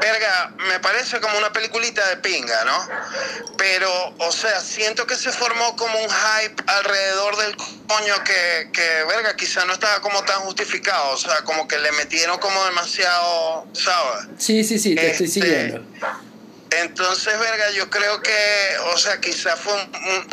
verga, 0.00 0.52
me 0.68 0.80
parece 0.80 1.20
como 1.20 1.36
una 1.38 1.52
peliculita 1.52 2.06
de 2.08 2.16
pinga, 2.18 2.64
¿no? 2.64 2.88
Pero, 3.56 4.14
o 4.18 4.32
sea, 4.32 4.60
siento 4.60 5.06
que 5.06 5.16
se 5.16 5.32
formó 5.32 5.76
como 5.76 5.98
un 5.98 6.08
hype 6.08 6.62
alrededor 6.66 7.36
del 7.36 7.56
coño 7.56 8.14
que, 8.24 8.70
que 8.72 9.04
verga, 9.04 9.34
quizá 9.36 9.64
no 9.64 9.72
estaba 9.72 10.00
como 10.00 10.22
tan 10.24 10.40
justificado, 10.42 11.10
o 11.10 11.16
sea, 11.16 11.42
como 11.42 11.66
que 11.66 11.78
le 11.78 11.92
metieron 11.92 12.38
como 12.38 12.64
demasiado, 12.64 13.66
¿sabes? 13.72 14.28
Sí, 14.38 14.64
sí, 14.64 14.78
sí, 14.78 14.94
te 14.94 15.10
estoy 15.10 15.26
este, 15.26 15.40
siguiendo. 15.40 15.84
Entonces, 16.70 17.38
verga, 17.38 17.70
yo 17.70 17.88
creo 17.88 18.20
que, 18.20 18.76
o 18.92 18.98
sea, 18.98 19.18
quizá 19.20 19.56
fue 19.56 19.72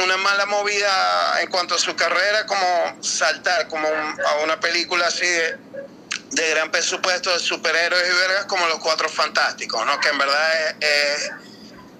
una 0.03 0.17
mala 0.17 0.45
movida 0.45 1.41
en 1.41 1.49
cuanto 1.49 1.75
a 1.75 1.79
su 1.79 1.95
carrera, 1.95 2.45
como 2.45 3.01
saltar 3.01 3.67
como 3.69 3.87
a 3.87 4.43
una 4.43 4.59
película 4.59 5.07
así 5.07 5.25
de 5.25 5.57
de 6.31 6.49
gran 6.49 6.71
presupuesto 6.71 7.31
de 7.31 7.39
superhéroes 7.39 8.03
y 8.07 8.19
vergas 8.27 8.45
como 8.45 8.67
los 8.67 8.79
Cuatro 8.79 9.09
Fantásticos, 9.09 9.85
¿no? 9.85 9.99
Que 9.99 10.09
en 10.09 10.17
verdad 10.17 10.75
es, 10.79 11.31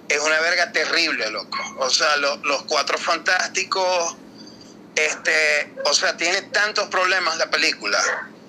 es, 0.08 0.20
una 0.20 0.40
verga 0.40 0.72
terrible, 0.72 1.30
loco. 1.30 1.58
O 1.78 1.90
sea, 1.90 2.16
los 2.16 2.62
Cuatro 2.64 2.98
Fantásticos, 2.98 4.16
este, 4.94 5.72
o 5.84 5.94
sea, 5.94 6.16
tiene 6.16 6.42
tantos 6.42 6.88
problemas 6.88 7.36
la 7.38 7.50
película, 7.50 7.98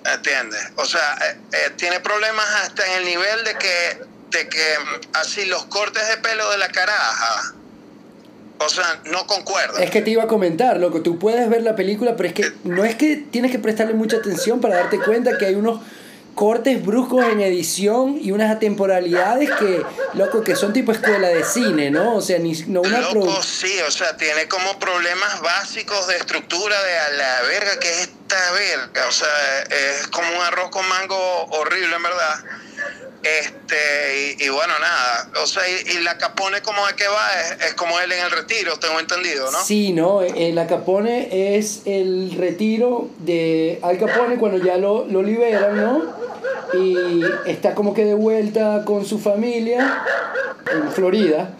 ¿entiendes? 0.04 0.62
O 0.76 0.84
sea, 0.84 1.18
eh, 1.22 1.38
eh, 1.52 1.70
tiene 1.76 2.00
problemas 2.00 2.46
hasta 2.62 2.86
en 2.86 2.92
el 2.98 3.04
nivel 3.04 3.44
de 3.44 3.54
que, 3.56 4.00
de 4.30 4.48
que 4.48 4.78
así 5.14 5.44
los 5.46 5.64
cortes 5.66 6.06
de 6.08 6.16
pelo 6.18 6.50
de 6.50 6.58
la 6.58 6.68
caraja 6.68 7.54
o 8.58 8.68
sea, 8.68 9.00
no 9.04 9.26
concuerdo. 9.26 9.78
Es 9.78 9.90
que 9.90 10.02
te 10.02 10.10
iba 10.10 10.24
a 10.24 10.26
comentar, 10.26 10.78
loco, 10.78 11.02
tú 11.02 11.18
puedes 11.18 11.48
ver 11.48 11.62
la 11.62 11.76
película, 11.76 12.16
pero 12.16 12.28
es 12.28 12.34
que 12.34 12.52
no 12.64 12.84
es 12.84 12.96
que 12.96 13.16
tienes 13.16 13.50
que 13.50 13.58
prestarle 13.58 13.94
mucha 13.94 14.16
atención 14.16 14.60
para 14.60 14.76
darte 14.76 14.98
cuenta 14.98 15.38
que 15.38 15.46
hay 15.46 15.54
unos 15.54 15.80
cortes 16.34 16.84
bruscos 16.84 17.24
en 17.24 17.40
edición 17.40 18.16
y 18.22 18.30
unas 18.30 18.54
atemporalidades 18.54 19.50
que, 19.58 19.82
loco, 20.14 20.44
que 20.44 20.54
son 20.54 20.72
tipo 20.72 20.92
escuela 20.92 21.28
de 21.28 21.42
cine, 21.42 21.90
¿no? 21.90 22.14
O 22.14 22.20
sea, 22.20 22.38
ni 22.38 22.52
no 22.68 22.82
una 22.82 23.00
loco, 23.00 23.42
sí, 23.42 23.80
o 23.80 23.90
sea, 23.90 24.16
tiene 24.16 24.46
como 24.46 24.78
problemas 24.78 25.40
básicos 25.40 26.06
de 26.06 26.16
estructura 26.16 26.80
de 26.80 26.98
a 26.98 27.10
la 27.10 27.42
verga 27.42 27.80
que 27.80 27.90
es 27.90 28.00
esta 28.02 28.52
verga, 28.52 29.08
o 29.08 29.10
sea, 29.10 29.62
es 29.68 30.06
como 30.08 30.28
un 30.28 30.44
arroz 30.44 30.70
con 30.70 30.88
mango 30.88 31.16
horrible, 31.46 31.96
en 31.96 32.02
verdad 32.04 32.44
este, 33.22 34.44
y, 34.44 34.48
bueno, 34.48 34.72
nada, 34.80 35.28
o 35.42 35.46
sea, 35.46 35.62
y, 35.68 36.02
la 36.04 36.16
Capone 36.18 36.62
como 36.62 36.86
de 36.86 36.94
qué 36.94 37.08
va, 37.08 37.66
es, 37.66 37.74
como 37.74 37.98
él 37.98 38.12
en 38.12 38.24
el 38.24 38.30
retiro, 38.30 38.78
tengo 38.78 39.00
entendido, 39.00 39.50
¿no? 39.50 39.58
Sí, 39.64 39.92
no, 39.92 40.22
eh, 40.22 40.52
la 40.52 40.68
Capone 40.68 41.56
es 41.56 41.82
el 41.84 42.32
retiro 42.36 43.08
de 43.18 43.80
Al 43.82 43.98
Capone 43.98 44.36
cuando 44.36 44.58
ya 44.64 44.76
lo, 44.76 45.04
lo 45.06 45.22
liberan, 45.22 45.76
¿no? 45.76 46.02
Y 46.74 47.22
está 47.46 47.74
como 47.74 47.92
que 47.92 48.04
de 48.04 48.14
vuelta 48.14 48.84
con 48.84 49.04
su 49.04 49.18
familia 49.18 50.04
en 50.70 50.92
Florida. 50.92 51.54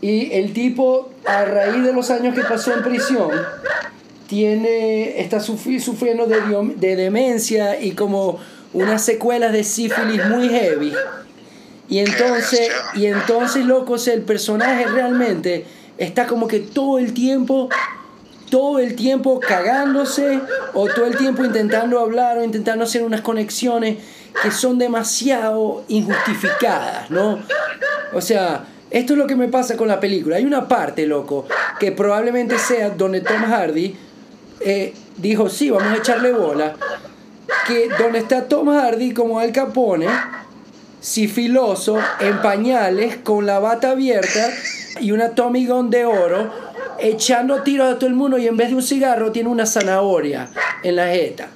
Y 0.00 0.32
el 0.32 0.52
tipo, 0.52 1.10
a 1.26 1.44
raíz 1.44 1.84
de 1.84 1.92
los 1.92 2.10
años 2.10 2.34
que 2.34 2.42
pasó 2.42 2.72
en 2.72 2.82
prisión, 2.82 3.30
tiene, 4.28 5.20
está 5.20 5.40
sufriendo 5.40 6.26
de, 6.26 6.40
de 6.76 6.96
demencia 6.96 7.80
y 7.80 7.92
como 7.92 8.40
unas 8.76 9.02
secuelas 9.02 9.52
de 9.52 9.64
sífilis 9.64 10.24
muy 10.26 10.48
heavy. 10.48 10.92
Y 11.88 11.98
entonces, 11.98 12.70
y 12.94 13.06
entonces, 13.06 13.64
loco, 13.64 13.96
el 14.06 14.22
personaje 14.22 14.86
realmente 14.86 15.64
está 15.96 16.26
como 16.26 16.46
que 16.46 16.60
todo 16.60 16.98
el 16.98 17.14
tiempo, 17.14 17.70
todo 18.50 18.78
el 18.78 18.94
tiempo 18.94 19.40
cagándose 19.40 20.40
o 20.74 20.88
todo 20.88 21.06
el 21.06 21.16
tiempo 21.16 21.44
intentando 21.44 22.00
hablar 22.00 22.38
o 22.38 22.44
intentando 22.44 22.84
hacer 22.84 23.02
unas 23.02 23.22
conexiones 23.22 23.98
que 24.42 24.50
son 24.50 24.78
demasiado 24.78 25.84
injustificadas, 25.88 27.10
¿no? 27.10 27.38
O 28.12 28.20
sea, 28.20 28.66
esto 28.90 29.14
es 29.14 29.18
lo 29.18 29.26
que 29.26 29.36
me 29.36 29.48
pasa 29.48 29.76
con 29.76 29.88
la 29.88 30.00
película. 30.00 30.36
Hay 30.36 30.44
una 30.44 30.68
parte, 30.68 31.06
loco, 31.06 31.46
que 31.80 31.92
probablemente 31.92 32.58
sea 32.58 32.90
donde 32.90 33.22
Tom 33.22 33.42
Hardy 33.42 33.96
eh, 34.60 34.92
dijo, 35.16 35.48
sí, 35.48 35.70
vamos 35.70 35.92
a 35.92 35.96
echarle 35.96 36.32
bola 36.32 36.74
que 37.66 37.88
donde 37.98 38.18
está 38.18 38.48
Tom 38.48 38.68
Hardy 38.68 39.12
como 39.12 39.38
Al 39.38 39.52
Capone, 39.52 40.06
sifiloso, 41.00 41.98
en 42.20 42.42
pañales, 42.42 43.16
con 43.18 43.46
la 43.46 43.58
bata 43.58 43.90
abierta 43.90 44.50
y 45.00 45.12
una 45.12 45.30
Tommy 45.30 45.66
Gun 45.66 45.90
de 45.90 46.04
oro, 46.04 46.52
echando 46.98 47.62
tiros 47.62 47.92
a 47.92 47.98
todo 47.98 48.08
el 48.08 48.14
mundo 48.14 48.38
y 48.38 48.46
en 48.46 48.56
vez 48.56 48.70
de 48.70 48.76
un 48.76 48.82
cigarro 48.82 49.32
tiene 49.32 49.48
una 49.48 49.66
zanahoria 49.66 50.48
en 50.82 50.96
la 50.96 51.08
jeta. 51.08 51.48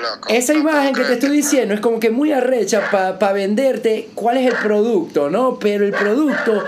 Loco. 0.00 0.28
Esa 0.28 0.54
imagen 0.54 0.94
que 0.94 1.02
te 1.04 1.14
estoy 1.14 1.30
diciendo 1.30 1.74
es 1.74 1.80
como 1.80 1.98
que 1.98 2.10
muy 2.10 2.32
arrecha 2.32 2.90
para 2.90 3.32
venderte 3.32 4.10
cuál 4.14 4.36
es 4.36 4.46
el 4.46 4.58
producto, 4.58 5.28
¿no? 5.28 5.58
Pero 5.58 5.84
el 5.84 5.92
producto 5.92 6.62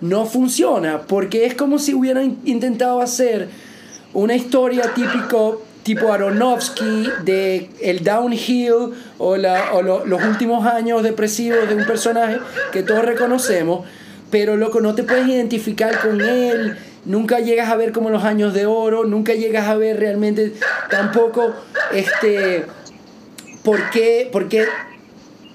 no 0.00 0.26
funciona 0.26 1.02
porque 1.02 1.46
es 1.46 1.54
como 1.54 1.78
si 1.78 1.94
hubieran 1.94 2.38
intentado 2.44 3.00
hacer 3.00 3.48
una 4.12 4.34
historia 4.34 4.92
típico 4.94 5.62
tipo 5.82 6.12
Aronofsky 6.12 7.08
de 7.24 7.70
el 7.80 8.04
downhill 8.04 8.92
o, 9.18 9.36
la, 9.36 9.72
o 9.72 9.82
los 9.82 10.22
últimos 10.24 10.66
años 10.66 11.02
depresivos 11.02 11.68
de 11.68 11.74
un 11.74 11.86
personaje 11.86 12.38
que 12.72 12.82
todos 12.82 13.04
reconocemos, 13.04 13.86
pero 14.30 14.56
loco, 14.56 14.80
no 14.80 14.94
te 14.94 15.02
puedes 15.02 15.26
identificar 15.26 16.00
con 16.00 16.20
él, 16.20 16.76
nunca 17.04 17.40
llegas 17.40 17.70
a 17.70 17.76
ver 17.76 17.92
como 17.92 18.10
los 18.10 18.24
años 18.24 18.52
de 18.54 18.66
oro, 18.66 19.04
nunca 19.04 19.34
llegas 19.34 19.68
a 19.68 19.76
ver 19.76 19.98
realmente 19.98 20.52
tampoco 20.90 21.54
este 21.92 22.66
por 23.64 23.90
qué, 23.90 24.28
por 24.30 24.48
qué 24.48 24.66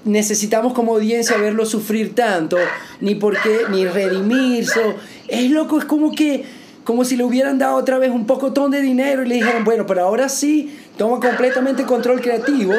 necesitamos 0.04 0.72
como 0.72 0.94
audiencia 0.94 1.36
verlo 1.36 1.66
sufrir 1.66 2.14
tanto, 2.14 2.56
ni 3.00 3.16
por 3.16 3.40
qué, 3.40 3.62
ni 3.70 3.84
redimirse. 3.86 4.94
Es 5.28 5.50
loco, 5.50 5.78
es 5.78 5.84
como 5.84 6.12
que 6.12 6.44
como 6.86 7.04
si 7.04 7.16
le 7.16 7.24
hubieran 7.24 7.58
dado 7.58 7.74
otra 7.74 7.98
vez 7.98 8.12
un 8.12 8.26
pocotón 8.26 8.70
de 8.70 8.80
dinero 8.80 9.24
y 9.24 9.26
le 9.26 9.34
dijeron, 9.34 9.64
bueno, 9.64 9.86
pero 9.86 10.04
ahora 10.04 10.28
sí, 10.28 10.78
toma 10.96 11.18
completamente 11.18 11.82
control 11.82 12.20
creativo, 12.20 12.74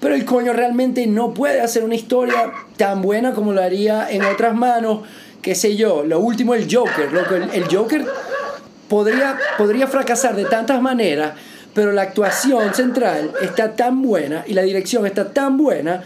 pero 0.00 0.16
el 0.16 0.24
coño 0.24 0.52
realmente 0.52 1.06
no 1.06 1.32
puede 1.32 1.60
hacer 1.60 1.84
una 1.84 1.94
historia 1.94 2.52
tan 2.76 3.00
buena 3.00 3.32
como 3.32 3.52
lo 3.52 3.62
haría 3.62 4.10
en 4.10 4.24
otras 4.24 4.56
manos, 4.56 5.02
qué 5.40 5.54
sé 5.54 5.76
yo, 5.76 6.02
lo 6.02 6.18
último 6.18 6.56
el 6.56 6.66
Joker, 6.68 7.12
loco, 7.12 7.36
el, 7.36 7.48
el 7.50 7.72
Joker 7.72 8.04
podría, 8.88 9.38
podría 9.56 9.86
fracasar 9.86 10.34
de 10.34 10.46
tantas 10.46 10.82
maneras, 10.82 11.34
pero 11.74 11.92
la 11.92 12.02
actuación 12.02 12.74
central 12.74 13.30
está 13.40 13.76
tan 13.76 14.02
buena 14.02 14.42
y 14.48 14.54
la 14.54 14.62
dirección 14.62 15.06
está 15.06 15.32
tan 15.32 15.56
buena 15.56 16.02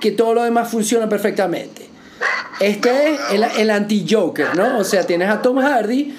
que 0.00 0.12
todo 0.12 0.32
lo 0.32 0.44
demás 0.44 0.70
funciona 0.70 1.08
perfectamente. 1.08 1.88
Este 2.60 3.14
es 3.14 3.20
el, 3.32 3.42
el 3.42 3.70
anti-Joker, 3.70 4.54
¿no? 4.56 4.78
O 4.78 4.84
sea, 4.84 5.04
tienes 5.04 5.28
a 5.28 5.42
Tom 5.42 5.58
Hardy 5.58 6.14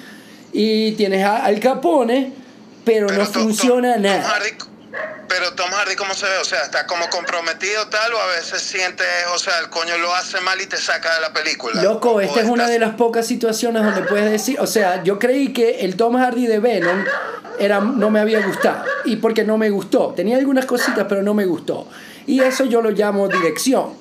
y 0.58 0.92
tienes 0.92 1.22
a 1.22 1.44
Al 1.44 1.60
Capone, 1.60 2.32
pero, 2.82 3.08
no 3.08 3.26
funciona 3.26 3.98
nada. 3.98 4.40
pero 5.28 5.52
Tom 5.52 5.70
Hardy, 5.70 5.96
¿cómo 5.96 6.14
se 6.14 6.24
ve? 6.24 6.38
O 6.40 6.44
sea, 6.46 6.62
está 6.62 6.86
como 6.86 7.10
comprometido 7.10 7.88
tal, 7.88 8.14
o 8.14 8.18
a 8.18 8.26
veces 8.28 8.62
siente, 8.62 9.04
o 9.34 9.38
sea, 9.38 9.58
el 9.58 9.68
coño 9.68 9.98
lo 9.98 10.14
hace 10.14 10.40
mal 10.40 10.58
y 10.58 10.64
te 10.64 10.78
saca 10.78 11.14
de 11.16 11.20
la 11.20 11.32
película. 11.34 11.82
Loco, 11.82 12.22
esta 12.22 12.40
es 12.40 12.48
una 12.48 12.66
de 12.68 12.78
las 12.78 12.94
pocas 12.94 13.26
situaciones 13.26 13.84
donde 13.84 14.04
puedes 14.04 14.30
decir, 14.30 14.58
o 14.58 14.66
sea, 14.66 15.02
yo 15.04 15.18
creí 15.18 15.52
que 15.52 15.80
el 15.80 15.94
Tom 15.94 16.16
Hardy 16.16 16.46
de 16.46 16.58
Venom 16.58 17.04
era, 17.58 17.80
no 17.80 18.08
me 18.08 18.20
había 18.20 18.40
gustado, 18.40 18.82
y 19.04 19.16
porque 19.16 19.44
no 19.44 19.58
me 19.58 19.68
gustó. 19.68 20.14
Tenía 20.16 20.38
algunas 20.38 20.64
cositas, 20.64 21.04
pero 21.06 21.22
no 21.22 21.34
me 21.34 21.44
gustó. 21.44 21.86
Y 22.26 22.40
eso 22.40 22.64
yo 22.64 22.80
lo 22.80 22.92
llamo 22.92 23.28
dirección. 23.28 23.92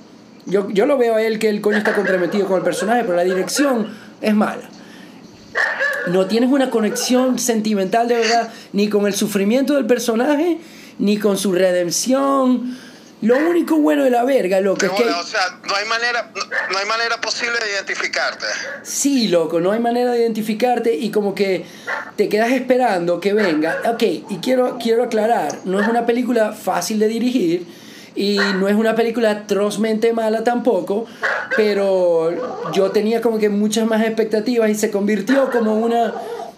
Yo, 0.45 0.69
yo 0.69 0.85
lo 0.85 0.97
veo 0.97 1.15
a 1.15 1.21
él 1.21 1.37
que 1.37 1.49
el 1.49 1.59
coño 1.59 1.79
está 1.79 1.93
comprometido 1.93 2.47
con 2.47 2.59
el 2.59 2.63
personaje, 2.63 3.03
pero 3.03 3.17
la 3.17 3.25
dirección 3.25 3.93
es 4.21 4.33
mala 4.33 4.69
no 6.07 6.27
tienes 6.27 6.49
una 6.49 6.69
conexión 6.69 7.39
sentimental 7.39 8.07
de 8.07 8.15
verdad 8.15 8.51
ni 8.73 8.89
con 8.89 9.07
el 9.07 9.13
sufrimiento 9.13 9.75
del 9.75 9.85
personaje, 9.85 10.59
ni 10.99 11.17
con 11.17 11.37
su 11.37 11.51
redención. 11.51 12.77
Lo 13.21 13.37
único 13.37 13.77
bueno 13.77 14.03
de 14.03 14.11
la 14.11 14.23
verga, 14.23 14.59
loco, 14.59 14.85
es 14.85 14.91
que... 14.91 15.03
O 15.03 15.23
sea, 15.23 15.59
no 15.67 15.75
hay, 15.75 15.85
manera, 15.85 16.31
no, 16.71 16.77
hay 16.77 16.85
manera 16.85 17.19
posible 17.21 17.53
de 17.63 17.71
identificarte. 17.71 18.45
Sí, 18.83 19.29
loco, 19.29 19.59
no 19.59 19.71
hay 19.71 19.79
manera 19.79 20.11
de 20.11 20.19
identificarte 20.19 20.93
y 20.93 21.09
como 21.11 21.33
que 21.33 21.65
te 22.17 22.29
quedas 22.29 22.51
esperando 22.51 23.19
que 23.19 23.33
venga. 23.33 23.81
Ok, 23.87 24.03
y 24.03 24.39
quiero, 24.43 24.77
quiero 24.81 25.03
aclarar, 25.03 25.59
no 25.63 25.79
es 25.79 25.87
una 25.87 26.05
película 26.05 26.51
fácil 26.51 26.99
de 26.99 27.07
dirigir 27.07 27.65
y 28.15 28.37
no 28.37 28.67
es 28.67 28.75
una 28.75 28.95
película 28.95 29.31
atrozmente 29.31 30.13
mala 30.13 30.43
tampoco, 30.43 31.05
pero 31.57 32.31
yo 32.71 32.91
tenía 32.91 33.21
como 33.21 33.37
que 33.37 33.49
muchas 33.49 33.87
más 33.87 34.01
expectativas 34.03 34.69
y 34.69 34.75
se 34.75 34.89
convirtió 34.89 35.49
como 35.51 35.75
una... 35.75 36.13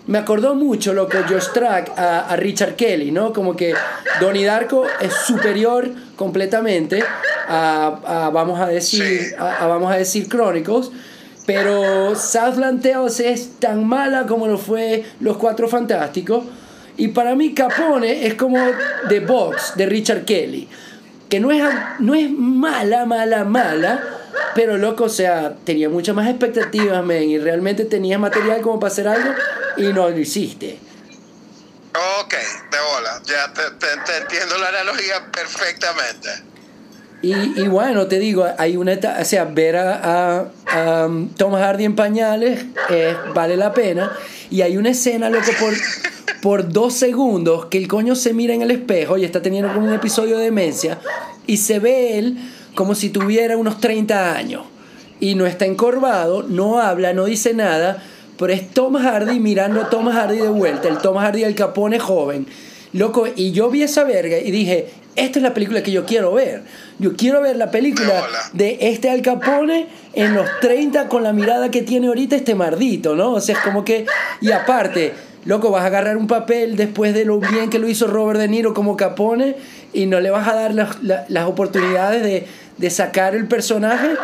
Me 0.06 0.20
acordó 0.20 0.56
mucho 0.56 0.94
lo 0.94 1.10
que 1.10 1.18
Josh 1.24 1.50
Track 1.54 1.92
a, 1.98 2.30
a, 2.30 2.36
Richard 2.38 2.76
Kelly, 2.76 3.12
¿no? 3.12 3.34
Como 3.34 3.58
que 3.58 3.74
Donnie 4.22 4.46
Darko 4.46 4.86
es 5.02 5.14
superior 5.14 5.90
completamente 6.16 7.04
a, 7.50 8.30
vamos 8.34 8.60
a 8.62 8.68
decir, 8.68 9.36
a, 9.38 9.68
vamos 9.68 9.92
a 9.92 9.98
decir 9.98 10.30
Chronicles, 10.30 10.92
pero 11.46 12.16
Southland 12.16 12.82
Tales 12.82 13.20
es 13.20 13.60
tan 13.60 13.86
mala 13.86 14.26
como 14.26 14.48
lo 14.48 14.58
fue 14.58 15.04
Los 15.20 15.36
Cuatro 15.38 15.68
Fantásticos. 15.68 16.44
Y 16.96 17.10
para 17.10 17.36
mí 17.36 17.54
Capone 17.54 18.26
es 18.26 18.36
como 18.36 18.58
The 19.10 19.20
Box 19.20 19.74
de 19.76 19.86
Richard 19.88 20.24
Kelly 20.24 20.68
que 21.30 21.40
no 21.40 21.52
es, 21.52 21.64
no 22.00 22.16
es 22.16 22.30
mala, 22.32 23.06
mala, 23.06 23.44
mala, 23.44 24.04
pero 24.56 24.78
loco, 24.78 25.06
o 25.06 25.10
sea, 25.10 25.56
tenía 25.66 25.90
muchas 25.90 26.16
más 26.16 26.28
expectativas, 26.28 27.04
men, 27.04 27.30
y 27.30 27.38
realmente 27.38 27.86
tenías 27.86 28.20
material 28.20 28.62
como 28.62 28.80
para 28.80 28.92
hacer 28.92 29.08
algo 29.08 29.34
y 29.78 29.94
no 29.94 30.10
lo 30.10 30.18
hiciste. 30.18 30.80
Ok, 32.22 32.34
de 32.34 32.78
bola, 32.94 33.22
ya 33.26 33.54
te, 33.54 33.62
te, 33.78 34.18
entiendo 34.18 34.58
la 34.60 34.70
analogía 34.70 35.32
perfectamente. 35.32 36.30
Y, 37.24 37.62
y, 37.62 37.68
bueno, 37.68 38.06
te 38.06 38.20
digo, 38.20 38.48
hay 38.60 38.78
una 38.78 38.94
o 39.20 39.26
sea, 39.26 39.46
ver 39.46 39.76
a, 39.78 40.52
a, 40.68 41.06
um, 41.08 41.30
Tom 41.34 41.56
Hardy 41.56 41.86
en 41.86 41.96
pañales 41.96 42.66
vale 43.34 43.58
la 43.58 43.74
pena. 43.74 44.12
Y 44.52 44.62
hay 44.62 44.78
una 44.78 44.92
escena, 44.92 45.30
loco, 45.30 45.52
por, 45.60 45.74
por 46.42 46.72
dos 46.72 46.94
segundos 46.94 47.66
que 47.66 47.78
el 47.78 47.88
coño 47.88 48.16
se 48.16 48.34
mira 48.34 48.54
en 48.54 48.62
el 48.62 48.72
espejo 48.72 49.18
y 49.18 49.26
está 49.26 49.42
teniendo 49.42 49.74
como 49.74 49.88
un 49.88 49.94
episodio 49.94 50.38
de 50.38 50.46
demencia 50.46 51.00
y 51.46 51.58
se 51.58 51.80
ve 51.80 52.18
él 52.18 52.38
como 52.76 52.96
si 52.96 53.10
tuviera 53.10 53.58
unos 53.58 53.80
30 53.80 54.36
años 54.36 54.64
y 55.20 55.36
no 55.36 55.46
está 55.46 55.66
encorvado, 55.66 56.44
no 56.44 56.80
habla, 56.80 57.14
no 57.14 57.26
dice 57.26 57.54
nada, 57.54 58.04
pero 58.38 58.54
es 58.54 58.70
Tom 58.70 58.96
Hardy 58.96 59.40
mirando 59.40 59.82
a 59.82 59.90
Tom 59.90 60.08
Hardy 60.08 60.38
de 60.38 60.50
vuelta, 60.50 60.88
el 60.88 61.00
Tom 61.00 61.18
Hardy 61.18 61.44
el 61.44 61.56
Capone 61.56 62.00
joven. 62.00 62.46
Loco, 62.94 63.28
y 63.36 63.52
yo 63.52 63.70
vi 63.70 63.84
esa 63.84 64.04
verga 64.04 64.38
y 64.38 64.50
dije, 64.52 64.88
esta 65.16 65.40
es 65.40 65.44
la 65.44 65.54
película 65.54 65.84
que 65.84 65.92
yo 65.92 66.06
quiero 66.06 66.34
ver. 66.34 66.62
Yo 67.00 67.16
quiero 67.16 67.42
ver 67.42 67.58
la 67.58 67.70
película 67.72 68.24
de 68.54 68.78
este 68.82 69.10
Al 69.10 69.22
Capone 69.22 69.88
en 70.14 70.34
los 70.34 70.48
30 70.62 71.10
con 71.10 71.24
la 71.24 71.34
mirada 71.34 71.70
que 71.70 71.82
tiene 71.82 72.08
ahorita 72.08 72.36
este 72.36 72.56
mardito, 72.56 73.16
¿no? 73.16 73.34
O 73.34 73.42
sea, 73.42 73.56
es 73.56 73.62
como 73.62 73.84
que... 73.84 74.06
Y 74.42 74.52
aparte, 74.52 75.14
loco, 75.48 75.72
vas 75.72 75.84
a 75.84 75.88
agarrar 75.88 76.18
un 76.18 76.28
papel 76.28 76.76
después 76.76 77.14
de 77.14 77.26
lo 77.26 77.40
bien 77.40 77.70
que 77.70 77.80
lo 77.80 77.88
hizo 77.88 78.06
Robert 78.06 78.40
De 78.40 78.48
Niro 78.50 78.74
como 78.74 78.98
Capone 78.98 79.56
y 79.94 80.06
no 80.06 80.20
le 80.20 80.30
vas 80.30 80.48
a 80.48 80.54
dar 80.54 80.74
las, 80.74 80.98
las, 81.02 81.46
oportunidades 81.46 82.22
de, 82.22 82.48
de, 82.78 82.90
sacar 82.90 83.34
el 83.34 83.48
personaje. 83.48 84.16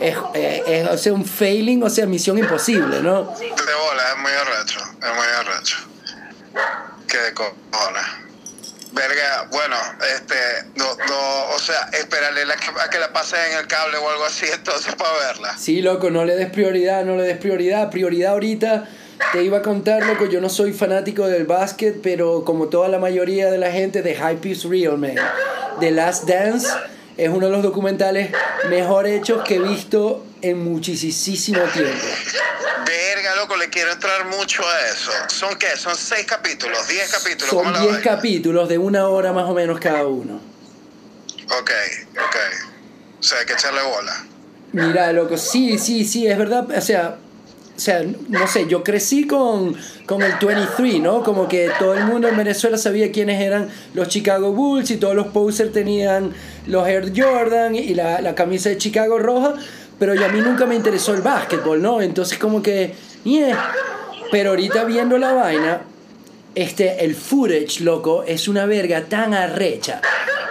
Es, 0.00 0.16
es, 0.34 0.88
o 0.88 0.96
sea, 0.96 1.12
un 1.12 1.26
failing, 1.26 1.82
o 1.82 1.90
sea, 1.90 2.06
misión 2.06 2.38
imposible, 2.38 3.02
¿no? 3.02 3.24
De 3.24 3.46
bola, 3.48 4.02
es 4.14 4.18
muy 4.22 4.32
arrecho, 4.32 4.80
es 4.80 5.14
muy 5.14 5.26
arrecho. 5.38 5.76
Qué 7.06 7.34
cojones. 7.34 8.30
Verga, 8.92 9.48
bueno, 9.52 9.76
este, 10.14 10.34
no, 10.76 10.84
no, 10.84 11.54
o 11.54 11.58
sea, 11.58 11.90
esperarle 11.92 12.42
a 12.42 12.90
que 12.90 12.98
la 12.98 13.12
pase 13.12 13.36
en 13.52 13.58
el 13.58 13.66
cable 13.66 13.98
o 13.98 14.10
algo 14.10 14.24
así, 14.24 14.46
entonces 14.52 14.94
para 14.94 15.12
verla. 15.12 15.58
Sí, 15.58 15.82
loco, 15.82 16.10
no 16.10 16.24
le 16.24 16.36
des 16.36 16.50
prioridad, 16.50 17.04
no 17.04 17.16
le 17.16 17.24
des 17.24 17.36
prioridad. 17.36 17.90
Prioridad 17.90 18.32
ahorita, 18.32 18.88
te 19.32 19.42
iba 19.44 19.58
a 19.58 19.62
contar, 19.62 20.04
loco, 20.04 20.26
yo 20.26 20.40
no 20.40 20.48
soy 20.48 20.72
fanático 20.72 21.26
del 21.26 21.44
básquet, 21.44 22.00
pero 22.02 22.44
como 22.44 22.68
toda 22.68 22.88
la 22.88 22.98
mayoría 22.98 23.50
de 23.50 23.58
la 23.58 23.70
gente, 23.70 24.02
de 24.02 24.14
Hype 24.14 24.48
is 24.48 24.64
Real, 24.64 24.98
man. 24.98 25.16
The 25.78 25.90
Last 25.90 26.24
Dance 26.24 26.68
es 27.16 27.28
uno 27.28 27.46
de 27.46 27.52
los 27.52 27.62
documentales 27.62 28.30
mejor 28.68 29.06
hechos 29.06 29.42
que 29.44 29.56
he 29.56 29.58
visto 29.60 30.24
en 30.42 30.62
muchísimo 30.64 31.60
tiempo. 31.72 32.06
Verga, 32.86 33.36
loco, 33.36 33.56
le 33.56 33.68
quiero 33.68 33.92
entrar 33.92 34.26
mucho 34.26 34.62
a 34.66 34.86
eso. 34.88 35.10
¿Son 35.28 35.56
qué? 35.56 35.76
¿Son 35.76 35.94
seis 35.96 36.26
capítulos? 36.26 36.88
¿Diez 36.88 37.10
capítulos? 37.10 37.50
Son 37.50 37.82
diez 37.82 37.98
capítulos 37.98 38.68
de 38.68 38.78
una 38.78 39.08
hora 39.08 39.32
más 39.32 39.44
o 39.44 39.54
menos 39.54 39.78
cada 39.78 40.06
uno. 40.06 40.40
Ok, 41.58 41.70
ok. 42.12 42.36
O 43.18 43.22
sea, 43.22 43.38
hay 43.38 43.46
que 43.46 43.52
echarle 43.52 43.82
bola. 43.82 44.26
Mira, 44.72 45.12
loco, 45.12 45.36
sí, 45.36 45.78
sí, 45.78 46.04
sí, 46.04 46.26
es 46.26 46.38
verdad. 46.38 46.66
O 46.70 46.80
sea, 46.80 47.16
o 47.80 47.82
sea, 47.82 48.04
no 48.28 48.46
sé, 48.46 48.66
yo 48.68 48.84
crecí 48.84 49.26
con, 49.26 49.74
con 50.04 50.20
el 50.20 50.32
23, 50.38 51.00
¿no? 51.00 51.22
Como 51.22 51.48
que 51.48 51.70
todo 51.78 51.94
el 51.94 52.04
mundo 52.04 52.28
en 52.28 52.36
Venezuela 52.36 52.76
sabía 52.76 53.10
quiénes 53.10 53.40
eran 53.40 53.70
los 53.94 54.08
Chicago 54.08 54.52
Bulls 54.52 54.90
y 54.90 54.98
todos 54.98 55.14
los 55.14 55.28
posers 55.28 55.72
tenían 55.72 56.34
los 56.66 56.86
Air 56.86 57.10
Jordan 57.16 57.74
y 57.74 57.94
la, 57.94 58.20
la 58.20 58.34
camisa 58.34 58.68
de 58.68 58.76
Chicago 58.76 59.18
roja, 59.18 59.54
pero 59.98 60.12
a 60.12 60.28
mí 60.28 60.42
nunca 60.42 60.66
me 60.66 60.74
interesó 60.74 61.14
el 61.14 61.22
básquetbol, 61.22 61.80
¿no? 61.80 62.02
Entonces 62.02 62.36
como 62.36 62.60
que, 62.60 62.92
yeah. 63.24 63.72
Pero 64.30 64.50
ahorita 64.50 64.84
viendo 64.84 65.16
la 65.16 65.32
vaina, 65.32 65.80
este, 66.54 67.02
el 67.02 67.14
footage, 67.14 67.80
loco, 67.80 68.24
es 68.24 68.46
una 68.46 68.66
verga 68.66 69.04
tan 69.04 69.32
arrecha. 69.32 70.02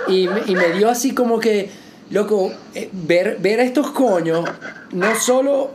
Y, 0.07 0.27
y 0.47 0.55
me 0.55 0.71
dio 0.71 0.89
así 0.89 1.13
como 1.13 1.39
que 1.39 1.69
loco, 2.10 2.51
eh, 2.74 2.89
ver, 2.91 3.38
ver 3.39 3.60
a 3.60 3.64
estos 3.64 3.91
coños, 3.91 4.47
no 4.91 5.16
solo 5.20 5.72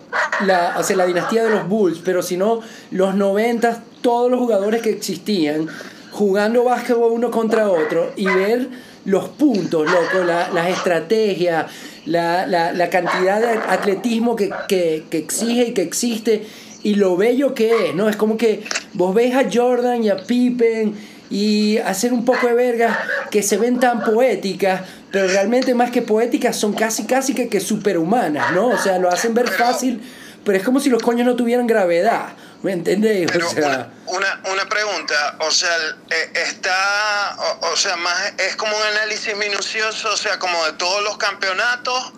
la, 0.46 0.80
la 0.96 1.06
dinastía 1.06 1.44
de 1.44 1.50
los 1.50 1.68
Bulls, 1.68 2.00
pero 2.04 2.22
sino 2.22 2.60
los 2.90 3.14
90, 3.14 3.82
todos 4.00 4.30
los 4.30 4.40
jugadores 4.40 4.82
que 4.82 4.90
existían, 4.90 5.68
jugando 6.10 6.64
básquetbol 6.64 7.12
uno 7.12 7.30
contra 7.30 7.68
otro 7.68 8.12
y 8.16 8.26
ver 8.26 8.68
los 9.04 9.28
puntos, 9.30 9.84
loco, 9.90 10.24
la, 10.24 10.50
las 10.50 10.68
estrategias, 10.70 11.66
la, 12.06 12.46
la, 12.46 12.72
la, 12.72 12.90
cantidad 12.90 13.40
de 13.40 13.58
atletismo 13.68 14.36
que, 14.36 14.50
que, 14.68 15.04
que 15.10 15.18
exige 15.18 15.68
y 15.68 15.74
que 15.74 15.82
existe 15.82 16.46
y 16.82 16.94
lo 16.94 17.16
bello 17.16 17.54
que 17.54 17.88
es, 17.88 17.94
¿no? 17.94 18.08
Es 18.08 18.16
como 18.16 18.36
que 18.36 18.62
vos 18.92 19.14
ves 19.14 19.34
a 19.34 19.44
Jordan 19.50 20.04
y 20.04 20.10
a 20.10 20.18
Pippen 20.18 20.94
y 21.30 21.78
hacer 21.78 22.12
un 22.12 22.24
poco 22.24 22.46
de 22.46 22.54
vergas 22.54 22.96
que 23.30 23.42
se 23.42 23.56
ven 23.56 23.80
tan 23.80 24.04
poéticas, 24.04 24.82
pero 25.14 25.28
realmente 25.28 25.76
más 25.76 25.92
que 25.92 26.02
poéticas 26.02 26.56
son 26.56 26.72
casi 26.72 27.06
casi 27.06 27.36
que, 27.36 27.48
que 27.48 27.60
superhumanas, 27.60 28.50
¿no? 28.50 28.66
O 28.66 28.78
sea, 28.78 28.98
lo 28.98 29.08
hacen 29.08 29.32
ver 29.32 29.48
fácil, 29.48 30.02
pero 30.44 30.58
es 30.58 30.64
como 30.64 30.80
si 30.80 30.90
los 30.90 31.00
coños 31.04 31.24
no 31.24 31.36
tuvieran 31.36 31.68
gravedad, 31.68 32.30
¿me 32.64 32.72
entendés? 32.72 33.30
o 33.32 33.48
sea, 33.48 33.92
una, 34.06 34.42
una, 34.52 34.68
pregunta, 34.68 35.36
o 35.38 35.52
sea, 35.52 35.70
eh, 36.10 36.32
está, 36.34 37.36
o 37.60 37.76
sea, 37.76 37.94
más 37.94 38.32
es 38.38 38.56
como 38.56 38.76
un 38.76 38.82
análisis 38.82 39.36
minucioso, 39.36 40.12
o 40.12 40.16
sea, 40.16 40.40
como 40.40 40.66
de 40.66 40.72
todos 40.72 41.04
los 41.04 41.16
campeonatos 41.16 42.12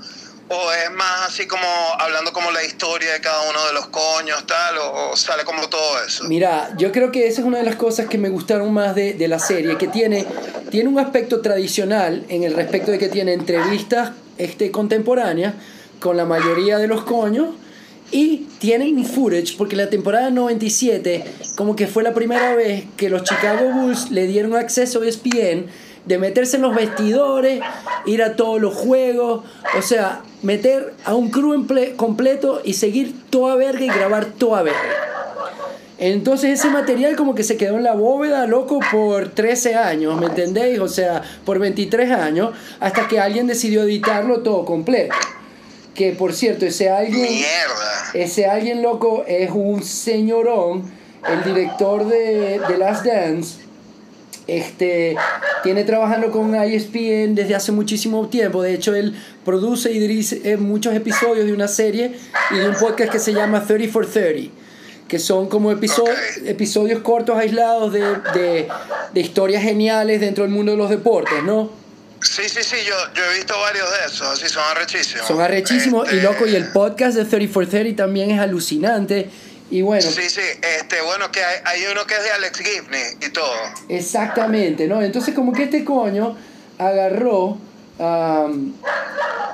¿O 0.49 0.73
es 0.73 0.93
más 0.93 1.29
así 1.29 1.47
como 1.47 1.67
hablando 1.99 2.33
como 2.33 2.53
la 2.53 2.63
historia 2.63 3.13
de 3.13 3.21
cada 3.21 3.49
uno 3.51 3.67
de 3.67 3.73
los 3.73 3.89
coños, 3.89 4.47
tal? 4.47 4.79
¿O, 4.79 5.17
sale 5.17 5.45
como 5.45 5.69
todo 5.69 6.05
eso? 6.07 6.25
Mira, 6.25 6.71
yo 6.79 6.93
creo 6.93 7.11
que 7.11 7.27
esa 7.27 7.41
es 7.41 7.47
una 7.47 7.59
de 7.59 7.65
las 7.65 7.75
cosas 7.77 8.07
que 8.07 8.17
me 8.17 8.29
gustaron 8.29 8.73
más 8.73 8.95
de, 8.95 9.15
de, 9.15 9.29
la 9.29 9.41
serie, 9.41 9.77
que 9.77 9.89
tiene, 9.89 10.25
tiene 10.71 10.89
un 10.89 11.01
aspecto 11.01 11.41
tradicional 11.41 12.25
en 12.29 12.45
el 12.45 12.55
respecto 12.55 12.93
de 12.93 12.99
que 12.99 13.09
tiene 13.09 13.33
entrevistas 13.33 14.13
este, 14.39 14.71
contemporáneas 14.71 15.55
con 15.99 16.17
la 16.17 16.25
mayoría 16.25 16.79
de 16.79 16.87
los 16.87 17.03
coños 17.03 17.49
y 18.13 18.47
tienen 18.61 19.05
footage 19.05 19.57
porque 19.57 19.75
la 19.75 19.91
temporada 19.91 20.31
97 20.31 21.25
como 21.57 21.75
que 21.75 21.87
fue 21.87 22.03
la 22.03 22.15
primera 22.15 22.55
vez 22.55 22.85
que 22.97 23.11
los 23.11 23.25
Chicago 23.25 23.73
Bulls 23.73 24.11
le 24.11 24.27
dieron 24.27 24.55
acceso 24.55 25.03
a 25.03 25.07
ESPN 25.07 25.67
de 26.07 26.19
meterse 26.19 26.57
en 26.57 26.63
los 26.63 26.75
vestidores, 26.75 27.61
ir 28.07 28.23
a 28.23 28.37
todos 28.37 28.61
los 28.61 28.75
juegos, 28.75 29.45
o 29.77 29.83
sea, 29.83 30.23
meter 30.43 30.95
a 31.05 31.15
un 31.15 31.31
crew 31.31 31.67
completo 31.97 32.61
y 32.65 32.75
seguir 32.75 33.15
toda 33.29 33.57
verga 33.57 33.85
y 33.85 33.89
grabar 33.89 34.27
toda 34.27 34.63
verga. 34.63 34.81
Entonces 35.99 36.61
ese 36.61 36.69
material 36.69 37.17
como 37.17 37.35
que 37.35 37.43
se 37.43 37.57
quedó 37.57 37.77
en 37.77 37.83
la 37.83 37.95
bóveda, 37.95 38.47
loco, 38.47 38.81
por 38.93 39.31
13 39.31 39.77
años, 39.77 40.19
¿me 40.21 40.27
entendéis? 40.27 40.79
O 40.79 40.89
sea, 40.89 41.23
por 41.45 41.59
23 41.59 42.11
años, 42.11 42.51
hasta 42.81 43.09
que 43.09 43.19
alguien 43.19 43.47
decidió 43.47 43.83
editarlo 43.83 44.43
todo 44.43 44.65
completo. 44.65 45.15
Que 45.95 46.13
por 46.13 46.35
cierto, 46.35 46.67
ese 46.67 46.91
alguien... 46.91 47.23
Mierda. 47.23 48.11
Ese 48.13 48.47
alguien, 48.47 48.83
loco, 48.83 49.25
es 49.27 49.51
un 49.51 49.83
señorón, 49.83 50.85
el 51.27 51.43
director 51.43 52.07
de, 52.07 52.61
de 52.69 52.79
Last 52.79 53.05
Dance 53.07 53.66
este, 54.47 55.17
tiene 55.63 55.85
trabajando 55.85 56.31
con 56.31 56.55
ESPN 56.55 57.35
desde 57.35 57.55
hace 57.55 57.73
muchísimo 57.73 58.29
tiempo. 58.29 58.63
De 58.63 58.75
hecho, 58.75 58.95
él 58.95 59.15
produce 59.45 59.91
y 59.93 59.99
dirige 59.99 60.57
muchos 60.57 60.95
episodios 60.95 61.47
de 61.47 61.53
una 61.53 61.69
serie 61.69 62.17
y 62.51 62.59
de 62.59 62.69
un 62.69 62.77
podcast 62.77 63.11
que 63.11 63.19
se 63.19 63.33
llama 63.33 63.65
30 63.65 63.93
for 63.93 64.07
30, 64.07 64.53
que 65.09 65.19
son 65.19 65.49
como 65.49 65.73
episodios, 65.73 66.17
episodios 66.45 67.01
cortos 67.03 67.37
aislados 67.37 67.93
de, 67.93 68.01
de, 68.35 68.69
de, 69.13 69.21
historias 69.21 69.63
geniales 69.63 70.21
dentro 70.21 70.45
del 70.45 70.53
mundo 70.53 70.73
de 70.73 70.79
los 70.79 70.91
deportes, 70.91 71.43
¿no? 71.43 71.71
Sí, 72.23 72.49
sí, 72.49 72.63
sí, 72.63 72.77
yo, 72.87 72.95
yo 73.15 73.23
he 73.25 73.37
visto 73.37 73.55
varios 73.61 73.89
de 73.91 74.07
esos, 74.07 74.23
así 74.23 74.49
son 74.49 74.63
arrechísimos. 74.65 75.27
Son 75.27 75.41
arrechísimos 75.41 76.13
y 76.13 76.21
loco, 76.21 76.47
y 76.47 76.55
el 76.55 76.63
este 76.63 76.73
podcast 76.73 77.17
de 77.17 77.25
30 77.25 77.53
for 77.53 77.67
30 77.67 78.03
también 78.03 78.31
es 78.31 78.41
alucinante 78.41 79.29
y 79.71 79.83
bueno. 79.83 80.03
Sí, 80.03 80.23
sí, 80.29 80.41
este, 80.41 81.03
bueno, 81.03 81.31
que 81.33 81.43
hay, 81.43 81.57
hay, 81.65 81.81
uno 81.91 82.07
que 82.07 82.15
es 82.15 82.23
de 82.23 82.31
Alex 82.31 82.59
Gibney 82.59 83.03
y 83.27 83.31
todo. 83.33 83.53
Exactamente, 83.89 84.87
¿no? 84.87 85.03
Entonces, 85.03 85.35
como 85.35 85.53
que 85.53 85.65
este 85.65 85.85
coño 85.85 86.37
agarró. 86.79 87.59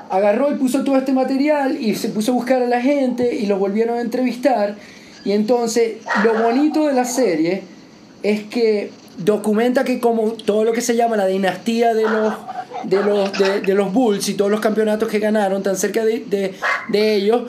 agarró 0.09 0.51
y 0.51 0.55
puso 0.55 0.83
todo 0.83 0.97
este 0.97 1.13
material 1.13 1.81
y 1.81 1.95
se 1.95 2.09
puso 2.09 2.31
a 2.31 2.35
buscar 2.35 2.61
a 2.61 2.67
la 2.67 2.81
gente 2.81 3.33
y 3.35 3.47
los 3.47 3.57
volvieron 3.57 3.97
a 3.97 4.01
entrevistar. 4.01 4.75
Y 5.25 5.31
entonces, 5.31 5.97
lo 6.23 6.33
bonito 6.43 6.87
de 6.87 6.93
la 6.93 7.05
serie 7.05 7.63
es 8.21 8.43
que 8.43 8.91
documenta 9.17 9.83
que 9.83 9.99
como 9.99 10.33
todo 10.33 10.63
lo 10.63 10.73
que 10.73 10.81
se 10.81 10.95
llama 10.95 11.17
la 11.17 11.27
dinastía 11.27 11.93
de 11.93 12.03
los 12.03 12.33
de 12.83 12.97
los 12.97 13.31
de, 13.37 13.73
los 13.73 13.93
Bulls 13.93 14.27
y 14.29 14.33
todos 14.33 14.49
los 14.49 14.59
campeonatos 14.59 15.07
que 15.07 15.19
ganaron 15.19 15.61
tan 15.61 15.77
cerca 15.77 16.03
de, 16.03 16.23
de, 16.25 16.55
de 16.89 17.15
ellos 17.15 17.43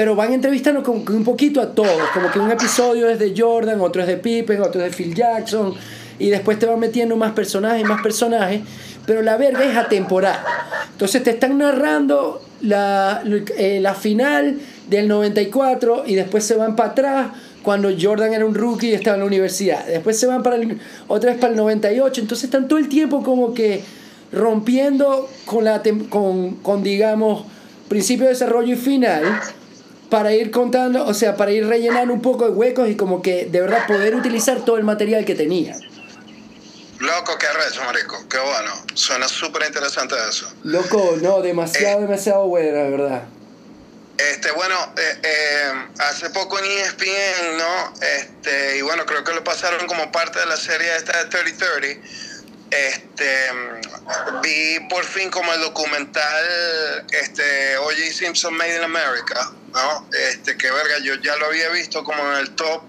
pero 0.00 0.16
van 0.16 0.32
entrevistando 0.32 0.82
un 0.90 1.24
poquito 1.24 1.60
a 1.60 1.74
todos, 1.74 2.08
como 2.14 2.30
que 2.30 2.38
un 2.38 2.50
episodio 2.50 3.06
es 3.10 3.18
de 3.18 3.34
Jordan, 3.36 3.82
otro 3.82 4.00
es 4.00 4.08
de 4.08 4.16
Pippen, 4.16 4.62
otro 4.62 4.82
es 4.82 4.90
de 4.90 4.96
Phil 4.96 5.14
Jackson, 5.14 5.74
y 6.18 6.30
después 6.30 6.58
te 6.58 6.64
van 6.64 6.80
metiendo 6.80 7.16
más 7.16 7.32
personajes, 7.32 7.86
más 7.86 8.00
personajes, 8.00 8.62
pero 9.04 9.20
la 9.20 9.36
verga 9.36 9.62
es 9.62 9.76
atemporal. 9.76 10.40
Entonces 10.92 11.22
te 11.22 11.32
están 11.32 11.58
narrando 11.58 12.40
la, 12.62 13.22
eh, 13.58 13.86
final 14.00 14.58
del 14.88 15.06
94 15.06 16.04
y 16.06 16.14
después 16.14 16.44
se 16.44 16.54
van 16.54 16.76
para 16.76 16.92
atrás 16.92 17.30
cuando 17.62 17.90
Jordan 18.00 18.32
era 18.32 18.46
un 18.46 18.54
rookie 18.54 18.92
y 18.92 18.94
estaba 18.94 19.16
en 19.16 19.20
la 19.20 19.26
universidad. 19.26 19.84
Después 19.84 20.18
se 20.18 20.26
van 20.26 20.42
para 20.42 20.56
otra 21.08 21.32
vez 21.32 21.38
para 21.38 21.50
el 21.50 21.58
98, 21.58 22.22
entonces 22.22 22.44
están 22.44 22.68
todo 22.68 22.78
el 22.78 22.88
tiempo 22.88 23.22
como 23.22 23.52
que 23.52 23.82
rompiendo 24.32 25.28
con, 25.44 25.64
la, 25.66 25.82
con, 26.08 26.54
con 26.54 26.82
digamos, 26.82 27.44
principio 27.90 28.24
de 28.24 28.30
desarrollo 28.30 28.72
y 28.72 28.78
final 28.78 29.24
para 30.10 30.32
ir 30.34 30.50
contando, 30.50 31.06
o 31.06 31.14
sea, 31.14 31.36
para 31.36 31.52
ir 31.52 31.66
rellenando 31.66 32.12
un 32.12 32.20
poco 32.20 32.44
de 32.44 32.50
huecos 32.50 32.88
y 32.88 32.96
como 32.96 33.22
que 33.22 33.46
de 33.46 33.60
verdad 33.60 33.86
poder 33.86 34.14
utilizar 34.14 34.64
todo 34.64 34.76
el 34.76 34.84
material 34.84 35.24
que 35.24 35.34
tenía. 35.34 35.76
Loco, 36.98 37.38
qué 37.38 37.46
arrecho, 37.46 37.82
marico. 37.84 38.28
Qué 38.28 38.38
bueno. 38.38 38.72
Suena 38.92 39.26
súper 39.26 39.66
interesante 39.66 40.14
eso. 40.28 40.52
Loco, 40.64 41.16
no, 41.22 41.40
demasiado, 41.40 42.02
demasiado 42.02 42.46
bueno, 42.46 42.76
la 42.76 42.90
verdad. 42.90 43.22
Este, 44.18 44.50
bueno, 44.50 44.74
eh, 44.98 45.18
eh, 45.22 45.72
hace 45.98 46.28
poco 46.28 46.58
en 46.58 46.66
ESPN, 46.66 47.56
¿no? 47.56 47.94
Este, 48.02 48.76
y 48.76 48.82
bueno, 48.82 49.06
creo 49.06 49.24
que 49.24 49.32
lo 49.32 49.42
pasaron 49.42 49.86
como 49.86 50.12
parte 50.12 50.40
de 50.40 50.46
la 50.46 50.58
serie 50.58 50.94
esta 50.94 51.24
de 51.24 51.30
3030. 51.30 52.06
Este, 52.70 53.50
vi 54.42 54.78
por 54.88 55.04
fin 55.04 55.30
como 55.30 55.52
el 55.52 55.60
documental 55.60 57.04
este, 57.10 57.76
O.J. 57.78 57.96
Simpson 58.12 58.54
Made 58.54 58.76
in 58.76 58.84
America, 58.84 59.50
¿no? 59.72 60.08
Este, 60.12 60.56
que 60.56 60.70
verga, 60.70 60.98
yo 60.98 61.14
ya 61.16 61.36
lo 61.36 61.46
había 61.46 61.68
visto 61.70 62.04
como 62.04 62.22
en 62.32 62.38
el 62.38 62.50
top 62.54 62.82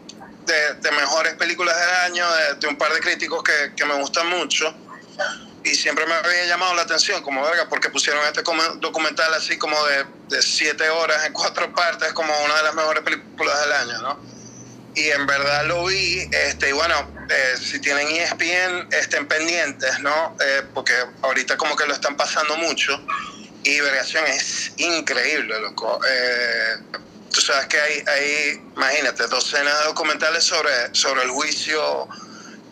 de, 0.46 0.92
mejores 0.92 1.34
películas 1.36 1.76
del 1.80 1.96
año, 2.12 2.26
de, 2.60 2.68
un 2.68 2.78
par 2.78 2.94
de 2.94 3.00
críticos 3.00 3.44
que, 3.44 3.74
que 3.76 3.86
me 3.86 3.96
gustan 3.96 4.28
mucho 4.28 4.76
y 5.64 5.76
siempre 5.76 6.06
me 6.06 6.14
había 6.14 6.46
llamado 6.46 6.74
la 6.74 6.82
atención, 6.84 7.22
como 7.22 7.44
verga, 7.44 7.68
porque 7.70 7.90
pusieron 7.90 8.26
este 8.26 8.42
documental 8.80 9.34
así 9.34 9.58
como 9.58 9.76
de, 9.86 10.06
de, 10.30 10.42
siete 10.42 10.90
horas 10.90 11.26
en 11.26 11.34
cuatro 11.34 11.72
partes, 11.74 12.14
como 12.14 12.34
una 12.46 12.56
de 12.56 12.64
las 12.64 12.74
mejores 12.74 13.04
películas 13.04 13.62
del 13.62 13.72
año, 13.74 14.02
¿no? 14.02 14.20
Y 14.94 15.10
en 15.10 15.26
verdad 15.26 15.66
lo 15.68 15.86
vi, 15.86 16.28
este, 16.32 16.70
y 16.70 16.72
bueno, 16.74 16.96
eh, 17.30 17.56
si 17.58 17.80
tienen 17.80 18.08
ESPN, 18.10 18.90
estén 18.92 19.28
pendientes, 19.28 20.00
¿no? 20.02 20.36
Eh, 20.46 20.64
porque 20.74 20.94
ahorita 21.22 21.56
como 21.56 21.76
que 21.78 21.86
lo 21.86 21.94
están 21.94 22.18
pasando 22.18 22.58
mucho, 22.58 23.00
y 23.64 23.80
vergación 23.80 24.26
es 24.28 24.74
increíble, 24.78 25.60
loco. 25.62 26.00
Eh, 26.06 26.78
tú 27.32 27.40
sabes 27.40 27.68
que 27.68 27.80
hay, 27.80 28.04
hay, 28.08 28.62
imagínate, 28.76 29.28
docenas 29.28 29.80
de 29.80 29.86
documentales 29.86 30.44
sobre, 30.44 30.94
sobre 30.94 31.24
el 31.24 31.30
juicio 31.30 32.10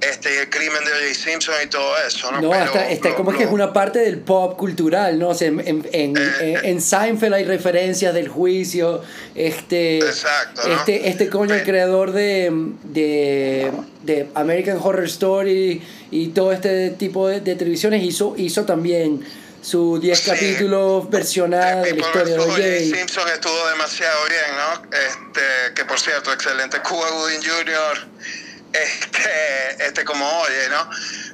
este, 0.01 0.41
el 0.41 0.49
crimen 0.49 0.83
de 0.85 0.91
O.J. 0.91 1.13
Simpson 1.13 1.55
y 1.63 1.67
todo 1.67 1.93
eso, 2.07 2.31
¿no? 2.31 2.41
No, 2.41 2.53
hasta, 2.53 3.15
como 3.15 3.31
es 3.31 3.37
que 3.37 3.43
es 3.43 3.51
una 3.51 3.73
parte 3.73 3.99
del 3.99 4.19
pop 4.19 4.57
cultural, 4.57 5.19
¿no? 5.19 5.29
O 5.29 5.35
sea, 5.35 5.47
en, 5.47 5.59
en, 5.59 5.87
en, 5.91 6.17
eh, 6.17 6.59
en, 6.63 6.81
Seinfeld 6.81 7.33
hay 7.33 7.43
referencias 7.43 8.13
del 8.13 8.27
juicio, 8.27 9.01
este... 9.35 9.99
Exacto, 9.99 10.67
¿no? 10.67 10.75
Este, 10.75 11.09
este 11.09 11.29
coño, 11.29 11.53
el 11.53 11.63
creador 11.63 12.11
de, 12.13 12.49
de, 12.83 13.71
de, 14.03 14.27
American 14.35 14.77
Horror 14.81 15.05
Story 15.05 15.81
y 16.11 16.27
todo 16.29 16.53
este 16.53 16.91
tipo 16.91 17.27
de, 17.27 17.41
de 17.41 17.55
televisiones 17.55 18.03
hizo, 18.03 18.35
hizo 18.37 18.65
también 18.65 19.25
sus 19.61 19.99
10 19.99 20.21
capítulos 20.21 21.09
versionados 21.09 21.85
de 21.85 21.93
la 21.93 21.99
historia 21.99 22.35
de 22.35 22.39
O.J. 22.39 22.97
Simpson 22.97 23.27
estuvo 23.29 23.67
demasiado 23.69 24.25
bien, 24.27 24.55
¿no? 24.55 24.97
Este, 24.97 25.73
que 25.75 25.85
por 25.85 25.99
cierto, 25.99 26.31
excelente 26.31 26.79
Cuba 26.81 27.09
Gooding 27.09 27.41
Jr., 27.43 28.07
este, 28.73 29.85
este 29.85 30.05
como 30.05 30.25
oye, 30.41 30.69
¿no? 30.69 30.89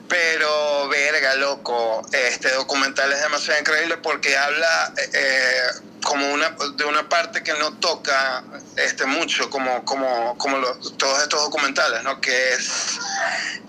Pero, 0.07 0.88
verga, 0.88 1.36
loco, 1.36 2.05
este 2.11 2.51
documental 2.51 3.11
es 3.11 3.21
demasiado 3.21 3.59
increíble 3.59 3.97
porque 3.97 4.38
habla 4.38 4.93
eh, 5.13 5.61
como 6.03 6.31
una, 6.31 6.55
de 6.75 6.86
una 6.86 7.09
parte 7.09 7.43
que 7.43 7.53
no 7.53 7.73
toca 7.79 8.43
este, 8.77 9.05
mucho, 9.05 9.49
como, 9.49 9.83
como, 9.83 10.38
como 10.38 10.59
todos 10.97 11.23
estos 11.23 11.41
documentales, 11.41 12.03
¿no? 12.03 12.21
Que 12.21 12.53
es 12.53 12.99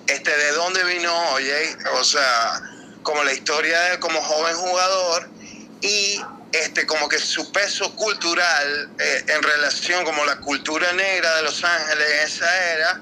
este, 0.07 0.37
de 0.37 0.53
dónde 0.53 0.85
vino 0.85 1.13
Oye, 1.31 1.77
o 1.95 2.05
sea, 2.05 2.61
como 3.03 3.25
la 3.25 3.33
historia 3.33 3.81
de 3.81 3.99
como 3.99 4.21
joven 4.21 4.57
jugador 4.57 5.29
y 5.81 6.21
este, 6.53 6.87
como 6.87 7.09
que 7.09 7.19
su 7.19 7.51
peso 7.53 7.95
cultural 7.97 8.91
eh, 8.99 9.25
en 9.29 9.43
relación 9.43 10.05
como 10.05 10.25
la 10.25 10.37
cultura 10.37 10.93
negra 10.93 11.37
de 11.37 11.43
Los 11.43 11.65
Ángeles 11.65 12.07
en 12.11 12.27
esa 12.27 12.73
era 12.73 13.01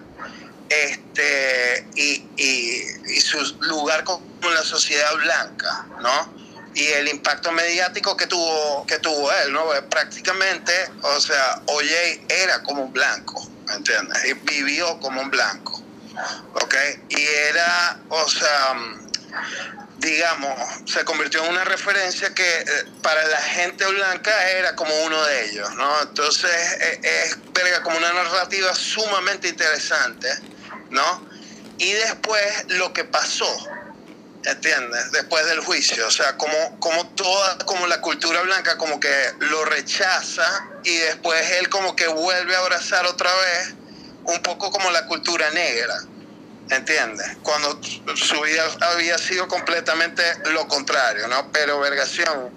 este, 0.82 1.86
y, 1.94 2.26
y, 2.36 3.20
su 3.20 3.38
lugar 3.60 4.04
con 4.04 4.20
la 4.54 4.62
sociedad 4.62 5.14
blanca, 5.16 5.86
¿no? 6.00 6.34
Y 6.74 6.86
el 6.88 7.08
impacto 7.08 7.52
mediático 7.52 8.16
que 8.16 8.26
tuvo, 8.26 8.84
que 8.86 8.98
tuvo 8.98 9.30
él, 9.32 9.52
¿no? 9.52 9.64
Prácticamente, 9.88 10.72
o 11.02 11.20
sea, 11.20 11.62
Oye 11.66 12.24
era 12.28 12.62
como 12.62 12.82
un 12.82 12.92
blanco, 12.92 13.48
¿me 13.66 13.74
entiendes? 13.74 14.24
Y 14.24 14.32
vivió 14.34 14.98
como 15.00 15.20
un 15.20 15.30
blanco, 15.30 15.80
¿ok? 16.54 16.74
Y 17.08 17.22
era, 17.22 17.98
o 18.08 18.28
sea, 18.28 18.74
digamos, 19.98 20.58
se 20.86 21.04
convirtió 21.04 21.44
en 21.44 21.52
una 21.52 21.64
referencia 21.64 22.34
que 22.34 22.58
eh, 22.58 22.66
para 23.02 23.26
la 23.28 23.40
gente 23.40 23.86
blanca 23.86 24.50
era 24.50 24.74
como 24.74 24.94
uno 25.04 25.24
de 25.24 25.46
ellos, 25.46 25.72
¿no? 25.76 26.02
Entonces 26.02 26.50
es, 26.80 26.98
es 27.04 27.80
como 27.82 27.96
una 27.96 28.12
narrativa 28.12 28.74
sumamente 28.74 29.48
interesante 29.48 30.28
¿no? 30.94 31.28
Y 31.78 31.92
después 31.92 32.64
lo 32.68 32.92
que 32.92 33.04
pasó, 33.04 33.48
¿entiendes? 34.44 35.10
Después 35.12 35.44
del 35.46 35.60
juicio, 35.60 36.06
o 36.06 36.10
sea, 36.10 36.36
como, 36.36 36.78
como 36.80 37.08
toda, 37.08 37.58
como 37.66 37.86
la 37.86 38.00
cultura 38.00 38.40
blanca 38.42 38.78
como 38.78 39.00
que 39.00 39.12
lo 39.40 39.64
rechaza 39.64 40.46
y 40.84 40.96
después 40.96 41.50
él 41.58 41.68
como 41.68 41.96
que 41.96 42.06
vuelve 42.06 42.54
a 42.54 42.60
abrazar 42.60 43.04
otra 43.06 43.30
vez 43.34 43.74
un 44.24 44.40
poco 44.42 44.70
como 44.70 44.90
la 44.92 45.06
cultura 45.06 45.50
negra, 45.50 45.96
¿entiendes? 46.70 47.36
Cuando 47.42 47.80
su 47.82 48.40
vida 48.40 48.64
había 48.92 49.18
sido 49.18 49.48
completamente 49.48 50.22
lo 50.52 50.66
contrario, 50.68 51.26
¿no? 51.28 51.50
Pero 51.52 51.80
Vergación, 51.80 52.50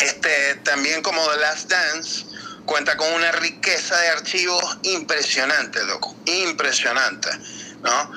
este, 0.00 0.56
también 0.64 1.00
como 1.02 1.24
The 1.30 1.36
Last 1.38 1.70
Dance, 1.70 2.24
cuenta 2.70 2.96
con 2.96 3.12
una 3.14 3.32
riqueza 3.32 3.98
de 3.98 4.08
archivos 4.10 4.78
impresionante, 4.84 5.82
loco, 5.86 6.14
impresionante, 6.26 7.28
¿no? 7.82 8.12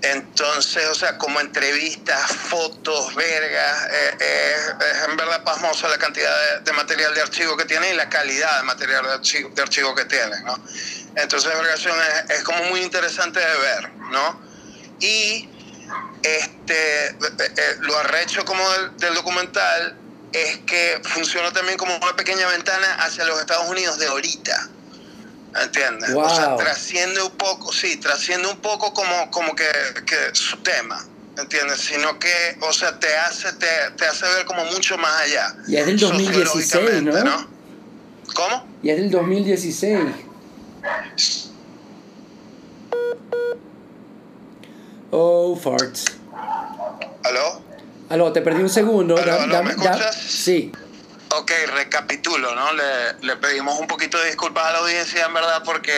Entonces, 0.00 0.86
o 0.86 0.94
sea, 0.94 1.18
como 1.18 1.40
entrevistas, 1.40 2.30
fotos, 2.30 3.12
vergas, 3.16 3.86
eh, 3.90 4.16
eh, 4.20 4.54
es 4.92 5.08
en 5.08 5.16
verdad 5.16 5.42
pasmosa 5.42 5.88
la 5.88 5.98
cantidad 5.98 6.60
de, 6.60 6.72
material 6.72 7.14
de 7.14 7.22
archivo 7.22 7.56
que 7.56 7.64
tiene 7.64 7.94
y 7.94 7.96
la 7.96 8.08
calidad 8.08 8.58
de 8.58 8.62
material 8.62 9.04
de 9.06 9.12
archivo, 9.14 9.50
de 9.52 9.62
archivo 9.62 9.92
que 9.96 10.04
tiene, 10.04 10.40
¿no? 10.44 10.54
Entonces, 11.16 11.52
vergación 11.52 11.96
es, 12.28 12.44
como 12.44 12.62
muy 12.66 12.82
interesante 12.82 13.40
de 13.40 13.58
ver, 13.58 13.92
¿no? 14.12 14.40
Y 15.00 15.48
este, 16.22 17.08
eh, 17.08 17.76
lo 17.80 17.98
arrecho 17.98 18.44
como 18.44 18.62
del 18.98 19.14
documental 19.14 20.05
es 20.32 20.58
que 20.58 21.00
funciona 21.04 21.52
también 21.52 21.78
como 21.78 21.96
una 21.96 22.16
pequeña 22.16 22.46
ventana 22.48 22.94
hacia 23.00 23.24
los 23.24 23.40
Estados 23.40 23.68
Unidos 23.68 23.98
de 23.98 24.06
ahorita. 24.06 24.68
¿Entiendes? 25.62 26.10
O 26.14 26.28
sea, 26.28 26.56
trasciende 26.56 27.22
un 27.22 27.30
poco, 27.32 27.72
sí, 27.72 27.96
trasciende 27.96 28.46
un 28.48 28.58
poco 28.58 28.92
como, 28.92 29.30
como 29.30 29.54
que, 29.54 29.64
su 30.32 30.58
tema. 30.58 31.02
¿Entiendes? 31.38 31.80
Sino 31.80 32.18
que, 32.18 32.58
o 32.60 32.72
sea, 32.72 32.98
te 32.98 33.14
hace, 33.14 33.52
te, 33.54 33.66
te 33.96 34.06
hace 34.06 34.26
ver 34.26 34.46
como 34.46 34.64
mucho 34.66 34.96
más 34.98 35.22
allá. 35.22 35.54
Y 35.66 35.76
es 35.76 35.86
del 35.86 35.98
2016, 35.98 37.02
¿no? 37.02 37.24
¿no? 37.24 37.48
¿Cómo? 38.34 38.66
Y 38.82 38.90
es 38.90 38.96
del 38.96 39.10
2016. 39.10 40.00
Oh, 45.10 45.56
farts. 45.56 46.04
¿Aló? 47.22 47.65
Aló, 48.08 48.32
te 48.32 48.40
perdí 48.40 48.62
un 48.62 48.70
segundo. 48.70 49.16
¿me 49.16 49.70
escuchas? 49.70 50.16
sí. 50.16 50.72
Ok, 51.30 51.50
recapitulo, 51.74 52.54
¿no? 52.54 52.72
Le, 52.72 53.14
le, 53.20 53.36
pedimos 53.36 53.78
un 53.80 53.88
poquito 53.88 54.16
de 54.18 54.26
disculpas 54.26 54.66
a 54.66 54.72
la 54.72 54.78
audiencia, 54.78 55.26
en 55.26 55.34
verdad, 55.34 55.62
porque 55.64 55.92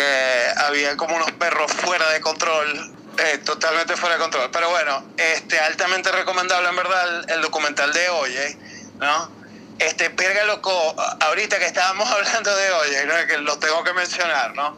había 0.57 0.97
como 0.97 1.15
unos 1.17 1.31
perros 1.33 1.71
fuera 1.71 2.09
de 2.11 2.21
control, 2.21 2.97
eh, 3.19 3.39
totalmente 3.45 3.95
fuera 3.97 4.15
de 4.15 4.23
control. 4.23 4.51
Pero 4.51 4.71
bueno, 4.71 5.05
este, 5.19 5.59
altamente 5.59 6.11
recomendable, 6.11 6.71
en 6.71 6.77
verdad, 6.77 7.31
el, 7.31 7.43
documental 7.43 7.93
de 7.93 8.09
Oye, 8.09 8.59
¿no? 8.99 9.31
Este, 9.79 10.09
perga 10.11 10.45
loco, 10.45 10.73
ahorita 11.21 11.59
que 11.59 11.67
estábamos 11.67 12.09
hablando 12.11 12.57
de 12.57 12.73
Oye, 12.73 13.07
¿no? 13.07 13.27
que 13.27 13.39
lo 13.39 13.59
tengo 13.59 13.85
que 13.85 13.93
mencionar, 13.93 14.55
¿no? 14.55 14.77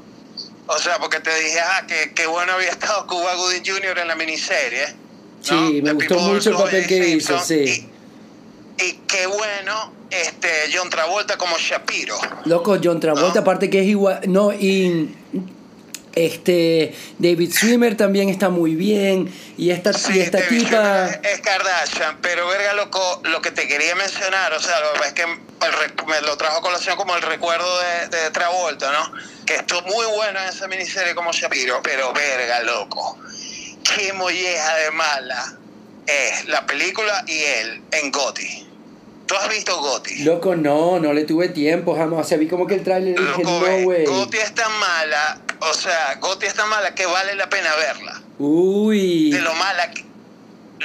O 0.66 0.78
sea, 0.78 0.98
porque 0.98 1.20
te 1.20 1.34
dije, 1.36 1.60
ah, 1.60 1.84
que, 1.86 2.12
que 2.12 2.26
bueno 2.26 2.52
había 2.54 2.70
estado 2.70 3.06
Cuba 3.06 3.34
Gooding 3.34 3.64
Jr. 3.64 3.98
en 4.00 4.08
la 4.08 4.14
miniserie. 4.14 4.96
Sí, 5.42 5.80
me 5.82 5.92
gustó 5.92 6.18
mucho 6.18 6.50
el 6.50 6.56
papel 6.56 6.86
que 6.86 7.08
hizo, 7.08 7.38
sí. 7.38 7.88
Y, 8.78 8.92
qué 9.06 9.26
bueno 9.26 9.92
este 10.10 10.48
John 10.72 10.90
Travolta 10.90 11.36
como 11.36 11.56
Shapiro. 11.58 12.18
Loco, 12.44 12.78
John 12.82 13.00
Travolta, 13.00 13.40
aparte 13.40 13.70
que 13.70 13.80
es 13.80 13.86
igual. 13.86 14.20
No, 14.26 14.52
y. 14.52 15.14
Este. 16.14 16.94
David 17.18 17.52
Swimmer 17.52 17.96
también 17.96 18.28
está 18.28 18.48
muy 18.48 18.74
bien. 18.74 19.32
Y 19.56 19.70
esta, 19.70 19.92
y 20.12 20.20
esta 20.20 20.46
tipa. 20.46 21.06
Es 21.06 21.40
Kardashian, 21.40 22.18
pero 22.20 22.46
verga, 22.48 22.74
loco, 22.74 23.20
lo 23.24 23.40
que 23.40 23.50
te 23.50 23.68
quería 23.68 23.94
mencionar, 23.94 24.52
o 24.52 24.60
sea, 24.60 24.80
lo 24.80 25.04
es 25.04 25.12
que 25.12 25.26
me 25.26 26.20
lo 26.22 26.36
trajo 26.36 26.58
a 26.58 26.62
colación 26.62 26.96
como 26.96 27.14
el 27.14 27.22
recuerdo 27.22 27.68
de, 27.80 28.08
de 28.08 28.30
Travolta, 28.30 28.90
¿no? 28.90 29.12
Que 29.46 29.56
estuvo 29.56 29.82
muy 29.82 30.06
bueno 30.16 30.40
en 30.40 30.48
esa 30.48 30.66
miniserie 30.66 31.14
como 31.14 31.32
Shapiro, 31.32 31.80
pero 31.82 32.12
verga, 32.12 32.60
loco 32.62 33.18
qué 33.94 34.12
molleja 34.12 34.74
de 34.76 34.90
mala 34.92 35.58
es 36.06 36.48
la 36.48 36.66
película 36.66 37.24
y 37.26 37.38
él 37.38 37.82
en 37.92 38.10
Gotti. 38.10 38.66
¿Tú 39.26 39.36
has 39.36 39.48
visto 39.48 39.80
Gotti? 39.80 40.24
Loco, 40.24 40.56
no, 40.56 40.98
no 40.98 41.12
le 41.12 41.24
tuve 41.24 41.50
tiempo 41.50 41.94
jamás. 41.94 42.26
O 42.26 42.28
sea, 42.28 42.38
vi 42.38 42.48
como 42.48 42.66
que 42.66 42.74
el 42.74 42.82
trailer 42.82 43.18
y 43.18 43.22
dije, 43.22 43.42
no, 43.44 43.84
güey. 43.84 44.04
Gotti 44.04 44.38
es 44.38 44.54
tan 44.54 44.72
mala, 44.78 45.40
o 45.60 45.72
sea, 45.72 46.16
Gotti 46.20 46.46
es 46.46 46.54
tan 46.54 46.68
mala 46.68 46.94
que 46.94 47.06
vale 47.06 47.34
la 47.36 47.48
pena 47.48 47.74
verla. 47.76 48.20
Uy. 48.38 49.30
De 49.30 49.40
lo 49.40 49.54
mala 49.54 49.90
que... 49.90 50.04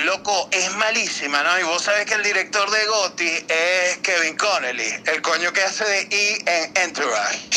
Loco, 0.04 0.50
es 0.52 0.76
malísima, 0.76 1.42
¿no? 1.42 1.58
Y 1.58 1.64
vos 1.64 1.82
sabés 1.82 2.06
que 2.06 2.16
el 2.16 2.24
director 2.24 2.70
de 2.70 2.86
Gotti 2.86 3.30
es 3.48 3.98
Kevin 4.04 4.36
Connelly, 4.36 4.94
el 5.06 5.22
coño 5.22 5.54
que 5.54 5.64
hace 5.64 5.86
de 5.86 6.02
E 6.12 6.44
en 6.46 6.78
Entourage. 6.84 7.50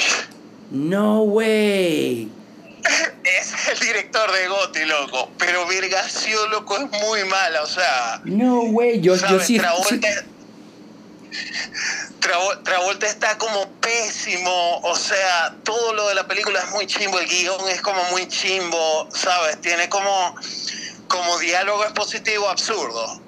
No, 0.71 1.23
güey. 1.23 2.29
Es 3.55 3.69
el 3.69 3.79
director 3.81 4.31
de 4.33 4.49
Gotti, 4.49 4.85
loco. 4.85 5.31
Pero 5.39 5.67
Virgacio, 5.67 6.47
loco, 6.49 6.77
es 6.77 6.91
muy 7.03 7.25
mala, 7.25 7.63
o 7.63 7.67
sea... 7.67 8.21
No, 8.25 8.63
güey. 8.67 9.01
Yo, 9.01 9.15
yo 9.17 9.39
sí. 9.41 9.47
sí- 9.47 9.59
Travolta, 9.59 10.09
Travo- 12.21 12.63
Travolta 12.65 13.07
está 13.07 13.39
como 13.39 13.71
pésimo, 13.81 14.79
o 14.81 14.97
sea, 14.97 15.55
todo 15.65 15.93
lo 15.95 16.09
de 16.09 16.15
la 16.15 16.27
película 16.27 16.61
es 16.61 16.71
muy 16.71 16.87
chimbo, 16.87 17.19
el 17.19 17.29
guion 17.29 17.69
es 17.69 17.81
como 17.81 18.03
muy 18.11 18.27
chimbo, 18.29 19.09
¿sabes? 19.15 19.61
Tiene 19.61 19.89
como, 19.89 20.35
como 21.07 21.39
diálogo 21.39 21.85
expositivo 21.85 22.49
absurdo, 22.49 23.21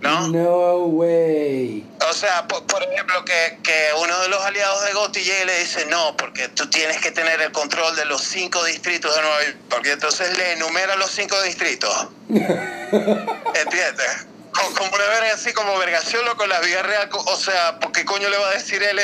¿no? 0.00 0.28
No, 0.28 0.78
güey. 0.86 1.84
O 2.08 2.12
sea, 2.12 2.46
por, 2.46 2.66
por 2.66 2.82
ejemplo, 2.82 3.24
que, 3.24 3.58
que 3.62 3.88
uno 4.00 4.18
de 4.20 4.28
los 4.28 4.44
aliados 4.44 4.84
de 4.84 5.20
y 5.20 5.44
le 5.44 5.58
dice, 5.60 5.86
no, 5.86 6.16
porque 6.16 6.48
tú 6.48 6.68
tienes 6.68 6.98
que 6.98 7.10
tener 7.10 7.40
el 7.40 7.52
control 7.52 7.96
de 7.96 8.04
los 8.04 8.22
cinco 8.22 8.62
distritos 8.64 9.14
de 9.14 9.22
Nueva 9.22 9.44
York, 9.44 9.56
porque 9.70 9.92
entonces 9.92 10.36
le 10.36 10.52
enumera 10.52 10.96
los 10.96 11.10
cinco 11.10 11.40
distritos. 11.42 12.08
¿Entiendes? 12.28 14.26
Como, 14.52 14.94
una 14.94 15.04
verga 15.08 15.34
así 15.34 15.52
como 15.52 15.76
vergación 15.78 16.24
con 16.36 16.48
la 16.48 16.60
vida 16.60 16.82
real, 16.82 17.10
o 17.12 17.36
sea, 17.36 17.78
¿por 17.78 17.92
qué 17.92 18.04
coño 18.04 18.28
le 18.28 18.38
va 18.38 18.48
a 18.48 18.52
decir 18.52 18.82
él 18.82 18.98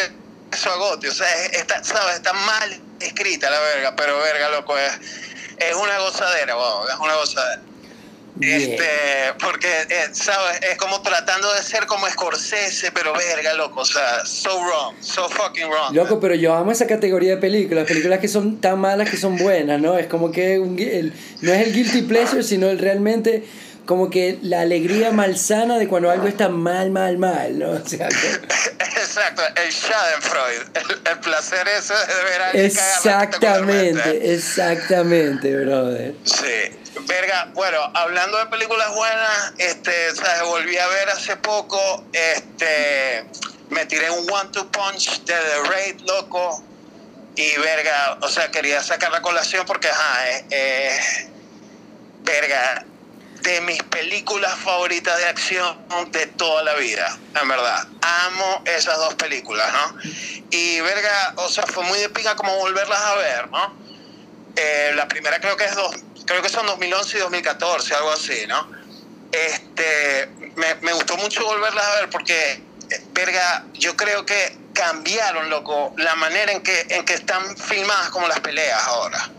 eso 0.50 0.70
a 0.70 0.76
Gotti? 0.76 1.08
O 1.08 1.14
sea, 1.14 1.30
es- 1.44 1.52
está, 1.54 1.82
¿sabes? 1.84 2.16
Está 2.16 2.32
mal 2.32 2.80
escrita 3.00 3.50
la 3.50 3.60
verga, 3.60 3.94
pero 3.96 4.18
verga, 4.18 4.48
loco, 4.50 4.78
es, 4.78 4.92
es 5.58 5.74
una 5.74 5.98
gozadera, 5.98 6.54
wow, 6.54 6.88
es 6.88 6.94
una 6.98 7.14
gozadera. 7.16 7.62
Yeah. 8.40 8.56
Este, 8.56 8.84
porque, 9.44 9.68
eh, 9.68 10.08
¿sabes? 10.12 10.60
Es 10.70 10.78
como 10.78 11.02
tratando 11.02 11.52
de 11.52 11.62
ser 11.62 11.86
como 11.86 12.08
Scorsese, 12.08 12.90
pero 12.92 13.12
verga, 13.12 13.52
loco. 13.54 13.80
O 13.80 13.84
sea, 13.84 14.24
so 14.24 14.58
wrong, 14.58 14.94
so 15.00 15.28
fucking 15.28 15.68
wrong. 15.68 15.94
Loco, 15.94 16.18
pero 16.18 16.34
yo 16.34 16.54
amo 16.54 16.72
esa 16.72 16.86
categoría 16.86 17.32
de 17.32 17.36
películas, 17.36 17.86
películas 17.86 18.20
que 18.20 18.28
son 18.28 18.58
tan 18.60 18.78
malas 18.80 19.10
que 19.10 19.18
son 19.18 19.36
buenas, 19.36 19.80
¿no? 19.80 19.98
Es 19.98 20.06
como 20.06 20.32
que 20.32 20.58
un 20.58 20.78
el- 20.78 21.12
no 21.42 21.52
es 21.52 21.66
el 21.66 21.74
guilty 21.74 22.02
pleasure, 22.02 22.42
sino 22.42 22.70
el 22.70 22.78
realmente 22.78 23.44
como 23.86 24.10
que 24.10 24.38
la 24.42 24.60
alegría 24.60 25.10
malsana 25.10 25.78
de 25.78 25.88
cuando 25.88 26.10
algo 26.10 26.28
está 26.28 26.48
mal, 26.48 26.90
mal, 26.90 27.18
mal, 27.18 27.58
¿no? 27.58 27.70
O 27.84 27.88
sea, 27.88 28.08
que- 28.08 28.40
Exacto, 29.00 29.42
el 29.56 29.70
Schadenfreude, 29.72 30.56
el, 30.74 31.08
el 31.10 31.18
placer 31.20 31.66
ese 31.68 31.92
de 31.92 32.24
ver 32.24 32.40
a 32.42 32.46
alguien 32.46 32.66
exactamente, 32.66 34.34
exactamente, 34.34 35.56
brother. 35.56 36.14
Sí, 36.24 36.78
verga, 37.06 37.50
bueno, 37.54 37.78
hablando 37.94 38.38
de 38.38 38.46
películas 38.46 38.94
buenas, 38.94 39.52
este, 39.58 40.14
¿sabes? 40.14 40.42
volví 40.44 40.78
a 40.78 40.86
ver 40.88 41.10
hace 41.10 41.36
poco, 41.36 42.04
este, 42.12 43.24
me 43.70 43.84
tiré 43.86 44.10
un 44.10 44.30
one-two 44.30 44.70
punch 44.70 45.20
de 45.24 45.34
The 45.34 45.68
Raid, 45.68 46.00
loco, 46.06 46.62
y 47.34 47.56
verga, 47.58 48.18
o 48.22 48.28
sea, 48.28 48.50
quería 48.50 48.82
sacar 48.82 49.10
la 49.12 49.20
colación 49.20 49.64
porque, 49.66 49.88
ajá, 49.88 50.30
eh, 50.30 50.46
eh, 50.50 50.98
verga, 52.24 52.84
de 53.42 53.60
mis 53.62 53.82
películas 53.84 54.54
favoritas 54.58 55.16
de 55.18 55.26
acción 55.26 55.76
de 56.10 56.26
toda 56.26 56.62
la 56.62 56.74
vida, 56.74 57.18
en 57.40 57.48
verdad. 57.48 57.86
Amo 58.00 58.62
esas 58.64 58.96
dos 58.96 59.14
películas, 59.14 59.70
¿no? 59.72 59.98
Y 60.50 60.80
verga, 60.80 61.34
o 61.36 61.48
sea, 61.48 61.64
fue 61.66 61.84
muy 61.84 61.98
de 61.98 62.08
pica 62.08 62.36
como 62.36 62.56
volverlas 62.56 63.00
a 63.00 63.14
ver, 63.16 63.50
¿no? 63.50 63.76
Eh, 64.56 64.92
la 64.94 65.08
primera 65.08 65.40
creo 65.40 65.56
que 65.56 65.64
es 65.64 65.74
dos, 65.74 65.94
creo 66.26 66.42
que 66.42 66.48
son 66.48 66.66
2011 66.66 67.16
y 67.16 67.20
2014, 67.20 67.94
algo 67.94 68.12
así, 68.12 68.46
¿no? 68.46 68.70
Este, 69.32 70.28
me, 70.56 70.74
me 70.76 70.92
gustó 70.92 71.16
mucho 71.16 71.44
volverlas 71.44 71.84
a 71.84 71.94
ver 71.96 72.10
porque, 72.10 72.52
eh, 72.52 73.04
verga, 73.12 73.64
yo 73.74 73.96
creo 73.96 74.24
que 74.24 74.56
cambiaron, 74.72 75.50
loco, 75.50 75.94
la 75.96 76.14
manera 76.14 76.52
en 76.52 76.62
que, 76.62 76.86
en 76.90 77.04
que 77.04 77.14
están 77.14 77.56
filmadas 77.56 78.10
como 78.10 78.28
las 78.28 78.40
peleas 78.40 78.82
ahora. 78.84 79.30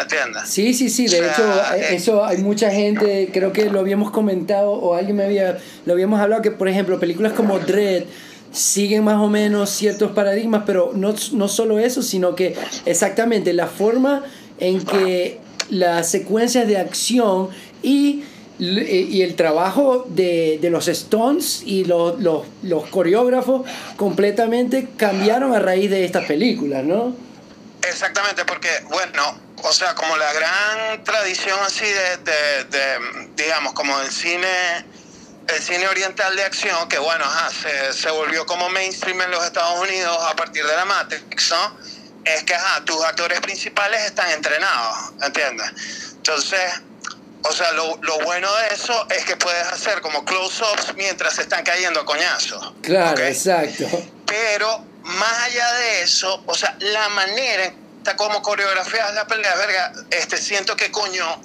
¿Entiendes? 0.00 0.42
Sí, 0.46 0.74
sí, 0.74 0.90
sí, 0.90 1.06
de 1.08 1.20
O 1.20 1.24
sea, 1.24 1.32
hecho, 1.32 1.74
eh, 1.74 1.80
eh, 1.80 1.94
eso 1.94 2.24
hay 2.24 2.38
mucha 2.38 2.70
gente, 2.70 3.30
creo 3.32 3.52
que 3.52 3.70
lo 3.70 3.80
habíamos 3.80 4.10
comentado 4.10 4.70
o 4.72 4.94
alguien 4.94 5.16
me 5.16 5.24
había, 5.24 5.58
lo 5.84 5.92
habíamos 5.92 6.20
hablado, 6.20 6.42
que 6.42 6.50
por 6.50 6.68
ejemplo, 6.68 7.00
películas 7.00 7.32
como 7.32 7.58
Dread 7.58 8.04
siguen 8.52 9.04
más 9.04 9.16
o 9.16 9.28
menos 9.28 9.70
ciertos 9.70 10.12
paradigmas, 10.12 10.62
pero 10.66 10.92
no, 10.94 11.14
no 11.32 11.48
solo 11.48 11.78
eso, 11.78 12.02
sino 12.02 12.34
que 12.34 12.54
exactamente 12.84 13.52
la 13.52 13.66
forma 13.66 14.24
en 14.58 14.84
que 14.84 15.40
las 15.70 16.10
secuencias 16.10 16.66
de 16.66 16.78
acción 16.78 17.48
y, 17.82 18.24
y 18.58 19.22
el 19.22 19.34
trabajo 19.34 20.06
de, 20.08 20.58
de 20.60 20.70
los 20.70 20.88
Stones 20.88 21.62
y 21.64 21.84
los, 21.84 22.20
los, 22.20 22.46
los 22.62 22.86
coreógrafos 22.86 23.66
completamente 23.96 24.88
cambiaron 24.96 25.54
a 25.54 25.58
raíz 25.58 25.90
de 25.90 26.04
estas 26.04 26.24
películas, 26.24 26.84
¿no? 26.84 27.14
Exactamente, 27.82 28.44
porque, 28.44 28.68
bueno, 28.88 29.45
o 29.62 29.72
sea, 29.72 29.94
como 29.94 30.16
la 30.16 30.32
gran 30.32 31.04
tradición 31.04 31.58
así 31.64 31.84
de, 31.84 32.16
de, 32.18 32.64
de, 32.64 33.30
digamos, 33.34 33.72
como 33.72 33.98
el 34.00 34.10
cine, 34.10 34.84
el 35.48 35.62
cine 35.62 35.88
oriental 35.88 36.36
de 36.36 36.44
acción, 36.44 36.88
que 36.88 36.98
bueno, 36.98 37.24
ajá, 37.24 37.50
se, 37.50 37.92
se 37.92 38.10
volvió 38.10 38.46
como 38.46 38.68
mainstream 38.68 39.20
en 39.22 39.30
los 39.30 39.44
Estados 39.44 39.80
Unidos 39.80 40.16
a 40.22 40.36
partir 40.36 40.64
de 40.66 40.74
la 40.74 40.84
Matrix, 40.84 41.50
¿no? 41.50 41.78
Es 42.24 42.42
que, 42.42 42.54
ajá, 42.54 42.84
tus 42.84 43.02
actores 43.04 43.40
principales 43.40 44.04
están 44.04 44.30
entrenados, 44.30 45.12
¿entiendes? 45.22 45.70
Entonces, 46.16 46.60
o 47.42 47.52
sea, 47.52 47.72
lo, 47.72 47.96
lo 48.02 48.18
bueno 48.24 48.52
de 48.56 48.74
eso 48.74 49.06
es 49.10 49.24
que 49.24 49.36
puedes 49.36 49.66
hacer 49.68 50.00
como 50.00 50.24
close-ups 50.24 50.94
mientras 50.96 51.34
se 51.34 51.42
están 51.42 51.64
cayendo 51.64 52.00
a 52.00 52.04
coñazos. 52.04 52.72
Claro, 52.82 53.22
exacto. 53.22 53.86
Pero 54.26 54.84
más 55.02 55.42
allá 55.44 55.72
de 55.74 56.02
eso, 56.02 56.42
o 56.46 56.54
sea, 56.54 56.76
la 56.80 57.08
manera 57.10 57.66
en 57.66 57.85
está 58.06 58.16
como 58.16 58.40
coreografiada 58.40 59.10
la 59.12 59.26
pelea, 59.26 59.52
verga, 59.56 59.92
este, 60.10 60.36
siento 60.36 60.76
que 60.76 60.92
coño, 60.92 61.42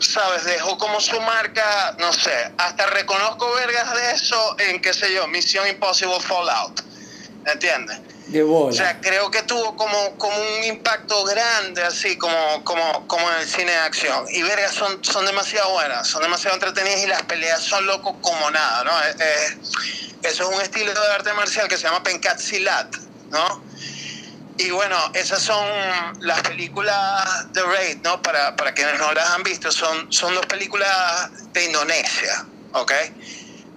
sabes, 0.00 0.44
dejó 0.44 0.76
como 0.76 1.00
su 1.00 1.20
marca, 1.20 1.94
no 2.00 2.12
sé, 2.12 2.52
hasta 2.58 2.86
reconozco 2.86 3.52
vergas 3.54 3.94
de 3.94 4.10
eso 4.10 4.56
en, 4.58 4.82
qué 4.82 4.92
sé 4.92 5.14
yo, 5.14 5.28
Misión 5.28 5.68
Impossible 5.68 6.18
Fallout, 6.18 6.80
¿entiendes? 7.46 8.00
De 8.26 8.42
O 8.42 8.46
bola. 8.48 8.76
sea, 8.76 9.00
creo 9.00 9.30
que 9.30 9.42
tuvo 9.42 9.76
como, 9.76 10.16
como 10.18 10.36
un 10.36 10.64
impacto 10.64 11.22
grande, 11.26 11.84
así 11.84 12.16
como, 12.18 12.64
como, 12.64 13.06
como 13.06 13.30
en 13.30 13.38
el 13.38 13.46
cine 13.46 13.70
de 13.70 13.78
acción. 13.78 14.24
Y 14.30 14.42
vergas 14.42 14.74
son, 14.74 15.04
son 15.04 15.24
demasiado 15.26 15.70
buenas, 15.74 16.08
son 16.08 16.22
demasiado 16.22 16.56
entretenidas 16.56 17.04
y 17.04 17.06
las 17.06 17.22
peleas 17.22 17.62
son 17.62 17.86
locos 17.86 18.16
como 18.20 18.50
nada, 18.50 18.82
¿no? 18.82 19.00
Eh, 19.00 19.14
eh, 19.20 19.58
eso 20.24 20.50
es 20.50 20.56
un 20.56 20.60
estilo 20.60 20.92
de 20.92 21.12
arte 21.12 21.32
marcial 21.34 21.68
que 21.68 21.76
se 21.76 21.84
llama 21.84 22.02
Penkat 22.02 22.40
Silat, 22.40 22.96
¿no? 23.30 23.62
Y 24.56 24.70
bueno, 24.70 24.96
esas 25.14 25.42
son 25.42 25.64
las 26.20 26.40
películas 26.42 27.52
de 27.52 27.62
Raid, 27.62 27.96
¿no? 28.04 28.22
Para, 28.22 28.54
para 28.54 28.72
quienes 28.72 28.98
no 29.00 29.12
las 29.12 29.30
han 29.30 29.42
visto, 29.42 29.72
son, 29.72 30.12
son 30.12 30.34
dos 30.34 30.46
películas 30.46 31.30
de 31.52 31.64
Indonesia, 31.64 32.46
¿ok? 32.72 32.92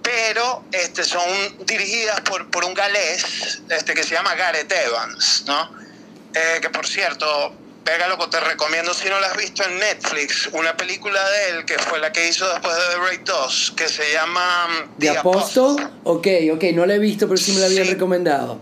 Pero 0.02 0.64
este, 0.72 1.04
son 1.04 1.22
dirigidas 1.66 2.20
por, 2.20 2.48
por 2.50 2.64
un 2.64 2.74
galés 2.74 3.60
este, 3.68 3.92
que 3.94 4.04
se 4.04 4.14
llama 4.14 4.34
Gareth 4.36 4.72
Evans, 4.72 5.44
¿no? 5.46 5.70
Eh, 6.34 6.60
que 6.62 6.70
por 6.70 6.86
cierto, 6.86 7.52
pega 7.84 8.06
loco, 8.06 8.30
te 8.30 8.38
recomiendo 8.38 8.94
si 8.94 9.08
no 9.08 9.18
la 9.18 9.26
has 9.28 9.36
visto 9.36 9.64
en 9.64 9.78
Netflix, 9.80 10.48
una 10.52 10.76
película 10.76 11.18
de 11.30 11.48
él 11.50 11.64
que 11.64 11.78
fue 11.78 11.98
la 11.98 12.12
que 12.12 12.28
hizo 12.28 12.48
después 12.50 12.74
de 12.76 12.82
The 12.94 12.96
Raid 12.98 13.20
2, 13.24 13.72
que 13.76 13.88
se 13.88 14.12
llama 14.12 14.68
mm, 14.68 14.98
¿De 15.00 15.10
The 15.10 15.18
Apóstol? 15.18 15.90
Ok, 16.04 16.26
ok, 16.54 16.64
no 16.74 16.86
la 16.86 16.94
he 16.94 16.98
visto, 16.98 17.26
pero 17.26 17.36
sí 17.38 17.52
me 17.52 17.60
la 17.60 17.66
habían 17.66 17.84
Sí. 17.86 17.92
recomendado. 17.94 18.60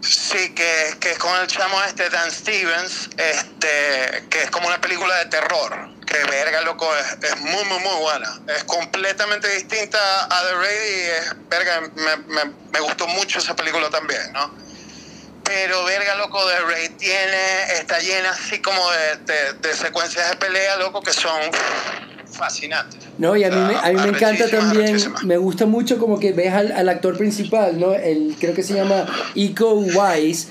Sí, 0.00 0.54
que, 0.54 0.96
que 1.00 1.12
es 1.12 1.18
con 1.18 1.34
el 1.40 1.48
chamo 1.48 1.82
este 1.82 2.08
Dan 2.08 2.30
Stevens, 2.30 3.10
este, 3.16 4.24
que 4.30 4.42
es 4.44 4.50
como 4.50 4.68
una 4.68 4.80
película 4.80 5.16
de 5.16 5.26
terror. 5.26 5.88
Que 6.06 6.18
verga, 6.24 6.60
loco, 6.62 6.88
es, 6.96 7.18
es 7.22 7.40
muy, 7.40 7.64
muy, 7.64 7.78
muy 7.80 7.96
buena. 8.00 8.40
Es 8.56 8.64
completamente 8.64 9.48
distinta 9.48 9.98
a 10.24 10.44
The 10.46 10.54
Raid 10.54 10.96
y 10.96 11.00
es, 11.00 11.48
verga, 11.48 11.80
me, 11.96 12.44
me, 12.46 12.80
gustó 12.80 13.08
mucho 13.08 13.40
esa 13.40 13.56
película 13.56 13.90
también, 13.90 14.32
¿no? 14.32 14.54
Pero 15.44 15.84
verga, 15.84 16.14
loco, 16.14 16.46
The 16.46 16.60
Raid 16.60 16.92
tiene, 16.96 17.72
está 17.72 17.98
llena 17.98 18.30
así 18.30 18.60
como 18.60 18.90
de, 18.92 19.52
de 19.54 19.74
secuencias 19.74 20.30
de 20.30 20.36
pelea, 20.36 20.76
loco, 20.76 21.02
que 21.02 21.12
son 21.12 21.50
fascinantes. 22.38 23.00
No, 23.18 23.36
y 23.36 23.44
a 23.44 23.50
mí, 23.50 23.56
me, 23.56 23.74
a 23.76 23.92
mí 23.92 24.00
me 24.10 24.16
encanta 24.16 24.48
también, 24.48 24.96
me 25.24 25.36
gusta 25.36 25.66
mucho 25.66 25.98
como 25.98 26.18
que 26.18 26.32
ves 26.32 26.52
al, 26.54 26.72
al 26.72 26.88
actor 26.88 27.18
principal, 27.18 27.78
¿no? 27.78 27.92
El, 27.94 28.34
creo 28.38 28.54
que 28.54 28.62
se 28.62 28.74
llama 28.74 29.06
Iko 29.34 29.74
Wise. 29.74 30.48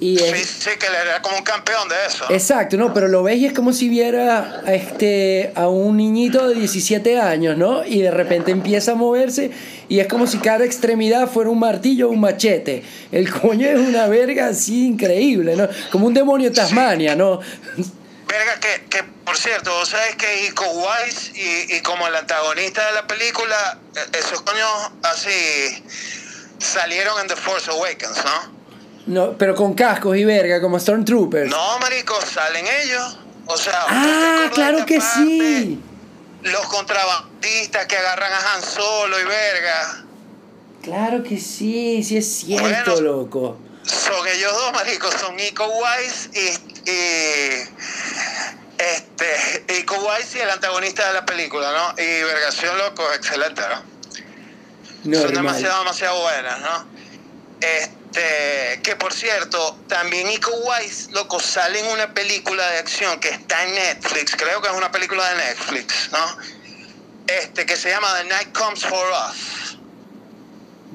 Y 0.00 0.18
Sí, 0.18 0.24
es- 0.24 0.46
sí, 0.48 0.70
que 0.78 0.86
él 0.86 0.92
era 1.06 1.22
como 1.22 1.36
un 1.38 1.44
campeón 1.44 1.88
de 1.88 1.94
eso. 2.08 2.24
Exacto, 2.28 2.76
¿no? 2.76 2.92
Pero 2.92 3.06
lo 3.06 3.22
ves 3.22 3.38
y 3.38 3.46
es 3.46 3.52
como 3.52 3.72
si 3.72 3.88
viera 3.88 4.62
a, 4.66 4.74
este, 4.74 5.52
a 5.54 5.68
un 5.68 5.96
niñito 5.96 6.48
de 6.48 6.56
17 6.56 7.18
años, 7.20 7.56
¿no? 7.56 7.84
Y 7.86 8.00
de 8.02 8.10
repente 8.10 8.50
empieza 8.50 8.92
a 8.92 8.94
moverse 8.96 9.52
y 9.88 10.00
es 10.00 10.08
como 10.08 10.26
si 10.26 10.38
cada 10.38 10.64
extremidad 10.64 11.28
fuera 11.28 11.48
un 11.48 11.60
martillo 11.60 12.08
o 12.08 12.10
un 12.12 12.20
machete. 12.20 12.82
El 13.12 13.30
coño 13.32 13.68
es 13.68 13.78
una 13.78 14.08
verga 14.08 14.48
así 14.48 14.84
increíble, 14.88 15.54
¿no? 15.56 15.68
Como 15.92 16.06
un 16.08 16.12
demonio 16.14 16.50
de 16.50 16.56
Tasmania, 16.56 17.14
¿no? 17.14 17.38
Verga, 18.26 18.58
que, 18.60 18.84
que 18.90 19.02
por 19.24 19.36
cierto, 19.36 19.70
vos 19.72 19.88
sabés 19.88 20.16
que 20.16 20.46
Iko 20.46 20.64
Wise 20.70 21.32
y, 21.34 21.76
y 21.76 21.80
como 21.82 22.06
el 22.08 22.14
antagonista 22.16 22.84
de 22.86 22.92
la 22.92 23.06
película, 23.06 23.78
eh, 23.96 24.18
esos 24.18 24.42
coños 24.42 24.70
así 25.02 25.84
salieron 26.58 27.20
en 27.20 27.28
The 27.28 27.36
Force 27.36 27.70
Awakens, 27.70 28.24
¿no? 28.24 28.54
no 29.06 29.38
pero 29.38 29.54
con 29.54 29.74
cascos 29.74 30.16
y 30.16 30.24
verga, 30.24 30.60
como 30.60 30.78
Stormtroopers. 30.80 31.50
No, 31.50 31.78
marico, 31.78 32.14
salen 32.22 32.64
ellos. 32.82 33.18
O 33.46 33.56
sea, 33.58 33.80
¿vos 33.82 33.88
te 33.90 33.94
ah, 33.96 34.50
claro 34.54 34.86
que 34.86 34.98
parte? 34.98 35.14
sí. 35.26 35.80
Los 36.44 36.66
contrabandistas 36.66 37.86
que 37.86 37.96
agarran 37.96 38.32
a 38.32 38.54
Han 38.54 38.62
Solo 38.62 39.18
y 39.20 39.24
verga. 39.24 40.04
Claro 40.82 41.22
que 41.22 41.38
sí, 41.38 42.02
sí 42.02 42.18
es 42.18 42.30
cierto, 42.40 42.92
Bueno. 42.92 43.00
loco. 43.00 43.58
Son 43.86 44.26
ellos 44.28 44.52
dos, 44.52 44.72
marico, 44.72 45.10
son 45.12 45.38
Iko 45.38 45.66
Wise 45.66 46.30
y, 46.32 46.90
y 46.90 47.68
este 48.78 49.78
Iko 49.80 49.96
Wise 49.96 50.38
y 50.38 50.40
el 50.40 50.50
antagonista 50.50 51.06
de 51.08 51.14
la 51.14 51.26
película, 51.26 51.70
¿no? 51.72 52.02
Y 52.02 52.22
Vergación 52.22 52.76
Loco, 52.78 53.04
excelente, 53.12 53.62
¿no? 53.62 53.76
Son 55.02 55.10
Normal. 55.10 55.32
demasiado, 55.34 55.78
demasiado 55.80 56.20
buenas, 56.22 56.60
¿no? 56.60 56.86
Este, 57.60 58.80
que 58.82 58.96
por 58.96 59.12
cierto, 59.12 59.78
también 59.88 60.30
Iko 60.30 60.50
Wise, 60.56 61.10
loco, 61.12 61.38
sale 61.40 61.80
en 61.80 61.86
una 61.86 62.12
película 62.14 62.66
de 62.70 62.78
acción 62.78 63.20
que 63.20 63.28
está 63.30 63.64
en 63.64 63.74
Netflix, 63.74 64.34
creo 64.36 64.60
que 64.62 64.68
es 64.68 64.74
una 64.74 64.90
película 64.90 65.28
de 65.30 65.36
Netflix, 65.36 66.10
¿no? 66.10 66.36
Este, 67.26 67.64
que 67.66 67.76
se 67.76 67.90
llama 67.90 68.08
The 68.18 68.24
Night 68.28 68.52
Comes 68.56 68.84
For 68.84 69.06
Us. 69.30 69.78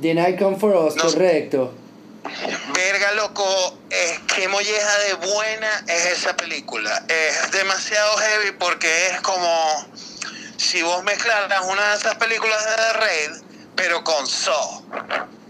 The 0.02 0.14
Night 0.14 0.40
Come 0.40 0.58
For 0.58 0.76
Us, 0.76 0.96
No. 0.96 1.04
correcto. 1.04 1.74
Verga, 2.74 3.12
loco, 3.14 3.80
es 3.90 4.20
que 4.20 4.48
molleja 4.48 4.98
de 5.00 5.14
buena 5.14 5.84
es 5.88 6.06
esa 6.18 6.36
película. 6.36 7.04
Es 7.08 7.52
demasiado 7.52 8.18
heavy 8.18 8.52
porque 8.60 9.08
es 9.08 9.22
como 9.22 9.86
si 10.58 10.82
vos 10.82 11.04
mezclaras 11.04 11.64
una 11.66 11.92
de 11.92 11.98
esas 11.98 12.16
películas 12.16 12.64
de 12.66 12.76
The 12.76 12.94
Raid, 12.94 13.32
pero 13.76 14.04
con 14.04 14.28
Saw. 14.28 14.84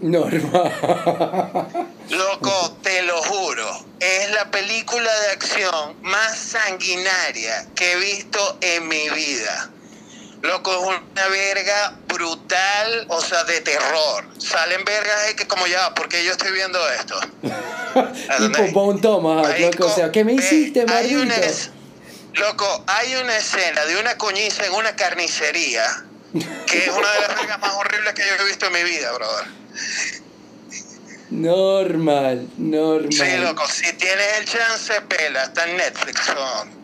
Normal. 0.00 1.88
Loco, 2.08 2.76
te 2.82 3.02
lo 3.02 3.22
juro, 3.22 3.84
es 4.00 4.30
la 4.30 4.50
película 4.50 5.10
de 5.20 5.32
acción 5.32 5.96
más 6.02 6.38
sanguinaria 6.38 7.66
que 7.74 7.92
he 7.92 7.96
visto 7.96 8.58
en 8.60 8.88
mi 8.88 9.10
vida. 9.10 9.70
Loco, 10.42 10.72
es 10.72 11.00
una 11.12 11.28
verga 11.28 11.94
brutal, 12.08 13.04
o 13.08 13.20
sea, 13.20 13.44
de 13.44 13.60
terror. 13.60 14.24
Salen 14.38 14.84
vergas 14.84 15.26
de 15.26 15.36
que 15.36 15.46
como 15.46 15.66
ya, 15.66 15.94
porque 15.94 16.24
yo 16.24 16.32
estoy 16.32 16.52
viendo 16.52 16.78
esto. 16.92 17.20
tipo 18.38 18.62
Bone 18.72 19.00
Marico, 19.42 19.70
loco. 19.80 19.86
O 19.92 19.94
sea, 19.94 20.10
¿qué 20.10 20.24
me 20.24 20.32
hiciste, 20.32 20.80
hay 20.80 20.86
maldito? 20.86 21.22
una 21.22 21.36
es- 21.36 21.70
Loco, 22.34 22.84
hay 22.86 23.16
una 23.16 23.36
escena 23.36 23.84
de 23.86 23.96
una 23.98 24.16
coñiza 24.16 24.64
en 24.64 24.72
una 24.72 24.94
carnicería 24.94 25.84
que 26.66 26.78
es 26.84 26.88
una 26.88 27.10
de 27.12 27.20
las 27.22 27.34
vergas 27.36 27.58
más 27.58 27.74
horribles 27.74 28.14
que 28.14 28.22
yo 28.22 28.34
he 28.40 28.44
visto 28.46 28.66
en 28.66 28.72
mi 28.72 28.82
vida, 28.84 29.10
brother. 29.12 29.46
Normal, 31.30 32.48
normal. 32.58 33.12
Sí, 33.12 33.36
loco, 33.40 33.62
si 33.68 33.92
tienes 33.96 34.26
el 34.40 34.44
chance, 34.46 34.92
pela, 35.08 35.44
está 35.44 35.68
en 35.68 35.76
Netflix. 35.76 36.22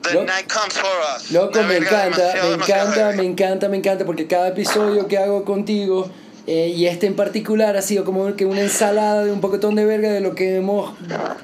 The 0.03 0.24
Night 0.24 0.53
Comes 0.53 0.74
For 0.74 0.90
Us. 1.16 1.32
Loco, 1.32 1.62
me 1.64 1.78
encanta, 1.78 2.05
demasiado, 2.05 2.44
me 2.44 2.51
demasiado 2.53 2.88
encanta, 2.92 3.16
me 3.16 3.24
encanta, 3.24 3.68
me 3.68 3.76
encanta, 3.78 4.05
porque 4.07 4.28
cada 4.28 4.49
episodio 4.49 5.09
que 5.09 5.18
hago 5.18 5.44
contigo, 5.44 6.09
eh, 6.47 6.68
y 6.68 6.86
este 6.86 7.09
en 7.09 7.16
particular, 7.16 7.76
ha 7.76 7.82
sido 7.82 8.05
como 8.05 8.36
que 8.36 8.47
una 8.47 8.61
ensalada 8.61 9.24
de 9.24 9.32
un 9.32 9.40
poquetón 9.40 9.74
de 9.74 9.84
verga 9.84 10.12
de 10.12 10.20
lo 10.20 10.36
que 10.36 10.57
hemos 10.57 10.94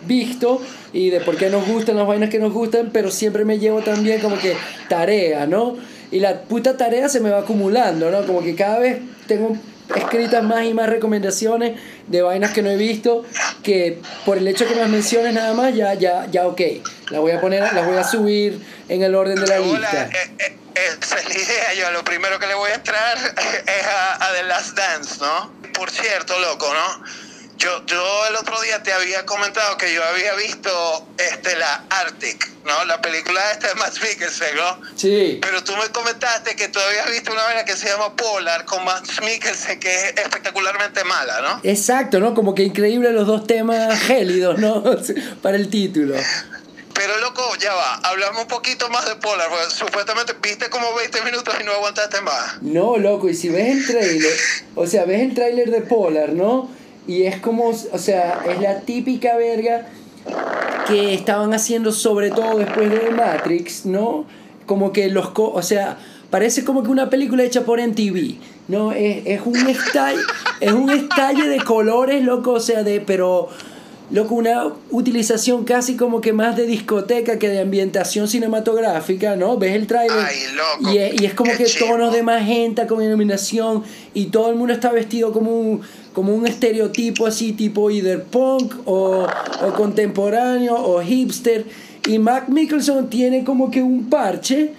visto 0.06 0.62
y 0.92 1.10
de 1.10 1.20
por 1.20 1.36
qué 1.36 1.50
nos 1.50 1.66
gustan 1.66 1.96
las 1.96 2.06
vainas 2.06 2.30
que 2.30 2.38
nos 2.38 2.52
gustan, 2.52 2.90
pero 2.92 3.10
siempre 3.10 3.44
me 3.44 3.58
llevo 3.58 3.80
también 3.80 4.20
como 4.20 4.38
que 4.38 4.56
tarea, 4.88 5.46
¿no? 5.46 5.76
Y 6.12 6.20
la 6.20 6.42
puta 6.42 6.76
tarea 6.76 7.08
se 7.08 7.18
me 7.18 7.30
va 7.30 7.40
acumulando, 7.40 8.12
¿no? 8.12 8.24
Como 8.26 8.44
que 8.44 8.54
cada 8.54 8.78
vez 8.78 9.00
tengo 9.26 9.56
escritas 9.96 10.42
más 10.42 10.64
y 10.64 10.74
más 10.74 10.88
recomendaciones 10.88 11.80
de 12.06 12.22
vainas 12.22 12.52
que 12.52 12.62
no 12.62 12.70
he 12.70 12.76
visto 12.76 13.24
que 13.62 14.00
por 14.24 14.38
el 14.38 14.48
hecho 14.48 14.66
que 14.66 14.74
me 14.74 14.80
las 14.80 14.90
menciones 14.90 15.34
nada 15.34 15.54
más 15.54 15.74
ya 15.74 15.94
ya 15.94 16.26
ya 16.30 16.46
ok 16.46 16.60
las 17.10 17.20
voy 17.20 17.32
a 17.32 17.40
poner 17.40 17.60
las 17.72 17.86
voy 17.86 17.96
a 17.96 18.04
subir 18.04 18.60
en 18.88 19.02
el 19.02 19.14
orden 19.14 19.36
de 19.36 19.46
la 19.46 19.60
Hola, 19.60 19.78
lista 19.78 20.10
eh, 20.12 20.30
eh, 20.38 20.56
esa 20.74 21.18
es 21.18 21.28
la 21.28 21.34
idea. 21.34 21.74
Yo 21.74 21.90
lo 21.90 22.02
primero 22.02 22.38
que 22.38 22.46
le 22.46 22.54
voy 22.54 22.70
a 22.70 22.74
entrar 22.74 23.18
es 23.66 23.86
a, 23.86 24.26
a 24.26 24.32
The 24.32 24.42
Last 24.44 24.76
Dance, 24.76 25.16
¿no? 25.20 25.52
Por 25.74 25.90
cierto, 25.90 26.38
loco, 26.38 26.72
¿no? 26.72 27.04
Yo, 27.58 27.84
yo 27.86 28.26
el 28.28 28.36
otro 28.36 28.60
día 28.62 28.82
te 28.82 28.92
había 28.92 29.24
comentado 29.24 29.76
que 29.76 29.92
yo 29.94 30.02
había 30.04 30.34
visto 30.34 31.06
este, 31.16 31.54
la 31.56 31.84
Arctic, 31.90 32.48
¿no? 32.64 32.84
La 32.86 33.00
película 33.00 33.40
esta 33.52 33.68
de 33.68 33.74
Matt 33.74 33.94
Mikkelsen, 34.02 34.56
¿no? 34.56 34.80
sí 34.96 35.38
Pero 35.40 35.62
tú 35.62 35.72
me 35.76 35.88
comentaste 35.90 36.56
que 36.56 36.68
tú 36.68 36.80
habías 36.80 37.10
visto 37.10 37.32
una 37.32 37.44
vaina 37.44 37.64
que 37.64 37.76
se 37.76 37.88
llama 37.88 38.16
Polar 38.16 38.64
con 38.64 38.84
Matt 38.84 39.06
Mikkelsen, 39.22 39.78
que 39.78 39.94
es 39.94 40.16
espectacularmente 40.16 41.04
mala, 41.04 41.40
¿no? 41.40 41.60
exacto 41.62 42.18
no 42.18 42.34
como 42.34 42.54
que 42.54 42.62
increíble 42.64 43.12
los 43.12 43.26
dos 43.26 43.46
temas 43.46 44.00
gélidos 44.00 44.58
no 44.58 44.82
para 45.42 45.56
el 45.56 45.68
título 45.70 46.16
Pero 46.94 47.18
loco, 47.18 47.42
ya 47.60 47.74
va, 47.74 47.94
hablamos 48.02 48.42
un 48.42 48.48
poquito 48.48 48.88
más 48.90 49.06
de 49.06 49.14
Polar, 49.16 49.48
porque 49.48 49.70
supuestamente 49.70 50.34
viste 50.42 50.68
como 50.68 50.94
20 50.94 51.22
minutos 51.22 51.54
y 51.60 51.64
no 51.64 51.72
aguantaste 51.72 52.20
más. 52.20 52.60
No, 52.62 52.96
loco, 52.98 53.28
y 53.28 53.34
si 53.34 53.48
ves 53.48 53.68
el 53.76 53.86
trailer, 53.86 54.36
o 54.74 54.86
sea, 54.86 55.04
ves 55.04 55.22
el 55.22 55.34
trailer 55.34 55.70
de 55.70 55.80
Polar, 55.80 56.30
¿no? 56.30 56.68
Y 57.06 57.22
es 57.24 57.40
como, 57.40 57.68
o 57.68 57.98
sea, 57.98 58.42
es 58.48 58.60
la 58.60 58.80
típica 58.80 59.36
verga 59.36 59.86
que 60.86 61.14
estaban 61.14 61.52
haciendo 61.52 61.92
sobre 61.92 62.30
todo 62.30 62.58
después 62.58 62.90
de 62.90 63.10
Matrix, 63.10 63.86
¿no? 63.86 64.24
Como 64.66 64.92
que 64.92 65.08
los, 65.08 65.30
co- 65.30 65.52
o 65.52 65.62
sea, 65.62 65.98
parece 66.30 66.64
como 66.64 66.82
que 66.82 66.90
una 66.90 67.10
película 67.10 67.42
hecha 67.42 67.62
por 67.64 67.80
MTV, 67.80 68.36
¿no? 68.68 68.92
Es, 68.92 69.22
es 69.26 69.40
un 69.44 69.56
estalle, 69.68 70.20
es 70.60 70.72
un 70.72 70.90
estalle 70.90 71.48
de 71.48 71.58
colores, 71.58 72.22
loco, 72.24 72.52
o 72.52 72.60
sea, 72.60 72.82
de, 72.84 73.00
pero, 73.00 73.48
loco, 74.12 74.34
una 74.34 74.72
utilización 74.90 75.64
casi 75.64 75.96
como 75.96 76.20
que 76.20 76.32
más 76.32 76.56
de 76.56 76.66
discoteca 76.66 77.38
que 77.38 77.48
de 77.48 77.60
ambientación 77.60 78.28
cinematográfica, 78.28 79.36
¿no? 79.36 79.56
Ves 79.56 79.74
el 79.74 79.86
tráiler 79.86 80.18
y, 80.80 80.98
es, 80.98 81.20
y 81.20 81.24
es 81.24 81.34
como 81.34 81.50
que 81.56 81.66
tonos 81.78 82.12
de 82.12 82.22
magenta 82.22 82.86
con 82.86 83.02
iluminación 83.02 83.82
y 84.12 84.26
todo 84.26 84.50
el 84.50 84.56
mundo 84.56 84.74
está 84.74 84.92
vestido 84.92 85.32
como 85.32 85.58
un, 85.58 85.80
como 86.12 86.34
un 86.34 86.46
estereotipo 86.46 87.26
así 87.26 87.52
tipo 87.52 87.90
either 87.90 88.22
punk 88.22 88.74
o, 88.84 89.26
o 89.26 89.72
contemporáneo 89.74 90.74
o 90.74 91.00
hipster 91.02 91.64
y 92.06 92.18
Mac 92.18 92.48
Mickelson 92.48 93.08
tiene 93.08 93.44
como 93.44 93.70
que 93.70 93.82
un 93.82 94.10
parche 94.10 94.72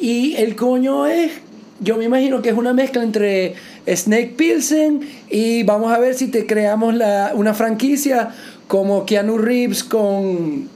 y 0.00 0.34
el 0.36 0.54
coño 0.54 1.06
es 1.06 1.32
yo 1.80 1.96
me 1.96 2.04
imagino 2.04 2.42
que 2.42 2.50
es 2.50 2.56
una 2.56 2.74
mezcla 2.74 3.02
entre 3.02 3.54
Snake 3.88 4.34
Pilsen 4.36 5.00
y 5.30 5.62
vamos 5.62 5.92
a 5.92 5.98
ver 5.98 6.14
si 6.14 6.28
te 6.28 6.46
creamos 6.46 6.94
la, 6.94 7.32
una 7.34 7.54
franquicia 7.54 8.34
como 8.70 9.04
Keanu 9.04 9.36
Reeves 9.36 9.82
con 9.82 10.68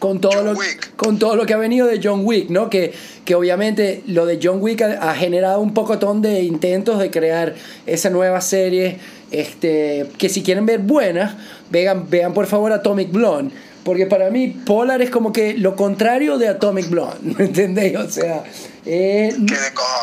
con 0.00 0.20
todo, 0.20 0.32
John 0.34 0.46
lo, 0.46 0.52
Wick. 0.54 0.96
con 0.96 1.20
todo 1.20 1.36
lo 1.36 1.46
que 1.46 1.54
ha 1.54 1.56
venido 1.56 1.86
de 1.86 2.00
John 2.02 2.22
Wick, 2.24 2.50
¿no? 2.50 2.68
Que, 2.68 2.92
que 3.24 3.36
obviamente 3.36 4.02
lo 4.08 4.26
de 4.26 4.40
John 4.42 4.60
Wick 4.60 4.82
ha, 4.82 5.10
ha 5.10 5.14
generado 5.14 5.60
un 5.60 5.72
pocotón 5.72 6.20
de 6.20 6.42
intentos 6.42 6.98
de 6.98 7.12
crear 7.12 7.54
esa 7.86 8.10
nueva 8.10 8.40
serie, 8.40 8.98
este, 9.30 10.08
que 10.18 10.28
si 10.28 10.42
quieren 10.42 10.66
ver 10.66 10.80
buenas, 10.80 11.36
vean, 11.70 12.10
vean 12.10 12.34
por 12.34 12.46
favor 12.48 12.72
Atomic 12.72 13.12
Blonde, 13.12 13.54
porque 13.84 14.06
para 14.06 14.28
mí 14.30 14.48
Polar 14.48 15.00
es 15.00 15.10
como 15.10 15.32
que 15.32 15.54
lo 15.54 15.76
contrario 15.76 16.38
de 16.38 16.48
Atomic 16.48 16.90
Blonde, 16.90 17.18
¿me 17.38 17.44
entendéis? 17.44 17.96
O 17.98 18.10
sea, 18.10 18.42
eh. 18.84 19.32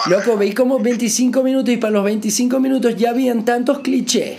Loco, 0.08 0.38
veí 0.38 0.54
como 0.54 0.80
25 0.80 1.44
minutos 1.44 1.74
y 1.74 1.76
para 1.76 1.92
los 1.92 2.06
25 2.06 2.62
minutos 2.62 2.96
ya 2.96 3.10
habían 3.10 3.44
tantos 3.44 3.80
clichés. 3.80 4.38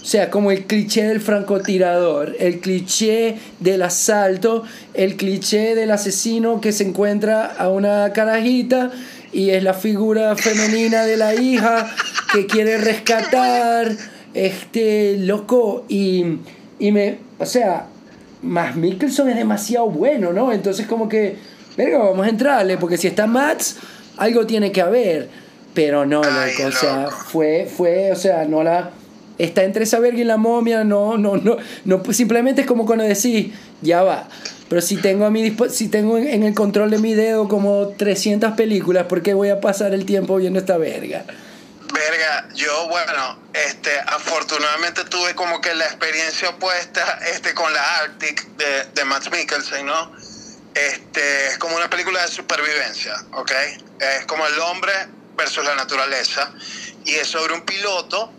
O 0.00 0.04
sea, 0.04 0.30
como 0.30 0.50
el 0.50 0.64
cliché 0.64 1.04
del 1.04 1.20
francotirador, 1.20 2.34
el 2.38 2.60
cliché 2.60 3.36
del 3.58 3.82
asalto, 3.82 4.64
el 4.94 5.16
cliché 5.16 5.74
del 5.74 5.90
asesino 5.90 6.60
que 6.60 6.72
se 6.72 6.84
encuentra 6.84 7.44
a 7.44 7.68
una 7.68 8.12
carajita 8.14 8.90
y 9.32 9.50
es 9.50 9.62
la 9.62 9.74
figura 9.74 10.36
femenina 10.36 11.04
de 11.04 11.16
la 11.16 11.34
hija 11.34 11.94
que 12.32 12.46
quiere 12.46 12.78
rescatar, 12.78 13.94
este, 14.34 15.16
loco, 15.18 15.84
y, 15.88 16.38
y 16.78 16.92
me, 16.92 17.18
o 17.38 17.46
sea, 17.46 17.86
más 18.42 18.76
Mikkelson 18.76 19.28
es 19.28 19.36
demasiado 19.36 19.86
bueno, 19.86 20.32
¿no? 20.32 20.52
Entonces 20.52 20.86
como 20.86 21.08
que, 21.08 21.36
verga, 21.76 21.98
vamos 21.98 22.26
a 22.26 22.30
entrarle, 22.30 22.78
porque 22.78 22.96
si 22.96 23.06
está 23.06 23.26
Mats, 23.26 23.76
algo 24.16 24.46
tiene 24.46 24.72
que 24.72 24.80
haber. 24.80 25.28
Pero 25.74 26.04
no, 26.04 26.22
Ay, 26.24 26.52
loco, 26.58 26.68
o 26.68 26.72
sea, 26.72 27.08
fue, 27.10 27.68
fue, 27.72 28.10
o 28.10 28.16
sea, 28.16 28.44
no 28.44 28.62
la... 28.62 28.90
está 29.44 29.64
entre 29.64 29.84
esa 29.84 29.98
verga 29.98 30.20
y 30.20 30.24
la 30.24 30.36
momia, 30.36 30.84
no, 30.84 31.16
no, 31.16 31.36
no, 31.36 31.56
no, 31.84 32.02
pues 32.02 32.16
simplemente 32.16 32.62
es 32.62 32.66
como 32.66 32.86
cuando 32.86 33.04
decís, 33.04 33.52
ya 33.82 34.02
va. 34.02 34.28
Pero 34.68 34.82
si 34.82 34.96
tengo, 34.96 35.24
a 35.24 35.30
mi 35.30 35.56
si 35.68 35.88
tengo 35.88 36.16
en 36.16 36.44
el 36.44 36.54
control 36.54 36.90
de 36.90 36.98
mi 36.98 37.14
dedo 37.14 37.48
como 37.48 37.88
300 37.88 38.52
películas, 38.52 39.06
¿por 39.06 39.22
qué 39.22 39.34
voy 39.34 39.48
a 39.48 39.60
pasar 39.60 39.94
el 39.94 40.04
tiempo 40.06 40.36
viendo 40.36 40.60
esta 40.60 40.76
verga? 40.76 41.24
Verga, 41.92 42.48
yo 42.54 42.86
bueno, 42.88 43.40
este, 43.52 43.90
afortunadamente 44.06 45.04
tuve 45.06 45.34
como 45.34 45.60
que 45.60 45.74
la 45.74 45.86
experiencia 45.86 46.50
opuesta 46.50 47.18
este, 47.32 47.52
con 47.52 47.72
la 47.72 47.98
Arctic 47.98 48.46
de, 48.56 48.84
de 48.94 49.04
Matt 49.04 49.28
Mikkelsen, 49.32 49.86
¿no? 49.86 50.12
Este, 50.74 51.48
es 51.48 51.58
como 51.58 51.74
una 51.74 51.90
película 51.90 52.22
de 52.22 52.28
supervivencia, 52.28 53.14
¿ok? 53.32 53.50
Es 53.98 54.26
como 54.26 54.46
el 54.46 54.56
hombre 54.60 54.92
versus 55.36 55.64
la 55.64 55.74
naturaleza 55.74 56.52
y 57.04 57.14
es 57.14 57.26
sobre 57.26 57.54
un 57.54 57.62
piloto 57.62 58.32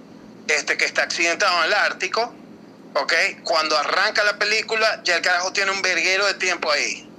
este, 0.48 0.78
que 0.78 0.86
está 0.86 1.04
accidentado 1.04 1.58
en 1.60 1.66
el 1.66 1.74
Ártico, 1.74 2.34
¿ok? 2.94 3.14
Cuando 3.44 3.78
arranca 3.78 4.24
la 4.24 4.38
película 4.38 5.02
ya 5.04 5.16
el 5.16 5.22
carajo 5.22 5.54
tiene 5.54 5.72
un 5.72 5.82
verguero 5.82 6.26
de 6.26 6.34
tiempo 6.36 6.72
ahí, 6.72 7.10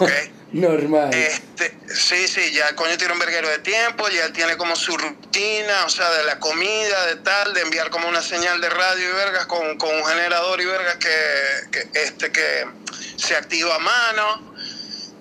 ¿ok? 0.00 0.10
Normal. 0.52 1.14
Este, 1.14 1.74
sí, 1.94 2.28
sí, 2.28 2.52
ya 2.52 2.68
el 2.68 2.74
coño 2.74 2.98
tiene 2.98 3.14
un 3.14 3.18
verguero 3.18 3.48
de 3.48 3.58
tiempo, 3.60 4.06
ya 4.10 4.26
él 4.26 4.32
tiene 4.34 4.58
como 4.58 4.76
su 4.76 4.94
rutina, 4.98 5.86
o 5.86 5.88
sea, 5.88 6.10
de 6.10 6.24
la 6.24 6.38
comida, 6.40 7.06
de 7.06 7.16
tal, 7.16 7.54
de 7.54 7.62
enviar 7.62 7.88
como 7.88 8.06
una 8.06 8.20
señal 8.20 8.60
de 8.60 8.68
radio 8.68 9.08
y 9.08 9.12
vergas 9.14 9.46
con, 9.46 9.78
con 9.78 9.94
un 9.94 10.04
generador 10.04 10.60
y 10.60 10.66
vergas 10.66 10.96
que, 10.96 11.08
que, 11.70 12.00
este, 12.00 12.30
que 12.30 12.66
se 13.16 13.34
activa 13.34 13.76
a 13.76 13.78
mano. 13.78 14.54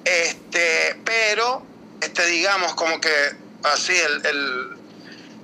Este, 0.03 0.97
pero, 1.05 1.65
este, 2.01 2.25
digamos, 2.25 2.75
como 2.75 2.99
que 2.99 3.13
así, 3.63 3.95
el, 3.95 4.25
el, 4.25 4.77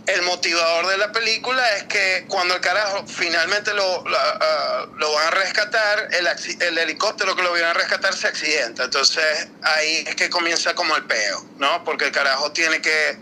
el 0.08 0.22
motivador 0.22 0.88
de 0.88 0.98
la 0.98 1.12
película 1.12 1.64
es 1.76 1.84
que 1.84 2.26
cuando 2.28 2.56
el 2.56 2.62
carajo 2.62 3.06
finalmente 3.08 3.74
lo, 3.74 4.04
lo 4.04 5.14
van 5.14 5.28
a 5.28 5.32
rescatar, 5.32 6.10
el, 6.18 6.28
el, 6.62 6.78
helicóptero 6.78 7.36
que 7.36 7.44
lo 7.44 7.52
viene 7.54 7.68
a 7.68 7.74
rescatar 7.74 8.14
se 8.16 8.28
accidenta. 8.28 8.86
Entonces 8.86 9.50
ahí 9.62 10.06
es 10.08 10.16
que 10.16 10.30
comienza 10.30 10.74
como 10.76 10.96
el 10.96 11.04
peo, 11.04 11.46
¿no? 11.58 11.84
Porque 11.84 12.06
el 12.06 12.12
carajo 12.12 12.52
tiene 12.54 12.82
que 12.82 13.18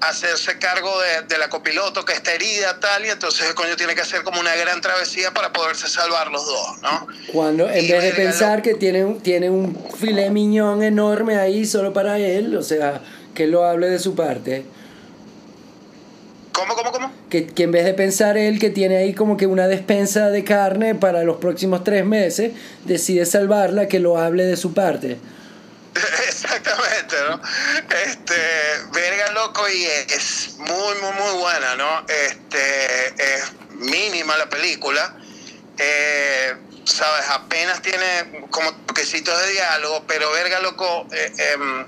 hacerse 0.00 0.58
cargo 0.58 0.90
de, 1.00 1.26
de, 1.28 1.38
la 1.38 1.48
copiloto 1.48 2.04
que 2.04 2.14
está 2.14 2.32
herida 2.32 2.78
tal 2.80 3.06
y 3.06 3.10
entonces 3.10 3.46
el 3.46 3.54
coño 3.54 3.76
tiene 3.76 3.94
que 3.94 4.02
hacer 4.02 4.22
como 4.22 4.40
una 4.40 4.54
gran 4.56 4.80
travesía 4.80 5.32
para 5.32 5.52
poderse 5.52 5.88
salvar 5.88 6.30
los 6.30 6.44
dos, 6.44 6.82
¿no? 6.82 7.06
Cuando 7.32 7.68
en 7.70 7.88
vez 7.88 8.02
de 8.02 8.12
pensar 8.12 8.62
que 8.62 8.74
tiene, 8.74 9.18
tiene 9.22 9.50
un 9.50 9.90
filet 9.98 10.30
miñón 10.30 10.82
enorme 10.82 11.36
ahí 11.36 11.64
solo 11.66 11.92
para 11.92 12.18
él, 12.18 12.56
o 12.56 12.62
sea, 12.62 13.02
que 13.34 13.46
lo 13.46 13.64
hable 13.64 13.88
de 13.88 13.98
su 13.98 14.14
parte. 14.14 14.66
¿Cómo, 16.54 16.76
cómo, 16.76 16.92
cómo? 16.92 17.12
Que, 17.30 17.48
que, 17.48 17.64
en 17.64 17.72
vez 17.72 17.84
de 17.84 17.94
pensar 17.94 18.38
él 18.38 18.60
que 18.60 18.70
tiene 18.70 18.96
ahí 18.96 19.12
como 19.12 19.36
que 19.36 19.48
una 19.48 19.66
despensa 19.66 20.30
de 20.30 20.44
carne 20.44 20.94
para 20.94 21.24
los 21.24 21.38
próximos 21.38 21.82
tres 21.82 22.04
meses, 22.04 22.52
decide 22.84 23.26
salvarla, 23.26 23.88
que 23.88 23.98
lo 23.98 24.18
hable 24.18 24.44
de 24.44 24.56
su 24.56 24.72
parte. 24.72 25.18
Exactamente, 26.28 27.16
¿no? 27.28 27.40
Este, 28.06 28.34
verga 28.92 29.32
loco 29.32 29.68
y 29.68 29.84
es 29.84 30.54
muy, 30.58 30.94
muy, 31.02 31.12
muy 31.12 31.40
buena, 31.40 31.74
¿no? 31.74 32.06
Este, 32.06 33.34
es 33.34 33.52
mínima 33.70 34.36
la 34.36 34.48
película. 34.48 35.16
Eh, 35.76 36.54
¿Sabes? 36.84 37.24
Apenas 37.30 37.82
tiene 37.82 38.46
como 38.50 38.72
toquecitos 38.86 39.36
de 39.42 39.52
diálogo, 39.54 40.04
pero 40.06 40.30
verga 40.30 40.60
loco. 40.60 41.08
Eh, 41.10 41.32
eh, 41.36 41.86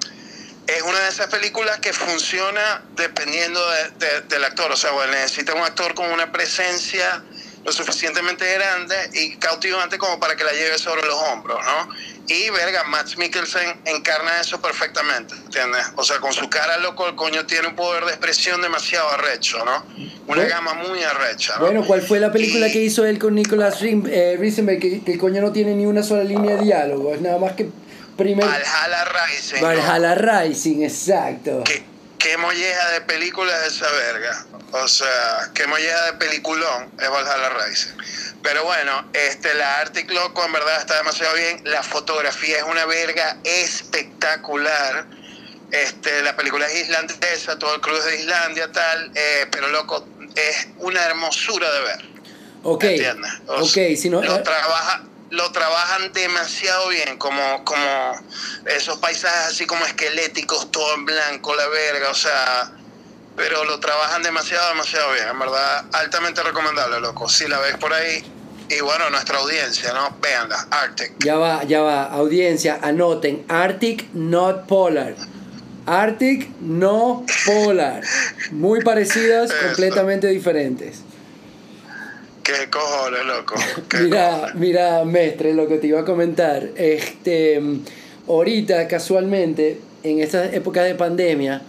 es 0.67 0.83
una 0.83 1.01
de 1.01 1.09
esas 1.09 1.29
películas 1.29 1.79
que 1.79 1.93
funciona 1.93 2.83
dependiendo 2.97 3.61
de, 3.99 4.21
del 4.29 4.45
actor. 4.45 4.71
O 4.73 4.77
sea, 4.77 4.91
bueno, 4.93 5.13
necesita 5.13 5.55
un 5.55 5.63
actor 5.63 5.95
con 5.95 6.11
una 6.11 6.33
presencia 6.33 7.23
lo 7.67 7.73
suficientemente 7.73 8.45
grande 8.55 8.95
y 9.13 9.37
cautivante 9.37 9.99
como 9.99 10.21
para 10.21 10.37
que 10.37 10.45
la 10.45 10.53
lleve 10.53 10.79
sobre 10.79 11.05
los 11.05 11.17
hombros, 11.17 11.59
¿no? 11.65 11.89
Y, 12.29 12.49
verga, 12.51 12.85
Max 12.85 13.19
Mikkelsen 13.19 13.81
encarna 13.85 14.41
eso 14.41 14.61
perfectamente, 14.61 15.35
¿entiendes? 15.35 15.83
O 15.97 16.05
sea, 16.05 16.19
con 16.21 16.33
su 16.33 16.49
cara 16.49 16.79
loco, 16.79 17.09
el 17.09 17.17
coño 17.17 17.45
tiene 17.45 17.67
un 17.67 17.75
poder 17.75 18.05
de 18.05 18.13
expresión 18.13 18.63
demasiado 18.63 19.11
arrecho, 19.11 19.65
¿no? 19.65 19.85
Una 20.29 20.45
gama 20.45 20.75
muy 20.75 21.03
arrecha, 21.03 21.55
¿no? 21.59 21.67
Bueno, 21.67 21.85
¿cuál 21.85 22.03
fue 22.03 22.21
la 22.21 22.31
película 22.31 22.71
que 22.71 22.81
hizo 22.81 23.05
él 23.05 23.19
con 23.19 23.35
Nicolas 23.35 23.83
eh, 23.83 24.37
Risenberg? 24.39 24.79
Que, 24.79 25.03
que 25.03 25.13
el 25.13 25.19
coño 25.19 25.43
no 25.43 25.51
tiene 25.51 25.75
ni 25.75 25.87
una 25.87 26.05
sola 26.05 26.23
línea 26.23 26.55
de 26.57 26.63
diálogo, 26.63 27.15
es 27.15 27.21
nada 27.21 27.39
más 27.39 27.55
que 27.55 27.69
primer... 28.17 28.45
Valhalla 28.45 29.05
Rising. 29.05 29.61
Valhalla 29.61 30.15
Rising, 30.15 30.83
exacto. 30.83 31.63
¿Qué, 31.65 31.85
qué 32.19 32.37
molleja 32.37 32.91
de 32.91 33.01
película 33.03 33.53
es 33.65 33.75
esa 33.75 33.91
verga? 33.91 34.47
O 34.73 34.89
sea, 34.89 35.51
qué 35.55 35.67
molleja 35.67 36.05
de 36.07 36.13
peliculón 36.15 36.91
es 37.01 37.11
Valhalla 37.11 37.51
Rising. 37.51 37.93
Pero 38.43 38.65
bueno, 38.65 39.05
este, 39.13 39.55
la 39.55 39.81
Arctic 39.81 40.11
Loco 40.11 40.45
en 40.45 40.53
verdad 40.53 40.79
está 40.79 40.97
demasiado 40.99 41.35
bien. 41.35 41.63
La 41.65 41.83
fotografía 41.83 42.59
es 42.59 42.63
una 42.65 42.85
verga 42.87 43.39
espectacular. 43.45 45.07
Este, 45.73 46.23
la 46.23 46.37
película 46.37 46.67
es 46.67 46.83
islandesa, 46.83 47.59
todo 47.59 47.75
el 47.75 47.81
cruz 47.81 48.05
de 48.05 48.21
Islandia, 48.21 48.71
tal, 48.71 49.11
eh, 49.17 49.47
pero 49.51 49.69
loco, 49.69 50.07
es 50.37 50.69
una 50.79 51.05
hermosura 51.05 51.73
de 51.73 51.81
ver. 51.81 52.05
Ok. 52.63 52.85
¿Entiendes? 52.85 53.33
ok, 53.49 53.97
si 53.97 54.11
no, 54.11 54.23
lo, 54.23 54.37
eh, 54.37 54.43
trabaja, 54.43 55.03
lo 55.31 55.51
trabajan 55.53 56.13
demasiado 56.13 56.89
bien, 56.89 57.19
como, 57.19 57.65
como 57.65 58.13
esos 58.67 58.99
paisajes 58.99 59.55
así 59.55 59.67
como 59.67 59.85
esqueléticos, 59.85 60.71
todo 60.71 60.95
en 60.95 61.05
blanco, 61.05 61.55
la 61.55 61.67
verga, 61.69 62.11
o 62.11 62.15
sea, 62.15 62.73
pero 63.37 63.65
lo 63.65 63.81
trabajan 63.81 64.23
demasiado, 64.23 64.69
demasiado 64.69 65.13
bien, 65.13 65.29
en 65.29 65.39
verdad, 65.39 65.85
altamente 65.93 66.43
recomendable, 66.43 67.01
loco. 67.01 67.29
Si 67.29 67.47
la 67.49 67.59
ves 67.59 67.77
por 67.77 67.93
ahí, 67.93 68.25
y 68.69 68.81
bueno, 68.81 69.11
nuestra 69.11 69.39
audiencia, 69.39 69.93
¿no? 69.93 70.17
Veanla, 70.21 70.67
Arctic. 70.71 71.13
Ya 71.21 71.37
va, 71.37 71.63
ya 71.65 71.83
va, 71.83 72.05
audiencia, 72.05 72.79
anoten, 72.83 73.45
Arctic, 73.49 74.13
not 74.13 74.67
polar. 74.67 75.15
Arctic, 75.87 76.51
no 76.61 77.25
polar. 77.45 78.03
Muy 78.51 78.83
parecidas, 78.83 79.53
completamente 79.67 80.27
diferentes. 80.29 81.03
¿Qué 82.47 82.71
cojones, 82.71 83.27
loco? 83.27 83.57
mira, 84.05 84.53
mira, 84.55 85.05
mestre, 85.05 85.53
lo 85.53 85.67
que 85.67 85.79
te 85.79 85.89
iba 85.89 86.03
a 86.03 86.05
comentar. 86.05 86.69
Este, 86.77 87.61
ahorita, 88.29 88.87
casualmente, 88.87 89.81
en 90.05 90.21
estas 90.21 90.55
épocas 90.55 90.85
de 90.85 90.95
pandemia, 90.95 91.63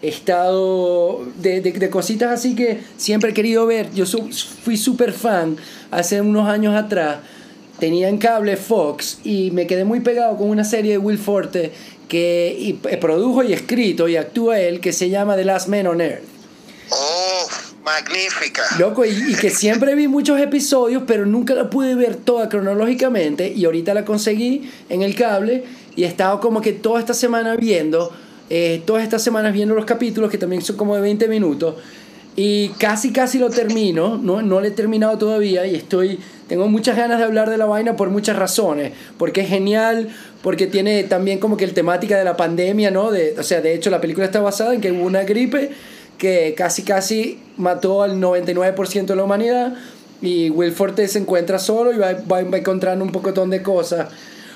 he 0.00 0.08
estado 0.08 1.26
de, 1.36 1.60
de, 1.60 1.90
cositas 1.90 2.30
así 2.30 2.54
que 2.54 2.78
siempre 2.96 3.30
he 3.30 3.34
querido 3.34 3.66
ver. 3.66 3.90
Yo 3.92 4.04
fui 4.62 4.76
súper 4.76 5.12
fan 5.12 5.56
hace 5.90 6.20
unos 6.20 6.48
años 6.48 6.76
atrás. 6.76 7.18
Tenía 7.80 8.08
en 8.08 8.18
cable 8.18 8.56
Fox 8.56 9.18
y 9.24 9.50
me 9.50 9.66
quedé 9.66 9.84
muy 9.84 9.98
pegado 9.98 10.36
con 10.36 10.48
una 10.48 10.62
serie 10.62 10.92
de 10.92 10.98
Will 10.98 11.18
Forte 11.18 11.72
que 12.08 12.54
y, 12.56 12.74
produjo 12.74 13.42
y 13.42 13.52
escrito 13.52 14.06
y 14.06 14.16
actúa 14.16 14.60
él 14.60 14.78
que 14.78 14.92
se 14.92 15.10
llama 15.10 15.34
The 15.34 15.44
Last 15.44 15.66
Man 15.66 15.88
on 15.88 16.00
Earth. 16.00 16.29
Magnífica. 17.90 18.62
Loco, 18.78 19.04
y, 19.04 19.34
que 19.34 19.50
siempre 19.50 19.94
vi 19.94 20.06
muchos 20.06 20.40
episodios, 20.40 21.02
pero 21.06 21.26
nunca 21.26 21.54
la 21.54 21.68
pude 21.68 21.94
ver 21.94 22.14
toda 22.16 22.48
cronológicamente. 22.48 23.52
Y 23.52 23.64
ahorita 23.64 23.94
la 23.94 24.04
conseguí 24.04 24.70
en 24.88 25.02
el 25.02 25.14
cable 25.14 25.64
y 25.96 26.04
he 26.04 26.06
estado 26.06 26.40
como 26.40 26.60
que 26.60 26.72
toda 26.72 27.00
esta 27.00 27.14
semana 27.14 27.56
viendo, 27.56 28.12
eh, 28.48 28.82
todas 28.86 29.02
estas 29.02 29.22
semanas 29.22 29.52
viendo 29.52 29.74
los 29.74 29.84
capítulos, 29.84 30.30
que 30.30 30.38
también 30.38 30.62
son 30.62 30.76
como 30.76 30.94
de 30.94 31.02
20 31.02 31.26
minutos. 31.28 31.74
Y 32.36 32.68
casi, 32.78 33.12
casi 33.12 33.38
lo 33.38 33.50
termino, 33.50 34.16
no, 34.16 34.40
no 34.40 34.60
lo 34.60 34.66
he 34.66 34.70
terminado 34.70 35.18
todavía 35.18 35.66
y 35.66 35.74
estoy, 35.74 36.20
tengo 36.48 36.68
muchas 36.68 36.96
ganas 36.96 37.18
de 37.18 37.24
hablar 37.24 37.50
de 37.50 37.58
la 37.58 37.66
vaina 37.66 37.96
por 37.96 38.08
muchas 38.08 38.36
razones, 38.36 38.92
porque 39.18 39.40
es 39.40 39.48
genial, 39.48 40.08
porque 40.40 40.68
tiene 40.68 41.02
también 41.04 41.40
como 41.40 41.56
que 41.56 41.64
el 41.64 41.74
temática 41.74 42.16
de 42.16 42.24
la 42.24 42.36
pandemia, 42.36 42.92
¿no? 42.92 43.10
De, 43.10 43.34
o 43.36 43.42
sea, 43.42 43.60
de 43.60 43.74
hecho 43.74 43.90
la 43.90 44.00
película 44.00 44.26
está 44.26 44.40
basada 44.40 44.72
en 44.72 44.80
que 44.80 44.92
hubo 44.92 45.04
una 45.04 45.24
gripe 45.24 45.72
que 46.20 46.54
casi 46.54 46.82
casi 46.82 47.40
mató 47.56 48.02
al 48.02 48.20
99% 48.20 49.06
de 49.06 49.16
la 49.16 49.24
humanidad 49.24 49.72
y 50.20 50.50
Will 50.50 50.72
Forte 50.72 51.08
se 51.08 51.18
encuentra 51.18 51.58
solo 51.58 51.94
y 51.94 51.96
va, 51.96 52.40
encontrando 52.40 53.02
un 53.02 53.10
pocotón 53.10 53.48
de 53.48 53.62
cosas. 53.62 54.08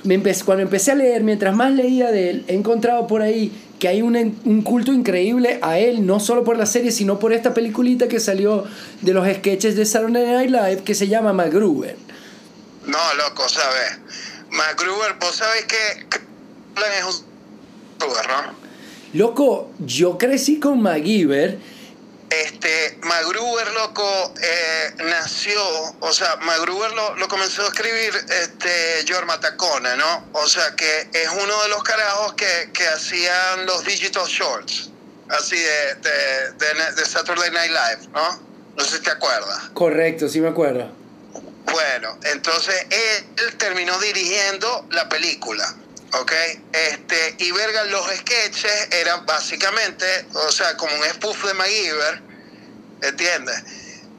Me 0.05 0.23
cuando 0.45 0.63
empecé 0.63 0.93
a 0.93 0.95
leer, 0.95 1.23
mientras 1.23 1.57
más 1.57 1.73
leía 1.73 2.11
de 2.11 2.29
él, 2.29 2.45
he 2.49 2.55
encontrado 2.55 3.07
por 3.07 3.23
ahí 3.23 3.51
que 3.79 3.89
hay 3.89 4.03
un, 4.03 4.63
culto 4.63 4.93
increíble 4.93 5.59
a 5.63 5.79
él, 5.79 6.05
no 6.05 6.21
solo 6.21 6.45
por 6.45 6.59
la 6.59 6.67
serie, 6.67 6.93
sino 6.93 7.19
por 7.19 7.33
esta 7.33 7.55
peliculita 7.55 8.09
que 8.09 8.21
salió 8.21 8.65
de 9.01 9.15
los 9.15 9.27
sketches 9.27 9.75
de 9.75 9.87
Saturday 9.87 10.27
Night 10.27 10.51
Live 10.51 10.85
que 10.85 10.95
se 10.95 11.09
llama 11.09 11.33
MacGruber. 11.33 11.97
No, 12.85 12.99
loco, 13.15 13.49
¿sabes? 13.49 13.99
MacGruber, 14.51 15.15
vos 15.19 15.35
sabés 15.35 15.65
que 15.65 16.19
un... 17.09 18.64
Loco, 19.15 19.71
yo 19.79 20.19
crecí 20.19 20.59
con 20.59 20.83
MacGyver. 20.83 21.59
Este, 22.31 22.99
MacGruber, 23.03 23.73
loco, 23.75 24.35
eh, 24.43 24.95
nació, 25.05 25.63
o 26.01 26.13
sea, 26.13 26.37
MacGruber 26.43 26.91
lo, 26.93 27.15
lo, 27.15 27.29
comenzó 27.29 27.63
a 27.63 27.67
escribir 27.67 28.13
este, 28.43 29.05
George 29.07 29.25
Matacone, 29.27 29.97
¿no? 29.97 30.25
O 30.33 30.49
sea, 30.49 30.75
que 30.75 31.09
es 31.13 31.29
uno 31.31 31.63
de 31.63 31.69
los 31.69 31.85
carajos 31.85 32.35
que, 32.35 32.71
que 32.73 32.89
hacían 32.89 33.67
los 33.67 33.85
digital 33.85 34.27
shorts, 34.27 34.91
así 35.29 35.57
de, 35.57 35.95
de, 35.95 36.53
de, 36.59 36.93
de 36.97 37.05
Saturday 37.07 37.53
Night 37.53 37.71
Live, 37.71 38.09
¿no? 38.13 38.41
No 38.77 38.85
sé 38.85 38.97
si 38.97 39.03
te 39.05 39.11
acuerdas. 39.11 39.71
Correcto, 39.75 40.29
sí 40.29 40.41
me 40.41 40.49
acuerdo. 40.49 40.91
Bueno, 41.71 42.19
entonces 42.33 42.87
él, 42.91 43.57
terminó 43.59 43.99
dirigiendo 43.99 44.87
la 44.91 45.09
película. 45.09 45.75
¿Ok? 46.21 46.33
Este, 46.73 47.37
y 47.39 47.51
verga, 47.53 47.85
los 47.85 48.07
sketches 48.17 48.89
eran 48.93 49.25
básicamente, 49.27 50.27
o 50.35 50.53
sea, 50.53 50.77
como 50.77 50.95
un 50.95 51.05
spoof 51.05 51.45
de 51.45 51.55
MacGyver, 51.55 52.23
¿entiendes? 53.03 53.63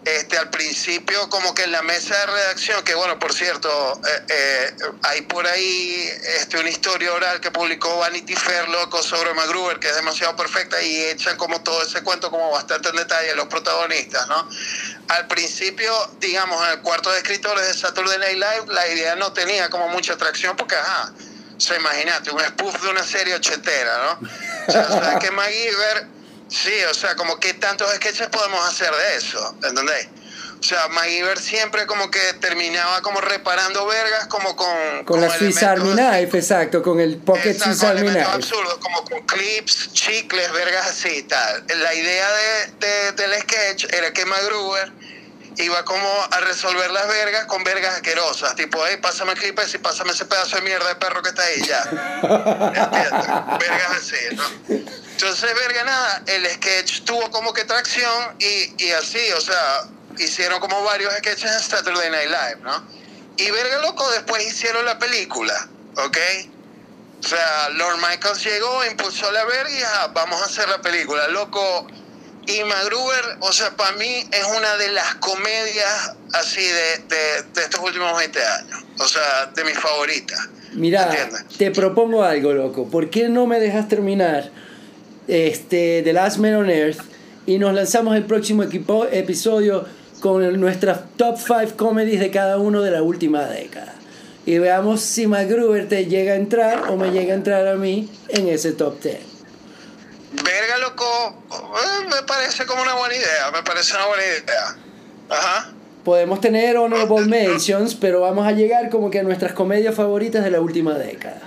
Este, 0.05 0.37
al 0.37 0.51
principio 0.51 1.27
como 1.29 1.55
que 1.55 1.63
en 1.63 1.71
la 1.71 1.81
mesa 1.81 2.15
de 2.15 2.25
redacción, 2.27 2.83
que 2.83 2.93
bueno, 2.93 3.17
por 3.17 3.33
cierto, 3.33 3.99
eh, 4.07 4.25
eh, 4.29 4.75
hay 5.01 5.21
por 5.21 5.47
ahí 5.47 6.07
este, 6.37 6.59
una 6.59 6.69
historia 6.69 7.11
oral 7.11 7.41
que 7.41 7.49
publicó 7.49 7.97
Vanity 7.97 8.35
Fair, 8.35 8.69
loco, 8.69 9.01
sobre 9.01 9.33
MacGruber, 9.33 9.79
que 9.79 9.89
es 9.89 9.95
demasiado 9.95 10.35
perfecta 10.35 10.79
y 10.79 11.05
echan 11.05 11.35
como 11.37 11.59
todo 11.63 11.81
ese 11.81 12.03
cuento 12.03 12.29
como 12.29 12.51
bastante 12.51 12.89
en 12.89 12.97
detalle 12.97 13.33
los 13.33 13.47
protagonistas, 13.47 14.27
¿no? 14.27 14.47
Al 15.07 15.25
principio, 15.25 15.91
digamos, 16.19 16.63
en 16.67 16.73
el 16.73 16.81
cuarto 16.81 17.09
de 17.09 17.17
escritores 17.17 17.65
de 17.65 17.73
Saturday 17.73 18.19
Night 18.19 18.35
Live, 18.35 18.73
la 18.75 18.87
idea 18.87 19.15
no 19.15 19.33
tenía 19.33 19.71
como 19.71 19.87
mucha 19.87 20.13
atracción 20.13 20.55
porque, 20.55 20.75
ajá, 20.75 21.13
sea, 21.59 21.77
imagínate, 21.77 22.31
un 22.31 22.39
spoof 22.39 22.81
de 22.81 22.89
una 22.89 23.03
serie 23.03 23.35
ochentera, 23.35 23.97
¿no? 23.97 24.27
O 24.67 24.71
sea, 24.71 24.87
o 24.89 24.99
sea 24.99 25.19
que 25.19 25.31
MacGyver 25.31 26.15
Sí, 26.47 26.73
o 26.89 26.93
sea, 26.93 27.15
como 27.15 27.39
que 27.39 27.53
tantos 27.55 27.91
sketches 27.95 28.27
podemos 28.27 28.63
hacer 28.67 28.91
de 28.91 29.17
eso, 29.17 29.55
¿entendés? 29.63 30.07
O 30.59 30.63
sea, 30.63 30.87
MacGyver 30.89 31.39
siempre 31.39 31.85
como 31.85 32.09
que 32.09 32.19
terminaba 32.39 33.01
como 33.01 33.19
reparando 33.19 33.85
vergas 33.85 34.27
como 34.27 34.55
con... 34.55 35.03
Con, 35.05 35.21
la 35.21 35.29
Swiss 35.29 35.61
Army 35.63 35.91
Knife, 35.93 36.37
exacto, 36.37 36.81
con 36.81 36.99
el 36.99 37.17
Pocket 37.17 37.55
Swiss 37.55 37.83
Army 37.83 38.09
Knife. 38.09 38.21
absurdo, 38.21 38.79
como 38.79 39.03
con 39.03 39.21
clips, 39.25 39.91
chicles, 39.93 40.51
vergas 40.53 40.87
así 40.87 41.09
y 41.09 41.23
tal. 41.23 41.65
La 41.67 41.93
idea 41.93 42.27
de, 42.79 43.11
del 43.11 43.41
sketch 43.41 43.85
era 43.93 44.11
que 44.13 44.25
MacGruber 44.25 44.91
iba 45.57 45.83
como 45.85 46.07
a 46.31 46.39
resolver 46.41 46.91
las 46.91 47.07
vergas 47.07 47.45
con 47.45 47.63
vergas 47.63 47.95
asquerosas. 47.95 48.55
Tipo, 48.55 48.83
hey, 48.87 48.97
pásame 49.01 49.33
el 49.33 49.39
clip 49.39 49.59
y 49.73 49.77
pásame 49.77 50.11
ese 50.11 50.25
pedazo 50.25 50.57
de 50.57 50.61
mierda 50.63 50.87
de 50.87 50.95
perro 50.95 51.21
que 51.21 51.29
está 51.29 51.43
ahí 51.43 51.61
ya. 51.65 51.83
vergas 53.59 53.91
así, 53.97 54.35
¿no? 54.35 54.43
Entonces, 54.67 55.55
verga, 55.55 55.83
nada, 55.83 56.23
el 56.27 56.45
sketch 56.51 57.03
tuvo 57.03 57.31
como 57.31 57.53
que 57.53 57.63
tracción 57.63 58.35
y, 58.39 58.83
y 58.83 58.91
así, 58.91 59.31
o 59.31 59.41
sea, 59.41 59.85
hicieron 60.17 60.59
como 60.59 60.83
varios 60.83 61.13
sketches 61.15 61.51
en 61.51 61.59
Saturday 61.59 62.09
Night 62.09 62.29
Live, 62.29 62.59
¿no? 62.61 62.85
Y 63.37 63.49
verga, 63.51 63.79
loco, 63.79 64.09
después 64.11 64.45
hicieron 64.45 64.85
la 64.85 64.99
película, 64.99 65.67
¿ok? 65.97 66.17
O 67.23 67.27
sea, 67.27 67.69
Lord 67.69 67.97
Michaels 67.97 68.43
llegó, 68.43 68.85
impulsó 68.85 69.31
la 69.31 69.45
verga 69.45 69.71
y 69.71 69.79
ya, 69.79 70.07
vamos 70.07 70.41
a 70.41 70.45
hacer 70.45 70.67
la 70.69 70.81
película, 70.81 71.27
loco. 71.29 71.87
Y 72.47 72.63
Magruber, 72.63 73.37
o 73.39 73.51
sea, 73.51 73.71
para 73.71 73.95
mí 73.97 74.05
es 74.05 74.45
una 74.57 74.77
de 74.77 74.89
las 74.89 75.15
comedias 75.15 76.15
así 76.33 76.61
de, 76.61 76.97
de, 77.07 77.43
de, 77.53 77.61
estos 77.61 77.79
últimos 77.81 78.17
20 78.17 78.39
años. 78.39 78.83
O 78.99 79.07
sea, 79.07 79.47
de 79.55 79.63
mis 79.63 79.77
favoritas. 79.77 80.39
Mira, 80.73 81.09
te 81.57 81.71
propongo 81.71 82.23
algo, 82.23 82.53
loco. 82.53 82.87
¿Por 82.89 83.09
qué 83.09 83.29
no 83.29 83.47
me 83.47 83.59
dejas 83.59 83.87
terminar? 83.87 84.51
este, 85.27 86.01
The 86.03 86.13
Last 86.13 86.37
Man 86.37 86.55
on 86.55 86.69
Earth 86.69 86.99
y 87.45 87.57
nos 87.57 87.73
lanzamos 87.73 88.15
el 88.15 88.23
próximo 88.23 88.63
equipo, 88.63 89.05
episodio 89.05 89.85
con 90.19 90.59
nuestras 90.59 91.01
top 91.17 91.37
5 91.37 91.75
comedies 91.75 92.19
de 92.19 92.31
cada 92.31 92.57
uno 92.57 92.81
de 92.81 92.91
la 92.91 93.03
última 93.03 93.45
década. 93.45 93.93
Y 94.45 94.57
veamos 94.59 95.01
si 95.01 95.27
MacGruber 95.27 95.87
te 95.87 96.05
llega 96.05 96.33
a 96.33 96.35
entrar 96.35 96.89
o 96.89 96.97
me 96.97 97.11
llega 97.11 97.33
a 97.33 97.35
entrar 97.35 97.67
a 97.67 97.75
mí 97.75 98.09
en 98.29 98.47
ese 98.47 98.71
top 98.71 99.01
10. 99.01 99.34
Verga, 100.43 100.77
loco, 100.79 101.43
eh, 101.51 102.07
me 102.07 102.23
parece 102.27 102.65
como 102.65 102.81
una 102.81 102.95
buena 102.95 103.15
idea, 103.15 103.51
me 103.53 103.63
parece 103.63 103.95
una 103.95 104.05
buena 104.07 104.23
idea. 104.23 104.75
Ajá. 105.29 105.71
Podemos 106.03 106.39
tener 106.39 106.77
honorable 106.77 107.25
mentions, 107.25 107.95
pero 107.95 108.21
vamos 108.21 108.45
a 108.45 108.51
llegar 108.51 108.89
como 108.89 109.09
que 109.09 109.19
a 109.19 109.23
nuestras 109.23 109.53
comedias 109.53 109.95
favoritas 109.95 110.43
de 110.43 110.51
la 110.51 110.61
última 110.61 110.93
década. 110.93 111.41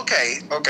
Ok, 0.00 0.12
ok, 0.50 0.68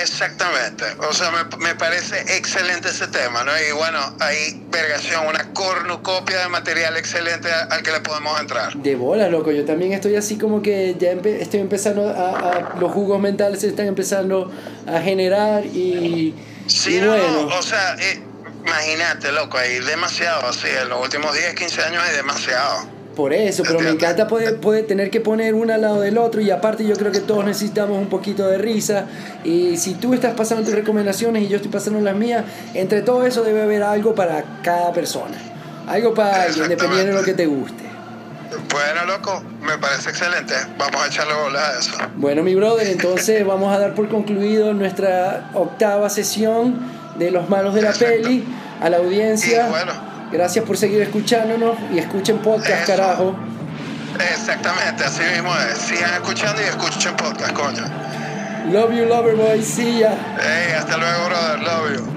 exactamente. 0.00 0.84
O 1.08 1.12
sea, 1.12 1.32
me, 1.32 1.56
me, 1.58 1.74
parece 1.74 2.20
excelente 2.36 2.90
ese 2.90 3.08
tema, 3.08 3.42
¿no? 3.42 3.50
Y 3.58 3.72
bueno, 3.72 3.98
hay 4.20 4.62
vergación, 4.70 5.26
una 5.26 5.52
cornucopia 5.52 6.42
de 6.42 6.48
material 6.48 6.96
excelente 6.96 7.50
al 7.50 7.82
que 7.82 7.90
le 7.90 8.00
podemos 8.00 8.38
entrar. 8.40 8.76
De 8.76 8.94
bola, 8.94 9.28
loco. 9.28 9.50
Yo 9.50 9.64
también 9.64 9.92
estoy 9.92 10.14
así 10.14 10.38
como 10.38 10.62
que 10.62 10.94
ya 10.96 11.12
estoy 11.12 11.60
empezando 11.60 12.08
a, 12.08 12.76
Los 12.78 12.92
jugos 12.92 13.20
mentales 13.20 13.60
se 13.60 13.68
están 13.68 13.86
empezando 13.86 14.52
a 14.86 15.00
generar 15.00 15.66
y. 15.66 16.34
Sí, 16.68 17.00
no, 17.00 17.08
bueno. 17.08 17.48
o 17.48 17.62
sea, 17.62 17.96
eh, 17.98 18.20
imagínate, 18.64 19.32
loco, 19.32 19.58
hay 19.58 19.80
demasiado, 19.80 20.46
así. 20.46 20.68
En 20.68 20.88
los 20.88 21.02
últimos 21.02 21.32
10, 21.34 21.54
15 21.54 21.82
años 21.82 22.02
hay 22.04 22.14
demasiado. 22.14 22.95
Por 23.16 23.32
eso, 23.32 23.62
pero 23.66 23.80
me 23.80 23.88
encanta 23.88 24.28
poder, 24.28 24.86
tener 24.86 25.10
que 25.10 25.22
poner 25.22 25.54
uno 25.54 25.72
al 25.72 25.80
lado 25.80 26.02
del 26.02 26.18
otro 26.18 26.42
y 26.42 26.50
aparte 26.50 26.84
yo 26.84 26.94
creo 26.96 27.10
que 27.10 27.20
todos 27.20 27.46
necesitamos 27.46 27.96
un 27.96 28.10
poquito 28.10 28.46
de 28.46 28.58
risa 28.58 29.06
y 29.42 29.78
si 29.78 29.94
tú 29.94 30.12
estás 30.12 30.34
pasando 30.34 30.64
tus 30.64 30.74
recomendaciones 30.74 31.42
y 31.42 31.48
yo 31.48 31.56
estoy 31.56 31.70
pasando 31.70 31.98
las 32.02 32.14
mías, 32.14 32.44
entre 32.74 33.00
todo 33.00 33.24
eso 33.24 33.42
debe 33.42 33.62
haber 33.62 33.82
algo 33.82 34.14
para 34.14 34.60
cada 34.62 34.92
persona, 34.92 35.34
algo 35.88 36.12
para 36.12 36.42
alguien, 36.42 36.68
dependiendo 36.68 37.12
de 37.12 37.18
lo 37.18 37.24
que 37.24 37.32
te 37.32 37.46
guste. 37.46 37.84
Bueno, 38.70 39.06
loco, 39.06 39.42
me 39.62 39.78
parece 39.78 40.10
excelente. 40.10 40.54
Vamos 40.76 41.02
a 41.02 41.06
echarle 41.06 41.32
bola 41.32 41.70
a 41.70 41.78
eso. 41.78 41.92
Bueno, 42.16 42.42
mi 42.42 42.54
brother, 42.54 42.86
entonces 42.86 43.46
vamos 43.46 43.74
a 43.74 43.78
dar 43.78 43.94
por 43.94 44.10
concluido 44.10 44.74
nuestra 44.74 45.50
octava 45.54 46.10
sesión 46.10 46.78
de 47.18 47.30
Los 47.30 47.48
Malos 47.48 47.74
de 47.74 47.80
la 47.80 47.92
Peli 47.92 48.44
a 48.80 48.90
la 48.90 48.98
audiencia. 48.98 49.68
Gracias 50.32 50.64
por 50.64 50.76
seguir 50.76 51.02
escuchándonos 51.02 51.76
y 51.92 51.98
escuchen 51.98 52.38
podcast, 52.38 52.86
carajo. 52.86 53.36
Exactamente, 54.32 55.04
así 55.04 55.22
mismo 55.22 55.52
es. 55.70 55.78
Sigan 55.78 56.14
escuchando 56.14 56.62
y 56.62 56.64
escuchen 56.64 57.14
podcast, 57.16 57.52
coño. 57.52 57.84
Love 58.72 58.92
you, 58.94 59.04
lover 59.04 59.36
boy. 59.36 59.62
See 59.62 60.00
ya. 60.00 60.16
Hey, 60.40 60.72
hasta 60.76 60.96
luego, 60.96 61.26
brother. 61.26 61.60
Love 61.60 61.96
you. 61.96 62.15